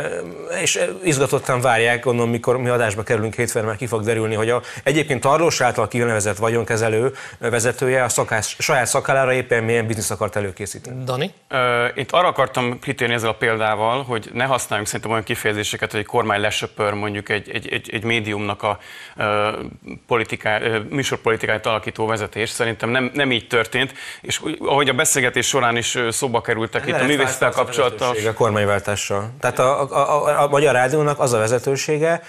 és 0.61 0.79
izgatottan 1.03 1.61
várják, 1.61 2.03
gondolom, 2.03 2.29
mikor 2.29 2.57
mi 2.57 2.69
adásba 2.69 3.03
kerülünk 3.03 3.35
hétfőn, 3.35 3.63
már 3.63 3.75
ki 3.75 3.85
fog 3.85 4.03
derülni, 4.03 4.35
hogy 4.35 4.49
a 4.49 4.61
egyébként 4.83 5.21
Tarlós 5.21 5.61
által 5.61 5.87
kinevezett 5.87 6.37
vagyonkezelő 6.37 7.13
vezetője 7.39 8.03
a 8.03 8.09
szakás, 8.09 8.55
saját 8.59 8.87
szakálára 8.87 9.33
éppen 9.33 9.63
milyen 9.63 9.87
biznisz 9.87 10.09
akart 10.09 10.35
előkészíteni. 10.35 11.03
Dani? 11.03 11.33
Itt 11.95 12.11
arra 12.11 12.27
akartam 12.27 12.79
kitérni 12.79 13.13
ezzel 13.13 13.29
a 13.29 13.33
példával, 13.33 14.03
hogy 14.03 14.29
ne 14.33 14.43
használjunk 14.43 14.87
szerintem 14.87 15.11
olyan 15.11 15.23
kifejezéseket, 15.23 15.91
hogy 15.91 15.99
egy 15.99 16.05
kormány 16.05 16.41
lesöpör 16.41 16.93
mondjuk 16.93 17.29
egy, 17.29 17.49
egy, 17.49 17.67
egy, 17.67 17.89
egy 17.91 18.03
médiumnak 18.03 18.63
a 18.63 18.79
politiká, 20.07 20.59
műsorpolitikáját 20.89 21.65
alakító 21.65 22.05
vezetés. 22.05 22.49
Szerintem 22.49 22.89
nem, 22.89 23.11
nem 23.13 23.31
így 23.31 23.47
történt, 23.47 23.93
és 24.21 24.41
ahogy 24.59 24.88
a 24.89 24.93
beszélgetés 24.93 25.47
során 25.47 25.77
is 25.77 25.97
szóba 26.09 26.41
kerültek 26.41 26.87
itt 26.87 26.99
a 26.99 27.05
művészettel 27.05 27.51
kapcsolatos. 27.51 28.25
A 28.25 28.33
kormányváltással. 28.33 29.29
Tehát 29.39 29.59
a, 29.59 29.81
a, 29.81 30.27
a, 30.27 30.41
a 30.41 30.47
Magyar 30.47 30.73
Rádiónak 30.73 31.19
az 31.19 31.33
a 31.33 31.37
vezetősége, 31.37 32.21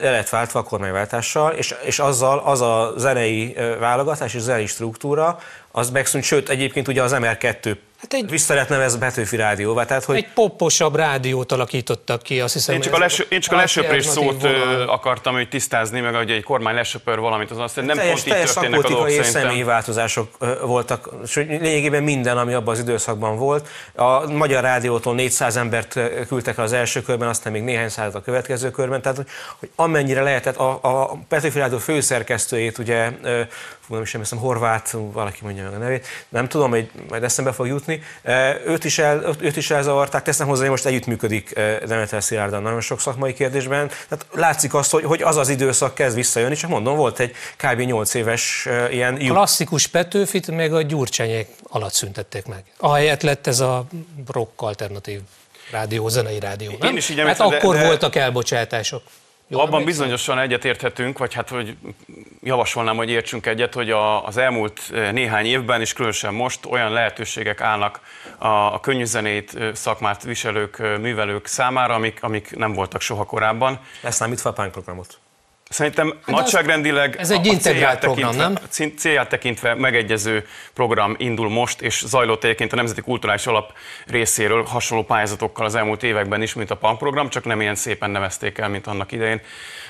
le 0.00 0.10
lett 0.10 0.28
váltva 0.28 0.58
a 0.58 0.62
kormányváltással, 0.62 1.52
és, 1.52 1.74
és 1.84 1.98
azzal 1.98 2.38
az 2.38 2.60
a 2.60 2.92
zenei 2.96 3.56
válogatás 3.78 4.34
és 4.34 4.40
zenei 4.40 4.66
struktúra, 4.66 5.38
az 5.72 5.90
megszűnt, 5.90 6.24
sőt 6.24 6.48
egyébként 6.48 6.88
ugye 6.88 7.02
az 7.02 7.16
MR2 7.16 7.76
Hát 8.00 8.12
egy, 8.12 8.30
Vissza 8.30 8.54
lehet 8.54 8.68
nevezni 8.68 8.98
Petőfi 8.98 9.36
rádióvá. 9.36 9.84
Tehát, 9.84 10.04
hogy... 10.04 10.16
Egy 10.16 10.28
poposabb 10.34 10.96
rádiót 10.96 11.52
alakítottak 11.52 12.22
ki, 12.22 12.40
azt 12.40 12.52
hiszem. 12.52 12.74
Én 12.74 12.80
csak 12.80 12.94
a, 12.94 12.98
lesö, 12.98 13.22
én 13.28 13.40
csak 13.40 13.54
a 13.54 13.56
lesöprés 13.56 14.04
szót 14.04 14.40
vonal. 14.40 14.88
akartam 14.88 15.34
hogy 15.34 15.48
tisztázni, 15.48 16.00
meg 16.00 16.14
hogy 16.14 16.30
egy 16.30 16.42
kormány 16.42 16.74
lesöpör 16.74 17.18
valamit, 17.18 17.50
az 17.50 17.58
azt, 17.58 17.74
hogy 17.74 17.84
nem 17.84 17.96
teljes, 17.96 18.22
pont 18.22 18.38
így 18.38 18.44
történnek 18.44 18.84
a 18.84 18.88
dolgok 18.88 19.10
és 19.10 19.26
személyi 19.26 19.62
változások 19.62 20.36
voltak, 20.60 21.08
és 21.24 21.34
lényegében 21.34 22.02
minden, 22.02 22.38
ami 22.38 22.52
abban 22.52 22.74
az 22.74 22.80
időszakban 22.80 23.36
volt. 23.36 23.68
A 23.94 24.30
Magyar 24.30 24.62
Rádiótól 24.62 25.14
400 25.14 25.56
embert 25.56 26.00
küldtek 26.28 26.58
az 26.58 26.72
első 26.72 27.02
körben, 27.02 27.28
aztán 27.28 27.52
még 27.52 27.62
néhány 27.62 27.88
százat 27.88 28.14
a 28.14 28.20
következő 28.20 28.70
körben, 28.70 29.02
tehát 29.02 29.16
hogy 29.16 29.70
amennyire 29.74 30.22
lehetett 30.22 30.56
a, 30.56 30.78
a 30.82 31.18
Petőfi 31.28 31.58
Rádió 31.58 31.78
főszerkesztőjét, 31.78 32.78
ugye, 32.78 33.10
fú, 33.86 33.94
nem 33.94 34.02
is 34.02 34.12
hiszem, 34.12 34.38
Horváth, 34.38 34.96
valaki 35.12 35.38
mondja 35.42 35.62
meg 35.62 35.74
a 35.74 35.78
nevét, 35.78 36.06
nem 36.28 36.48
tudom, 36.48 36.70
hogy 36.70 36.90
majd 37.08 37.22
eszembe 37.22 37.52
fog 37.52 37.66
jutni, 37.66 38.02
Őt 38.66 38.84
is, 38.84 38.98
el, 38.98 39.36
őt 39.40 39.56
is 39.56 39.70
elzavarták, 39.70 40.22
teszem 40.22 40.46
hozzá, 40.46 40.60
hogy 40.60 40.70
most 40.70 40.86
együttműködik 40.86 41.54
Demeter 41.86 42.22
Szilárdan 42.22 42.62
nagyon 42.62 42.80
sok 42.80 43.00
szakmai 43.00 43.34
kérdésben. 43.34 43.88
Tehát 43.88 44.26
látszik 44.32 44.74
azt, 44.74 44.90
hogy, 44.90 45.04
hogy 45.04 45.22
az 45.22 45.36
az 45.36 45.48
időszak 45.48 45.94
kezd 45.94 46.16
visszajönni, 46.16 46.54
csak 46.54 46.70
mondom, 46.70 46.96
volt 46.96 47.18
egy 47.18 47.34
kb. 47.56 47.80
8 47.80 48.14
éves 48.14 48.68
ilyen... 48.90 49.18
Klasszikus 49.18 49.86
Petőfit 49.86 50.50
meg 50.50 50.74
a 50.74 50.82
gyurcsányék 50.82 51.48
alatt 51.68 51.92
szüntették 51.92 52.46
meg. 52.46 52.64
Ahelyett 52.78 53.22
lett 53.22 53.46
ez 53.46 53.60
a 53.60 53.86
rock 54.32 54.62
alternatív 54.62 55.20
rádió, 55.70 56.08
zenei 56.08 56.38
rádió. 56.38 56.72
Nem? 56.78 56.90
Én 56.90 56.96
is 56.96 57.08
így 57.08 57.20
hát 57.20 57.40
akkor 57.40 57.74
de, 57.74 57.80
de... 57.80 57.86
voltak 57.86 58.16
elbocsátások. 58.16 59.02
Jó, 59.48 59.60
Abban 59.60 59.84
bizonyosan 59.84 60.38
egyetérthetünk, 60.38 61.18
vagy 61.18 61.34
hát 61.34 61.48
hogy 61.48 61.76
javasolnám, 62.42 62.96
hogy 62.96 63.10
értsünk 63.10 63.46
egyet, 63.46 63.74
hogy 63.74 63.90
a, 63.90 64.26
az 64.26 64.36
elmúlt 64.36 64.80
eh, 64.92 65.12
néhány 65.12 65.46
évben, 65.46 65.80
és 65.80 65.92
különösen 65.92 66.34
most 66.34 66.66
olyan 66.66 66.92
lehetőségek 66.92 67.60
állnak 67.60 68.00
a, 68.38 68.46
a 68.46 68.80
könnyűzenét 68.80 69.54
eh, 69.54 69.74
szakmát 69.74 70.22
viselők, 70.22 70.78
eh, 70.78 70.98
művelők 70.98 71.46
számára, 71.46 71.94
amik, 71.94 72.22
amik 72.22 72.56
nem 72.56 72.72
voltak 72.72 73.00
soha 73.00 73.24
korábban. 73.24 73.80
Ezt 74.02 74.20
nem 74.20 74.32
itt 74.32 74.44
a 74.44 74.52
programot. 74.52 75.18
Szerintem 75.68 76.14
hát 76.22 76.36
nagyságrendileg 76.36 77.16
ez 77.16 77.30
egy 77.30 77.46
integrált 77.46 77.98
program, 77.98 78.30
tekintve, 78.30 78.60
nem? 78.78 78.94
Célját 78.96 79.28
tekintve 79.28 79.74
megegyező 79.74 80.46
program 80.74 81.14
indul 81.18 81.48
most, 81.48 81.80
és 81.80 82.02
zajlott 82.06 82.44
egyébként 82.44 82.72
a 82.72 82.76
Nemzeti 82.76 83.00
Kulturális 83.00 83.46
Alap 83.46 83.72
részéről 84.06 84.62
hasonló 84.62 85.04
pályázatokkal 85.04 85.66
az 85.66 85.74
elmúlt 85.74 86.02
években 86.02 86.42
is, 86.42 86.54
mint 86.54 86.70
a 86.70 86.76
PAN 86.76 86.98
program, 86.98 87.28
csak 87.28 87.44
nem 87.44 87.60
ilyen 87.60 87.74
szépen 87.74 88.10
nevezték 88.10 88.58
el, 88.58 88.68
mint 88.68 88.86
annak 88.86 89.12
idején 89.12 89.40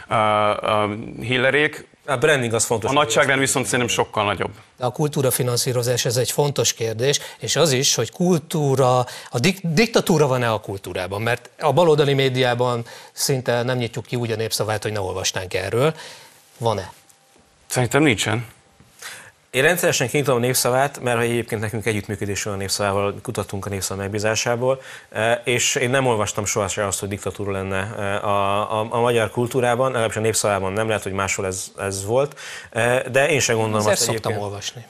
a 0.09 0.87
Hillerék. 1.21 1.87
A 2.07 2.17
branding 2.17 2.53
az 2.55 2.65
fontos. 2.65 2.91
A 2.91 2.93
nagyságrend 2.93 3.41
viszont 3.41 3.65
szerintem 3.67 3.89
sokkal 3.89 4.25
nagyobb. 4.25 4.51
De 4.77 4.85
a 4.85 4.91
kultúrafinanszírozás 4.91 6.05
ez 6.05 6.17
egy 6.17 6.31
fontos 6.31 6.73
kérdés, 6.73 7.21
és 7.39 7.57
az 7.57 7.73
is, 7.73 7.95
hogy 7.95 8.11
kultúra, 8.11 8.99
a 9.31 9.39
dik- 9.39 9.73
diktatúra 9.73 10.27
van-e 10.27 10.53
a 10.53 10.61
kultúrában, 10.61 11.23
mert 11.23 11.51
a 11.59 11.73
baloldali 11.73 12.15
médiában 12.15 12.85
szinte 13.13 13.63
nem 13.63 13.77
nyitjuk 13.77 14.07
ki 14.07 14.17
úgy 14.17 14.31
a 14.31 14.37
népszavát, 14.37 14.83
hogy 14.83 14.93
ne 14.93 15.01
olvasnánk 15.01 15.55
erről. 15.55 15.95
Van-e? 16.59 16.93
Szerintem 17.67 18.03
nincsen. 18.03 18.47
Én 19.57 19.63
rendszeresen 19.63 20.09
kinyitom 20.09 20.37
a 20.37 20.39
népszavát, 20.39 21.01
mert 21.01 21.21
egyébként 21.21 21.61
nekünk 21.61 21.87
együttműködés 21.87 22.43
van 22.43 22.55
a 22.55 22.57
népszavával, 22.57 23.15
kutattunk 23.23 23.67
a 23.67 23.69
népszav 23.69 23.97
megbízásából, 23.97 24.81
e, 25.11 25.41
és 25.45 25.75
én 25.75 25.91
nem 25.91 26.07
olvastam 26.07 26.45
soha 26.45 26.69
se 26.69 26.87
azt, 26.87 27.01
hogy 27.01 27.09
diktatúra 27.09 27.53
lenne 27.53 27.95
e, 27.99 28.25
a, 28.25 28.81
a, 28.81 28.87
a 28.91 29.01
magyar 29.01 29.31
kultúrában, 29.31 29.87
legalábbis 29.87 30.17
a 30.17 30.21
népszavában 30.21 30.73
nem 30.73 30.87
lehet, 30.87 31.03
hogy 31.03 31.13
máshol 31.13 31.47
ez, 31.47 31.73
ez 31.79 32.05
volt, 32.05 32.39
e, 32.71 33.09
de 33.11 33.29
én 33.29 33.41
sem 33.41 33.57
gondolom 33.57 33.87
Ezt 33.87 34.01
azt 34.01 34.09
egyébként. 34.09 34.41
olvasni. 34.41 34.85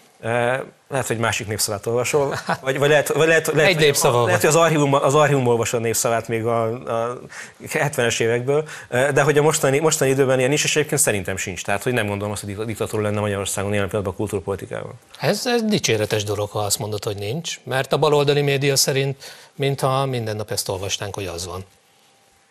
Lehet, 0.88 1.06
hogy 1.06 1.18
másik 1.18 1.46
népszavát 1.46 1.86
olvasol, 1.86 2.38
vagy, 2.60 2.78
vagy 2.78 2.88
lehet, 2.88 3.08
vagy 3.08 3.26
lehet, 3.26 3.46
lehet, 3.46 3.70
Egy 3.70 3.78
népszava 3.78 4.24
lehet, 4.24 4.40
hogy 4.40 4.50
az 4.50 4.56
archívum, 4.56 4.94
az 4.94 5.14
archívum 5.14 5.46
olvasol 5.46 5.80
a 5.80 5.82
népszavát 5.82 6.28
még 6.28 6.44
a, 6.44 6.62
a 7.08 7.20
70-es 7.62 8.20
évekből, 8.20 8.68
de 8.88 9.22
hogy 9.22 9.38
a 9.38 9.42
mostani, 9.42 9.78
mostani 9.78 10.10
időben 10.10 10.38
ilyen 10.38 10.52
is, 10.52 10.64
és 10.64 10.76
egyébként 10.76 11.00
szerintem 11.00 11.36
sincs. 11.36 11.64
Tehát, 11.64 11.82
hogy 11.82 11.92
nem 11.92 12.06
gondolom 12.06 12.32
azt, 12.32 12.44
hogy 12.44 12.56
diktatúra 12.56 13.02
lenne 13.02 13.20
Magyarországon 13.20 13.72
ilyen 13.72 13.88
pillanatban 13.88 14.14
a 14.14 14.16
kultúrpolitikában. 14.16 14.92
Ez, 15.20 15.46
ez 15.46 15.62
dicséretes 15.62 16.24
dolog, 16.24 16.50
ha 16.50 16.58
azt 16.58 16.78
mondod, 16.78 17.04
hogy 17.04 17.16
nincs, 17.16 17.60
mert 17.64 17.92
a 17.92 17.96
baloldali 17.96 18.42
média 18.42 18.76
szerint, 18.76 19.24
mintha 19.54 20.06
minden 20.06 20.36
nap 20.36 20.50
ezt 20.50 20.68
olvasnánk, 20.68 21.14
hogy 21.14 21.26
az 21.26 21.46
van. 21.46 21.64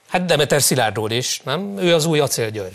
Hát 0.07 0.25
Demeter 0.25 0.61
Szilárdról 0.61 1.11
is, 1.11 1.41
nem? 1.43 1.77
Ő 1.77 1.93
az 1.93 2.05
új 2.05 2.19
acélgyőr. 2.19 2.71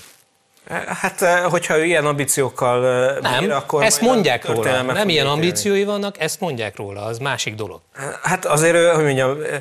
Hát, 0.87 1.23
eh, 1.23 1.43
hogyha 1.43 1.79
ő 1.79 1.85
ilyen 1.85 2.07
ambíciókkal 2.07 2.87
eh, 2.87 3.17
nem, 3.21 3.41
bír, 3.41 3.51
akkor... 3.51 3.83
ezt 3.83 4.01
mondják 4.01 4.47
róla. 4.47 4.83
Nem 4.83 5.09
ilyen 5.09 5.27
ambíciói 5.27 5.85
vannak, 5.85 6.21
ezt 6.21 6.41
mondják 6.41 6.77
róla, 6.77 7.05
az 7.05 7.19
másik 7.19 7.55
dolog. 7.55 7.81
Hát 8.23 8.45
azért, 8.45 8.95
hogy 8.95 9.05
mondjam, 9.05 9.31
eh, 9.31 9.61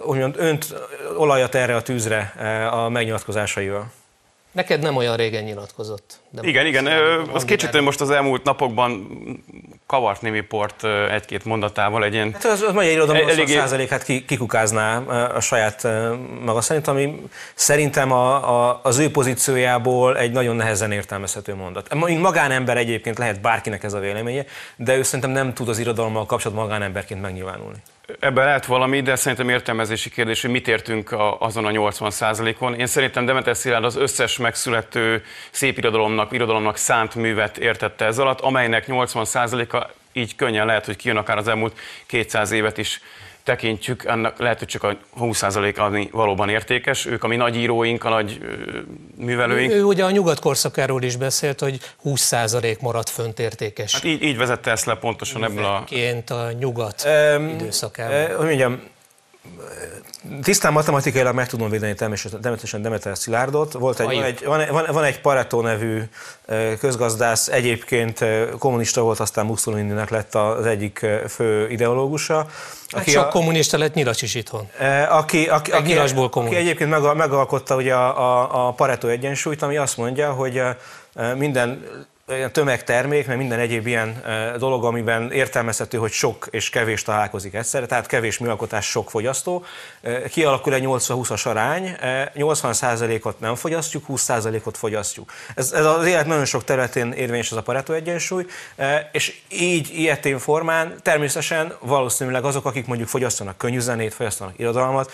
hogy 0.00 0.18
mondjam 0.18 0.46
önt 0.46 0.74
olajat 1.16 1.54
erre 1.54 1.76
a 1.76 1.82
tűzre 1.82 2.32
a 2.70 2.88
megnyilatkozásaival. 2.88 3.92
Neked 4.52 4.80
nem 4.82 4.96
olyan 4.96 5.16
régen 5.16 5.44
nyilatkozott. 5.44 6.20
De 6.30 6.48
igen, 6.48 6.66
igen. 6.66 6.86
Az 7.32 7.44
kétségtelen 7.44 7.84
most 7.84 8.00
az 8.00 8.10
elmúlt 8.10 8.44
napokban 8.44 9.06
kavart 9.86 10.22
némi 10.22 10.40
port 10.40 10.84
egy-két 11.10 11.44
mondatával 11.44 12.04
egy 12.04 12.14
ilyen... 12.14 12.32
Hát 12.32 12.44
az, 12.44 12.62
az 12.62 12.72
magyar 12.72 12.92
irodalom 12.92 13.28
eléggé... 13.28 13.54
százalékát 13.54 14.04
kikukázná 14.04 14.96
a 15.26 15.40
saját 15.40 15.88
maga 16.44 16.60
szerint, 16.60 16.86
ami 16.88 17.22
szerintem 17.54 18.12
a, 18.12 18.68
a, 18.68 18.80
az 18.82 18.98
ő 18.98 19.10
pozíciójából 19.10 20.18
egy 20.18 20.32
nagyon 20.32 20.56
nehezen 20.56 20.92
értelmezhető 20.92 21.54
mondat. 21.54 21.94
Mint 21.94 22.20
magánember 22.20 22.76
egyébként 22.76 23.18
lehet 23.18 23.40
bárkinek 23.40 23.82
ez 23.82 23.92
a 23.92 23.98
véleménye, 23.98 24.44
de 24.76 24.96
ő 24.96 25.02
szerintem 25.02 25.30
nem 25.30 25.54
tud 25.54 25.68
az 25.68 25.78
irodalommal 25.78 26.26
kapcsolatban 26.26 26.64
magánemberként 26.64 27.20
megnyilvánulni. 27.20 27.78
Ebben 28.18 28.44
lehet 28.44 28.66
valami, 28.66 29.00
de 29.00 29.16
szerintem 29.16 29.48
értelmezési 29.48 30.10
kérdés, 30.10 30.40
hogy 30.40 30.50
mit 30.50 30.68
értünk 30.68 31.12
a, 31.12 31.40
azon 31.40 31.64
a 31.64 31.70
80 31.70 32.12
on 32.58 32.74
Én 32.74 32.86
szerintem 32.86 33.24
Demeter 33.26 33.56
Szilárd 33.56 33.84
az 33.84 33.96
összes 33.96 34.38
megszülető 34.38 35.24
szép 35.50 35.78
irodalomnak, 35.78 36.32
irodalomnak 36.32 36.76
szánt 36.76 37.14
művet 37.14 37.58
értette 37.58 38.04
ez 38.04 38.18
alatt, 38.18 38.40
amelynek 38.40 38.86
80 38.86 39.26
a 39.70 39.90
így 40.12 40.36
könnyen 40.36 40.66
lehet, 40.66 40.86
hogy 40.86 40.96
kijön 40.96 41.16
akár 41.16 41.36
az 41.36 41.48
elmúlt 41.48 41.78
200 42.06 42.50
évet 42.50 42.78
is 42.78 43.00
tekintjük, 43.50 44.04
annak 44.04 44.38
lehet, 44.38 44.58
hogy 44.58 44.68
csak 44.68 44.82
a 44.82 44.96
20% 45.20 45.78
ami 45.78 46.08
valóban 46.12 46.48
értékes. 46.48 47.06
Ők 47.06 47.24
a 47.24 47.26
mi 47.26 47.36
nagy 47.36 47.56
íróink, 47.56 48.04
a 48.04 48.08
nagy 48.08 48.40
művelőink. 49.16 49.72
Ő, 49.72 49.76
ő 49.76 49.84
ugye 49.84 50.04
a 50.04 50.10
nyugat 50.10 50.40
korszakáról 50.40 51.02
is 51.02 51.16
beszélt, 51.16 51.60
hogy 51.60 51.80
20% 52.04 52.80
maradt 52.80 53.08
fönt 53.08 53.38
értékes. 53.38 53.92
Hát 53.92 54.04
így, 54.04 54.22
így 54.22 54.36
vezette 54.36 54.70
ezt 54.70 54.84
le 54.84 54.94
pontosan 54.94 55.44
ebből 55.44 55.64
a... 55.64 55.84
a 56.34 56.52
nyugat 56.58 57.06
um, 57.36 57.48
időszakában. 57.48 58.22
Uh, 58.22 58.36
hogy 58.36 58.46
mondjam, 58.46 58.80
tisztán 60.42 60.72
matematikailag 60.72 61.34
meg 61.34 61.48
tudom 61.48 61.70
védeni 61.70 61.94
természetesen 61.94 62.82
Demeter 62.82 63.18
Szilárdot. 63.18 63.72
Volt 63.72 64.00
egy, 64.00 64.06
van, 64.06 64.24
egy, 64.24 64.44
van, 64.44 64.86
van, 64.92 65.04
egy 65.04 65.20
Pareto 65.20 65.60
nevű 65.60 66.02
közgazdász, 66.78 67.48
egyébként 67.48 68.24
kommunista 68.58 69.02
volt, 69.02 69.20
aztán 69.20 69.46
Mussolini-nek 69.46 70.10
lett 70.10 70.34
az 70.34 70.66
egyik 70.66 71.06
fő 71.28 71.70
ideológusa. 71.70 72.36
Hát 72.36 73.00
aki 73.00 73.10
sok 73.10 73.24
a, 73.24 73.28
kommunista 73.28 73.78
lett 73.78 73.94
Nyilas 73.94 74.22
is 74.22 74.34
itthon. 74.34 74.68
Aki, 75.08 75.48
aki, 75.48 75.70
aki, 75.70 75.94
aki 75.96 76.54
egyébként 76.54 77.14
megalkotta 77.14 77.76
ugye 77.76 77.94
a, 77.94 78.18
a, 78.18 78.66
a 78.66 78.72
Pareto 78.72 79.08
egyensúlyt, 79.08 79.62
ami 79.62 79.76
azt 79.76 79.96
mondja, 79.96 80.32
hogy 80.32 80.62
minden 81.36 81.84
tömegtermék, 82.52 83.26
mert 83.26 83.38
minden 83.38 83.58
egyéb 83.58 83.86
ilyen 83.86 84.22
dolog, 84.58 84.84
amiben 84.84 85.32
értelmezhető, 85.32 85.98
hogy 85.98 86.10
sok 86.10 86.46
és 86.50 86.70
kevés 86.70 87.02
találkozik 87.02 87.54
egyszerre, 87.54 87.86
tehát 87.86 88.06
kevés 88.06 88.38
műalkotás, 88.38 88.86
sok 88.86 89.10
fogyasztó. 89.10 89.64
Kialakul 90.30 90.74
egy 90.74 90.84
80-20-as 90.86 91.46
arány, 91.46 91.96
80%-ot 92.34 93.40
nem 93.40 93.54
fogyasztjuk, 93.54 94.04
20%-ot 94.08 94.76
fogyasztjuk. 94.76 95.32
Ez, 95.54 95.72
ez 95.72 95.84
az 95.84 96.06
élet 96.06 96.26
nagyon 96.26 96.44
sok 96.44 96.64
területén 96.64 97.12
érvényes 97.12 97.50
az 97.50 97.56
a 97.56 97.62
Pareto 97.62 97.92
egyensúly, 97.92 98.46
és 99.12 99.40
így 99.48 99.90
ilyetén 99.94 100.38
formán 100.38 100.94
természetesen 101.02 101.72
valószínűleg 101.80 102.44
azok, 102.44 102.64
akik 102.64 102.86
mondjuk 102.86 103.08
fogyasztanak 103.08 103.58
könnyű 103.58 103.78
zenét, 103.78 104.14
fogyasztanak 104.14 104.58
irodalmat, 104.58 105.12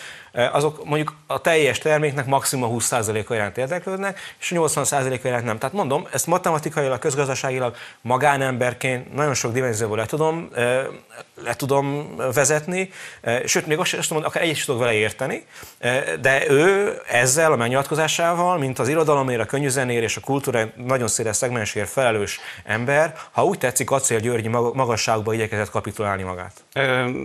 azok 0.53 0.85
mondjuk 0.85 1.15
a 1.27 1.41
teljes 1.41 1.79
terméknek 1.79 2.27
maximum 2.27 2.77
20%-a 2.79 3.35
iránt 3.35 3.59
érdeklődnek, 3.59 4.21
és 4.41 4.53
80%-a 4.55 5.27
iránt 5.27 5.45
nem. 5.45 5.59
Tehát 5.59 5.75
mondom, 5.75 6.07
ezt 6.13 6.27
matematikailag 6.27 6.99
közgazdaságilag 6.99 7.75
magánemberként 8.01 9.15
nagyon 9.15 9.35
sok 9.35 9.53
dimenzióból 9.53 9.97
le 9.97 10.07
tudom, 10.07 10.49
le 11.45 11.55
tudom 11.57 12.17
vezetni, 12.35 12.91
sőt, 13.45 13.67
még 13.67 13.79
azt 13.79 13.89
sem 13.91 14.01
mondom, 14.11 14.29
akár 14.29 14.43
egyet 14.43 14.57
is 14.57 14.65
tudok 14.65 14.81
vele 14.81 14.93
érteni, 14.93 15.47
de 16.21 16.51
ő 16.51 16.99
ezzel 17.07 17.53
a 17.53 17.57
megnyilatkozásával, 17.57 18.59
mint 18.59 18.79
az 18.79 18.89
irodalomért, 18.89 19.41
a 19.41 19.45
könyvzenér 19.45 20.03
és 20.03 20.17
a 20.17 20.21
kultúra 20.21 20.69
nagyon 20.87 21.09
széles 21.09 21.37
szegmensért 21.37 21.89
felelős 21.89 22.41
ember, 22.65 23.15
ha 23.31 23.45
úgy 23.45 23.59
tetszik, 23.59 23.91
Acél 23.91 24.19
Györgyi 24.19 24.49
magasságba 24.49 25.33
igyekezett 25.33 25.71
kapitulálni 25.71 26.23
magát. 26.23 26.53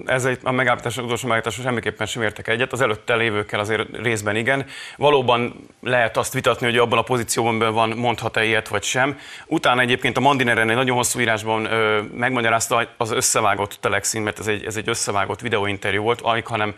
Ez 0.06 0.26
egy, 0.26 0.40
a 0.44 0.52
megállapítás, 0.52 0.98
utolsó 0.98 1.28
megállapítás 1.28 1.64
semmiképpen 1.64 2.08
sem 2.08 2.22
értek 2.22 2.48
egyet, 2.48 2.72
az 2.72 2.82
előtte 3.02 3.16
lévőkkel 3.16 3.60
azért 3.60 3.98
részben 3.98 4.36
igen. 4.36 4.66
Valóban 4.98 5.68
lehet 5.82 6.18
azt 6.18 6.34
vitatni, 6.34 6.66
hogy 6.66 6.78
abban 6.78 6.98
a 6.98 7.02
pozícióban 7.02 7.74
van, 7.74 7.90
mondhat-e 7.90 8.44
ilyet 8.44 8.68
vagy 8.68 8.84
sem. 8.84 9.20
Utána 9.48 9.82
egyébként 9.82 10.18
a 10.18 10.20
Mandineren 10.20 10.70
egy 10.70 10.76
nagyon 10.76 10.96
hosszú 10.96 11.20
írásban 11.20 11.66
ö, 11.66 12.02
megmagyarázta 12.16 12.88
az 12.98 13.12
összevágott 13.12 13.78
telexin, 13.80 14.22
mert 14.22 14.40
ez 14.40 14.48
egy, 14.48 14.66
ez 14.66 14.76
egy 14.76 14.90
összevágott 14.90 15.42
videóinterjú 15.42 16.02
volt, 16.02 16.22
alig, 16.22 16.46
hanem 16.46 16.76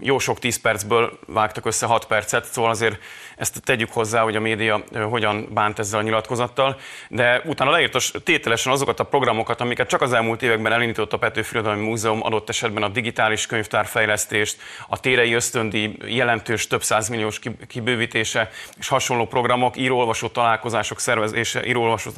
jó 0.00 0.18
sok 0.18 0.38
10 0.38 0.60
percből 0.60 1.18
vágtak 1.26 1.66
össze 1.66 1.86
6 1.86 2.04
percet, 2.04 2.44
szóval 2.44 2.70
azért 2.70 2.98
ezt 3.36 3.62
tegyük 3.62 3.92
hozzá, 3.92 4.22
hogy 4.22 4.36
a 4.36 4.40
média 4.40 4.84
hogyan 5.10 5.48
bánt 5.52 5.78
ezzel 5.78 5.98
a 5.98 6.02
nyilatkozattal, 6.02 6.78
de 7.08 7.42
utána 7.44 7.70
leírta 7.70 7.98
tételesen 8.24 8.72
azokat 8.72 9.00
a 9.00 9.04
programokat, 9.04 9.60
amiket 9.60 9.88
csak 9.88 10.02
az 10.02 10.12
elmúlt 10.12 10.42
években 10.42 10.72
elindított 10.72 11.12
a 11.12 11.18
Petőfi 11.18 11.54
Irodalmi 11.54 11.84
Múzeum, 11.84 12.24
adott 12.24 12.48
esetben 12.48 12.82
a 12.82 12.88
digitális 12.88 13.46
könyvtárfejlesztést, 13.46 14.60
a 14.88 15.00
térei 15.00 15.32
ösztöndi 15.32 15.96
jelentős 16.06 16.66
több 16.66 16.82
százmilliós 16.82 17.40
kibővítése 17.68 18.50
és 18.78 18.88
hasonló 18.88 19.26
programok, 19.26 19.76
írólvasó 19.76 20.28
találkozások 20.28 21.00
szervezése, 21.00 21.66
írólvasó 21.66 22.10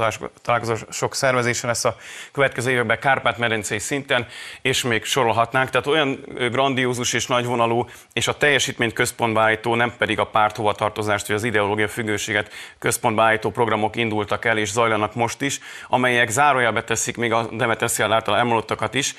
találkozások 0.43 1.15
szervezése 1.15 1.67
lesz 1.67 1.85
a 1.85 1.97
következő 2.33 2.71
években 2.71 2.99
Kárpát-medencei 2.99 3.79
szinten, 3.79 4.27
és 4.63 4.83
még 4.83 5.05
sorolhatnánk. 5.05 5.71
Tehát 5.71 5.87
olyan 5.87 6.25
grandiózus 6.51 7.13
és 7.13 7.27
nagyvonalú, 7.61 7.89
és 8.13 8.29
a 8.29 8.37
teljesítményt 8.37 8.93
központba 8.93 9.41
állító, 9.41 9.75
nem 9.75 9.93
pedig 9.99 10.19
a 10.19 10.25
párt 10.25 10.57
hovatartozás 10.57 11.09
változást, 11.11 11.27
hogy 11.27 11.35
az 11.35 11.45
ideológia 11.45 11.89
függőséget 11.89 12.53
központba 12.79 13.23
állító 13.23 13.51
programok 13.51 13.97
indultak 13.97 14.45
el 14.45 14.59
és 14.59 14.71
zajlanak 14.71 15.15
most 15.15 15.41
is, 15.41 15.61
amelyek 15.89 16.29
zárójelbe 16.29 16.85
teszik 16.85 17.17
még 17.17 17.33
a 17.33 17.49
Demeter 17.53 17.91
által 17.99 18.37
elmondottakat 18.37 18.95
is, 18.95 19.15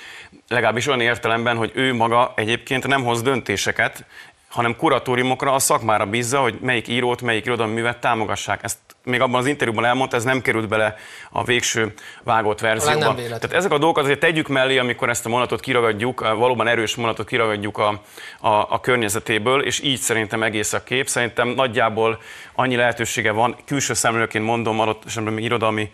legalábbis 0.48 0.88
olyan 0.88 1.02
értelemben, 1.02 1.58
hogy 1.58 1.72
ő 1.74 1.94
maga 1.94 2.34
egyébként 2.36 2.88
nem 2.88 3.04
hoz 3.04 3.22
döntéseket, 3.22 4.06
hanem 4.50 4.76
kuratóriumokra, 4.76 5.54
a 5.54 5.60
szakmára 5.60 6.06
bízza, 6.06 6.42
hogy 6.42 6.58
melyik 6.62 6.88
írót, 6.88 7.22
melyik 7.22 7.46
irodalmi 7.46 7.74
művet 7.74 7.98
támogassák. 7.98 8.64
Ezt 8.64 8.78
még 9.04 9.22
abban 9.22 9.40
az 9.40 9.46
interjúban 9.46 9.86
elmondta, 9.86 10.16
ez 10.16 10.24
nem 10.24 10.42
került 10.42 10.68
bele 10.68 10.96
a 11.30 11.44
végső 11.44 11.94
vágott 12.24 12.60
verzióba. 12.60 13.16
Tehát 13.16 13.54
ezek 13.54 13.72
a 13.72 13.78
dolgok 13.78 13.98
azért 13.98 14.20
tegyük 14.20 14.48
mellé, 14.48 14.78
amikor 14.78 15.10
ezt 15.10 15.26
a 15.26 15.30
mondatot 15.30 15.60
kiragadjuk, 15.60 16.20
valóban 16.20 16.68
erős 16.68 16.96
mondatot 16.96 17.28
kiragadjuk 17.28 17.78
a, 17.78 18.02
a, 18.40 18.50
a 18.50 18.80
környezetéből, 18.80 19.62
és 19.64 19.80
így 19.80 20.00
szerintem 20.00 20.44
egész 20.44 20.74
a 20.74 20.84
kép. 20.84 21.08
Szerintem 21.08 21.48
nagyjából 21.48 22.22
annyi 22.56 22.76
lehetősége 22.76 23.32
van, 23.32 23.56
külső 23.66 23.94
szemlőként 23.94 24.46
mondom, 24.46 24.80
adott 24.80 25.04
esetben 25.06 25.34
még 25.34 25.44
irodalmi 25.44 25.92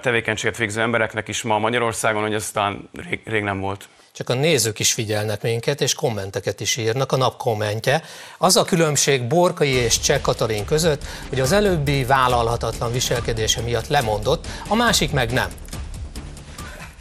tevékenységet 0.00 0.56
végző 0.56 0.80
embereknek 0.80 1.28
is 1.28 1.42
ma 1.42 1.58
Magyarországon, 1.58 2.22
hogy 2.22 2.34
ez 2.34 2.50
talán 2.50 2.90
rég, 3.08 3.20
rég 3.24 3.42
nem 3.42 3.60
volt 3.60 3.88
csak 4.18 4.30
a 4.30 4.34
nézők 4.34 4.78
is 4.78 4.92
figyelnek 4.92 5.42
minket, 5.42 5.80
és 5.80 5.94
kommenteket 5.94 6.60
is 6.60 6.76
írnak, 6.76 7.12
a 7.12 7.16
nap 7.16 7.36
kommentje. 7.36 8.02
Az 8.38 8.56
a 8.56 8.64
különbség 8.64 9.26
Borkai 9.26 9.70
és 9.70 10.00
Cseh 10.00 10.20
Katalin 10.20 10.64
között, 10.64 11.04
hogy 11.28 11.40
az 11.40 11.52
előbbi 11.52 12.04
vállalhatatlan 12.04 12.92
viselkedése 12.92 13.60
miatt 13.60 13.86
lemondott, 13.86 14.46
a 14.68 14.74
másik 14.74 15.12
meg 15.12 15.32
nem. 15.32 15.50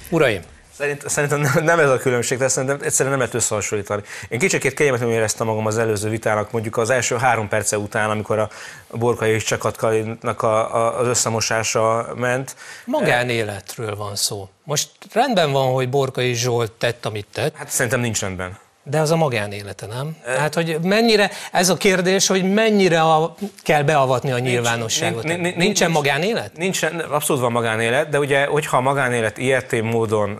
Uraim! 0.09 0.56
Szerint, 0.77 1.09
szerintem 1.09 1.63
nem 1.63 1.79
ez 1.79 1.89
a 1.89 1.97
különbség, 1.97 2.37
de 2.37 2.47
szerintem 2.47 2.79
egyszerűen 2.81 3.09
nem 3.09 3.19
lehet 3.19 3.33
összehasonlítani. 3.33 4.01
Én 4.29 4.39
kicsikét 4.39 4.73
kényelmetlenül 4.73 5.15
éreztem 5.15 5.47
magam 5.47 5.65
az 5.65 5.77
előző 5.77 6.09
vitának, 6.09 6.51
mondjuk 6.51 6.77
az 6.77 6.89
első 6.89 7.15
három 7.15 7.47
perce 7.47 7.77
után, 7.77 8.09
amikor 8.09 8.39
a 8.39 8.49
Borkai 8.91 9.31
és 9.31 9.43
Csakatkalinak 9.43 10.41
a, 10.41 10.75
a, 10.75 10.99
az 10.99 11.07
összemosása 11.07 12.13
ment. 12.15 12.55
Magánéletről 12.85 13.95
van 13.95 14.15
szó. 14.15 14.49
Most 14.63 14.89
rendben 15.13 15.51
van, 15.51 15.73
hogy 15.73 15.89
Borkai 15.89 16.33
Zsolt 16.33 16.71
tett, 16.71 17.05
amit 17.05 17.27
tett. 17.33 17.55
Hát 17.55 17.69
szerintem 17.69 17.99
nincs 17.99 18.19
rendben. 18.19 18.57
De 18.89 18.99
az 18.99 19.11
a 19.11 19.15
magánélete, 19.15 19.85
nem? 19.85 20.15
Hát, 20.37 20.53
hogy 20.53 20.77
mennyire, 20.81 21.31
ez 21.51 21.69
a 21.69 21.77
kérdés, 21.77 22.27
hogy 22.27 22.53
mennyire 22.53 23.01
a, 23.01 23.35
kell 23.63 23.83
beavatni 23.83 24.31
a 24.31 24.39
nyilvánosságot. 24.39 25.23
Nincs, 25.23 25.41
nincs, 25.41 25.55
Nincsen 25.55 25.91
magánélet? 25.91 26.57
Nincsen, 26.57 26.99
abszolút 26.99 27.41
van 27.41 27.51
magánélet, 27.51 28.09
de 28.09 28.19
ugye, 28.19 28.45
hogyha 28.45 28.77
a 28.77 28.81
magánélet 28.81 29.37
ilyetén 29.37 29.83
módon 29.83 30.39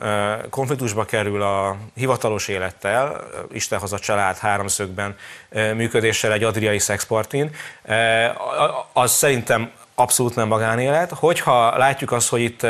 konfliktusba 0.50 1.06
kerül 1.06 1.42
a 1.42 1.78
hivatalos 1.96 2.48
élettel, 2.48 3.24
Isten 3.52 3.80
haza 3.80 4.00
család 4.00 4.38
háromszögben 4.38 5.16
működéssel 5.76 6.32
egy 6.32 6.44
adriai 6.44 6.80
szexpartin, 6.80 7.56
az 8.94 9.12
szerintem 9.12 9.72
abszolút 9.96 10.36
nem 10.36 10.48
magánélet. 10.48 11.12
Hogyha 11.12 11.78
látjuk 11.78 12.12
azt, 12.12 12.30
hogy 12.30 12.42
itt 12.42 12.68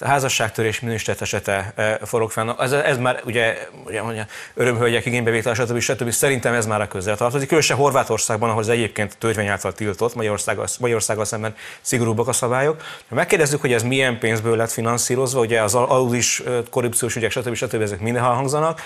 házasságtörés 0.00 0.80
minősített 0.80 1.20
esete 1.20 1.74
forog 2.02 2.30
fenn, 2.30 2.50
ez, 2.58 2.72
ez 2.72 2.98
már 2.98 3.20
ugye, 3.24 3.58
ugye 3.84 4.02
mondja, 4.02 4.26
örömhölgyek, 4.54 5.06
igénybevétel, 5.06 5.54
stb. 5.54 5.78
stb. 5.78 6.10
Szerintem 6.10 6.54
ez 6.54 6.66
már 6.66 6.80
a 6.80 6.88
közel 6.88 7.16
tartozik. 7.16 7.46
Különösen 7.46 7.76
Horvátországban, 7.76 8.50
ahol 8.50 8.62
ez 8.62 8.68
egyébként 8.68 9.18
törvény 9.18 9.46
által 9.46 9.72
tiltott, 9.72 10.14
Magyarországgal, 10.14 10.66
Magyarországgal 10.78 11.24
szemben 11.24 11.54
szigorúbbak 11.80 12.28
a 12.28 12.32
szabályok. 12.32 12.82
Ha 13.08 13.14
megkérdezzük, 13.14 13.60
hogy 13.60 13.72
ez 13.72 13.82
milyen 13.82 14.18
pénzből 14.18 14.56
lett 14.56 14.70
finanszírozva, 14.70 15.40
ugye 15.40 15.62
az 15.62 15.74
aludis 15.74 16.42
korrupciós 16.70 17.16
ügyek, 17.16 17.30
stb. 17.30 17.54
stb. 17.54 17.82
ezek 17.82 18.00
minden 18.00 18.22
hangzanak. 18.22 18.80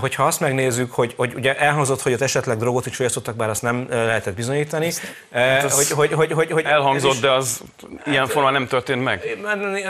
Hogyha 0.00 0.24
azt 0.24 0.40
megnézzük, 0.40 0.92
hogy, 0.92 1.14
hogy 1.16 1.32
ugye 1.34 1.58
elhangzott, 1.58 2.02
hogy 2.02 2.12
ott 2.12 2.20
esetleg 2.20 2.58
drogot 2.58 2.86
is 2.86 2.96
fogyasztottak, 2.96 3.36
bár 3.36 3.48
azt 3.48 3.62
nem 3.62 3.86
lehetett 3.90 4.34
bizonyítani. 4.34 4.92
Hát 5.32 5.72
hogy, 5.72 5.90
hogy, 5.90 6.12
hogy, 6.12 6.32
hogy, 6.32 6.50
hogy, 6.50 6.64
elhangzott, 6.64 7.12
is, 7.12 7.20
de 7.20 7.30
az 7.30 7.60
ilyen 8.06 8.26
formán 8.26 8.52
nem 8.52 8.66
történt 8.66 9.02
meg. 9.02 9.38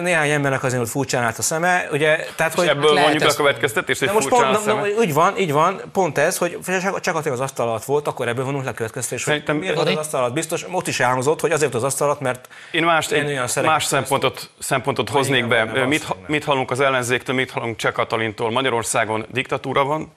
Néhány 0.00 0.30
embernek 0.30 0.61
azért 0.64 0.82
ott 0.82 0.88
furcsán 0.88 1.22
állt 1.22 1.38
a 1.38 1.42
szeme. 1.42 1.88
Ugye, 1.92 2.26
tehát, 2.36 2.54
hogy 2.54 2.66
ebből 2.66 2.92
mondjuk 2.92 3.30
a 3.30 3.34
következtetést, 3.34 4.00
hogy 4.00 4.10
most 4.12 4.28
pont, 4.28 4.42
a 4.42 4.58
szeme. 4.58 4.82
Úgy 4.98 5.14
van, 5.14 5.38
így 5.38 5.52
van, 5.52 5.80
pont 5.92 6.18
ez, 6.18 6.38
hogy 6.38 6.58
csak 7.00 7.16
az 7.16 7.40
asztal 7.40 7.68
alatt 7.68 7.84
volt, 7.84 8.08
akkor 8.08 8.28
ebből 8.28 8.44
vonunk 8.44 8.64
le 8.64 8.72
következtetés, 8.72 9.24
hogy 9.24 9.42
miért 9.58 9.78
az 9.78 9.96
asztal 9.96 10.20
alatt 10.20 10.34
biztos, 10.34 10.64
ott 10.70 10.88
is 10.88 11.00
elhangzott, 11.00 11.40
hogy 11.40 11.50
azért 11.50 11.74
az 11.74 11.82
asztal 11.82 12.06
alatt, 12.06 12.20
mert 12.20 12.48
én 12.70 12.84
más, 12.84 13.10
én 13.10 13.42
más 13.62 13.84
szempontot, 13.84 14.50
szempontot 14.58 15.08
hoznék 15.08 15.48
be. 15.48 15.86
Mit, 15.86 16.06
mit 16.26 16.44
hallunk 16.44 16.70
az 16.70 16.80
ellenzéktől, 16.80 17.34
mit 17.34 17.50
hallunk 17.50 17.76
Cseh 17.76 17.92
Katalintól? 17.92 18.50
Magyarországon 18.50 19.26
diktatúra 19.30 19.84
van, 19.84 20.12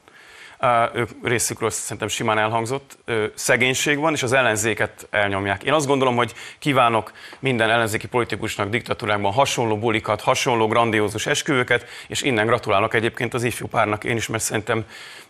ők 0.94 1.10
részükről 1.24 1.70
szerintem 1.70 2.08
simán 2.08 2.38
elhangzott, 2.38 2.98
szegénység 3.34 4.00
van, 4.00 4.14
és 4.14 4.24
az 4.24 4.34
ellenzéket 4.34 5.08
elnyomják. 5.10 5.64
Én 5.64 5.74
azt 5.74 5.88
gondolom, 5.88 6.16
hogy 6.16 6.34
kívánok 6.60 7.12
minden 7.40 7.70
ellenzéki 7.70 8.08
politikusnak 8.08 8.70
diktatúrákban 8.70 9.32
hasonló 9.32 9.78
bulikat, 9.78 10.22
hasonló 10.22 10.68
grandiózus 10.68 11.26
esküvőket, 11.26 11.86
és 12.08 12.22
innen 12.22 12.46
gratulálok 12.46 12.94
egyébként 12.94 13.34
az 13.34 13.44
ifjú 13.44 13.68
párnak 13.68 14.04
én 14.04 14.16
is, 14.16 14.28
mert 14.28 14.44
szerintem 14.44 14.86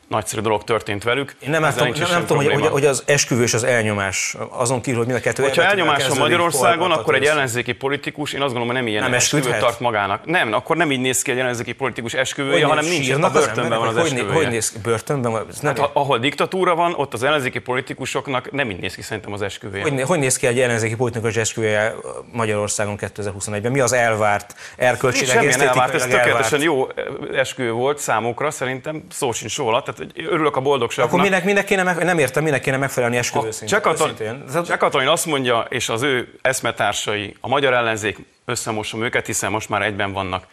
nagyszerű 0.07 0.41
dolog 0.41 0.63
történt 0.63 1.03
velük. 1.03 1.35
Én 1.39 1.49
nem, 1.49 1.61
látom, 1.61 1.89
nem, 1.89 2.09
nem 2.11 2.25
tudom, 2.25 2.43
hogy, 2.43 2.67
hogy, 2.67 2.85
az 2.85 3.03
esküvős 3.05 3.53
az 3.53 3.63
elnyomás, 3.63 4.35
azon 4.49 4.81
kívül, 4.81 4.97
hogy 4.97 5.07
mind 5.07 5.19
a 5.19 5.21
kettő 5.21 5.43
Hogyha 5.43 5.63
elnyomás 5.63 6.07
a 6.07 6.15
Magyarországon, 6.15 6.91
akkor 6.91 7.15
egy 7.15 7.23
ellenzéki 7.23 7.73
politikus, 7.73 8.33
én 8.33 8.41
azt 8.41 8.53
gondolom, 8.53 8.67
hogy 8.67 8.83
nem 8.83 8.87
ilyen 8.87 9.03
nem 9.03 9.13
esküvőt 9.13 9.59
tart 9.59 9.79
magának. 9.79 10.25
Nem, 10.25 10.53
akkor 10.53 10.77
nem 10.77 10.91
így 10.91 10.99
néz 10.99 11.21
ki 11.21 11.31
egy 11.31 11.39
ellenzéki 11.39 11.73
politikus 11.73 12.13
esküvője, 12.13 12.65
hanem 12.65 12.85
nincs, 12.85 13.09
a 13.09 13.29
börtönben 13.29 13.79
van 13.79 13.87
az 13.87 13.97
esküvője. 13.97 14.33
Hogy 14.33 14.47
néz 14.47 14.71
ki? 14.71 14.79
Börtönben 14.79 15.31
van? 15.31 15.45
Hát, 15.61 15.89
ahol 15.93 16.19
diktatúra 16.19 16.75
van, 16.75 16.93
ott 16.93 17.13
az 17.13 17.23
ellenzéki 17.23 17.59
politikusoknak 17.59 18.51
nem 18.51 18.69
így 18.69 18.79
néz 18.79 18.95
ki 18.95 19.01
szerintem 19.01 19.33
az 19.33 19.41
esküvője. 19.41 19.83
Hogy, 19.83 20.01
hogy 20.01 20.19
néz 20.19 20.37
ki 20.37 20.47
egy 20.47 20.59
ellenzéki 20.59 20.95
politikus 20.95 21.35
esküvője 21.35 21.95
Magyarországon 22.31 22.97
2021-ben? 22.99 23.71
Mi 23.71 23.79
az 23.79 23.93
elvárt 23.93 24.55
erkölcsileg, 24.75 25.45
elvárt, 25.45 25.93
ez 25.93 26.01
tökéletesen 26.01 26.61
jó 26.61 26.87
esküvő 27.33 27.71
volt 27.71 27.97
számukra, 27.97 28.51
szerintem 28.51 29.03
szó 29.11 29.31
sincs 29.31 29.57
róla. 29.57 29.83
Tehát 29.95 30.11
örülök 30.15 30.55
a 30.55 30.61
boldogságnak. 30.61 31.13
Akkor 31.13 31.25
minek, 31.25 31.43
minek 31.43 31.65
kéne 31.65 31.83
meg, 31.83 32.03
nem 32.03 32.17
értem, 32.17 32.43
minek 32.43 32.61
kéne 32.61 32.77
megfelelni 32.77 33.17
esküvő 33.17 33.49
Cseh 33.49 34.77
Katalin 34.77 35.07
azt 35.07 35.25
mondja, 35.25 35.65
és 35.69 35.89
az 35.89 36.01
ő 36.01 36.33
eszmetársai, 36.41 37.35
a 37.39 37.47
magyar 37.47 37.73
ellenzék, 37.73 38.17
összemosom 38.45 39.03
őket, 39.03 39.25
hiszen 39.25 39.51
most 39.51 39.69
már 39.69 39.81
egyben 39.81 40.11
vannak, 40.11 40.47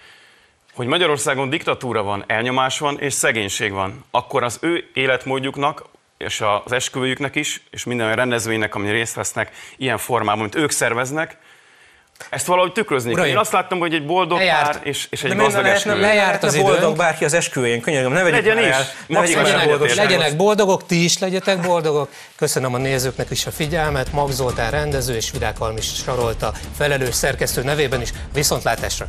hogy 0.74 0.86
Magyarországon 0.86 1.50
diktatúra 1.50 2.02
van, 2.02 2.24
elnyomás 2.26 2.78
van 2.78 2.98
és 2.98 3.12
szegénység 3.12 3.72
van, 3.72 4.04
akkor 4.10 4.42
az 4.42 4.58
ő 4.60 4.84
életmódjuknak 4.92 5.84
és 6.18 6.42
az 6.64 6.72
esküvőjüknek 6.72 7.34
is, 7.34 7.62
és 7.70 7.84
minden 7.84 8.14
rendezvénynek, 8.14 8.74
amin 8.74 8.90
részt 8.90 9.14
vesznek 9.14 9.50
ilyen 9.76 9.98
formában, 9.98 10.40
amit 10.40 10.54
ők 10.54 10.70
szerveznek, 10.70 11.36
ezt 12.30 12.46
valahogy 12.46 12.72
tükrözni 12.72 13.12
Uraim, 13.12 13.30
Én 13.30 13.36
azt 13.36 13.52
láttam, 13.52 13.78
hogy 13.78 13.94
egy 13.94 14.06
boldog 14.06 14.38
lejárt, 14.38 14.72
pár 14.72 14.86
és, 14.86 15.06
és 15.10 15.24
egy 15.24 15.36
gazdag 15.36 15.66
esküvő. 15.66 16.00
Lejárt 16.00 16.42
az 16.42 16.56
boldog 16.56 16.78
időnk. 16.78 16.96
bárki 16.96 17.24
az 17.24 17.32
esküvőjén, 17.32 17.80
könyörgöm, 17.80 18.12
ne 18.12 18.22
Legyen 18.22 18.58
is. 18.58 18.64
El, 18.64 18.84
ne 19.06 19.20
legyenek, 19.20 19.66
boldog, 19.66 19.88
legyenek 19.88 20.36
boldogok, 20.36 20.86
ti 20.86 21.04
is 21.04 21.18
legyetek 21.18 21.60
boldogok. 21.60 22.08
Köszönöm 22.36 22.74
a 22.74 22.78
nézőknek 22.78 23.30
is 23.30 23.46
a 23.46 23.50
figyelmet. 23.50 24.12
Mag 24.12 24.30
Zoltán 24.30 24.70
rendező 24.70 25.14
és 25.14 25.30
Vidák 25.30 25.60
Almis 25.60 25.94
Sarolta 25.94 26.52
felelős 26.76 27.14
szerkesztő 27.14 27.62
nevében 27.62 28.00
is. 28.00 28.12
Viszontlátásra! 28.32 29.06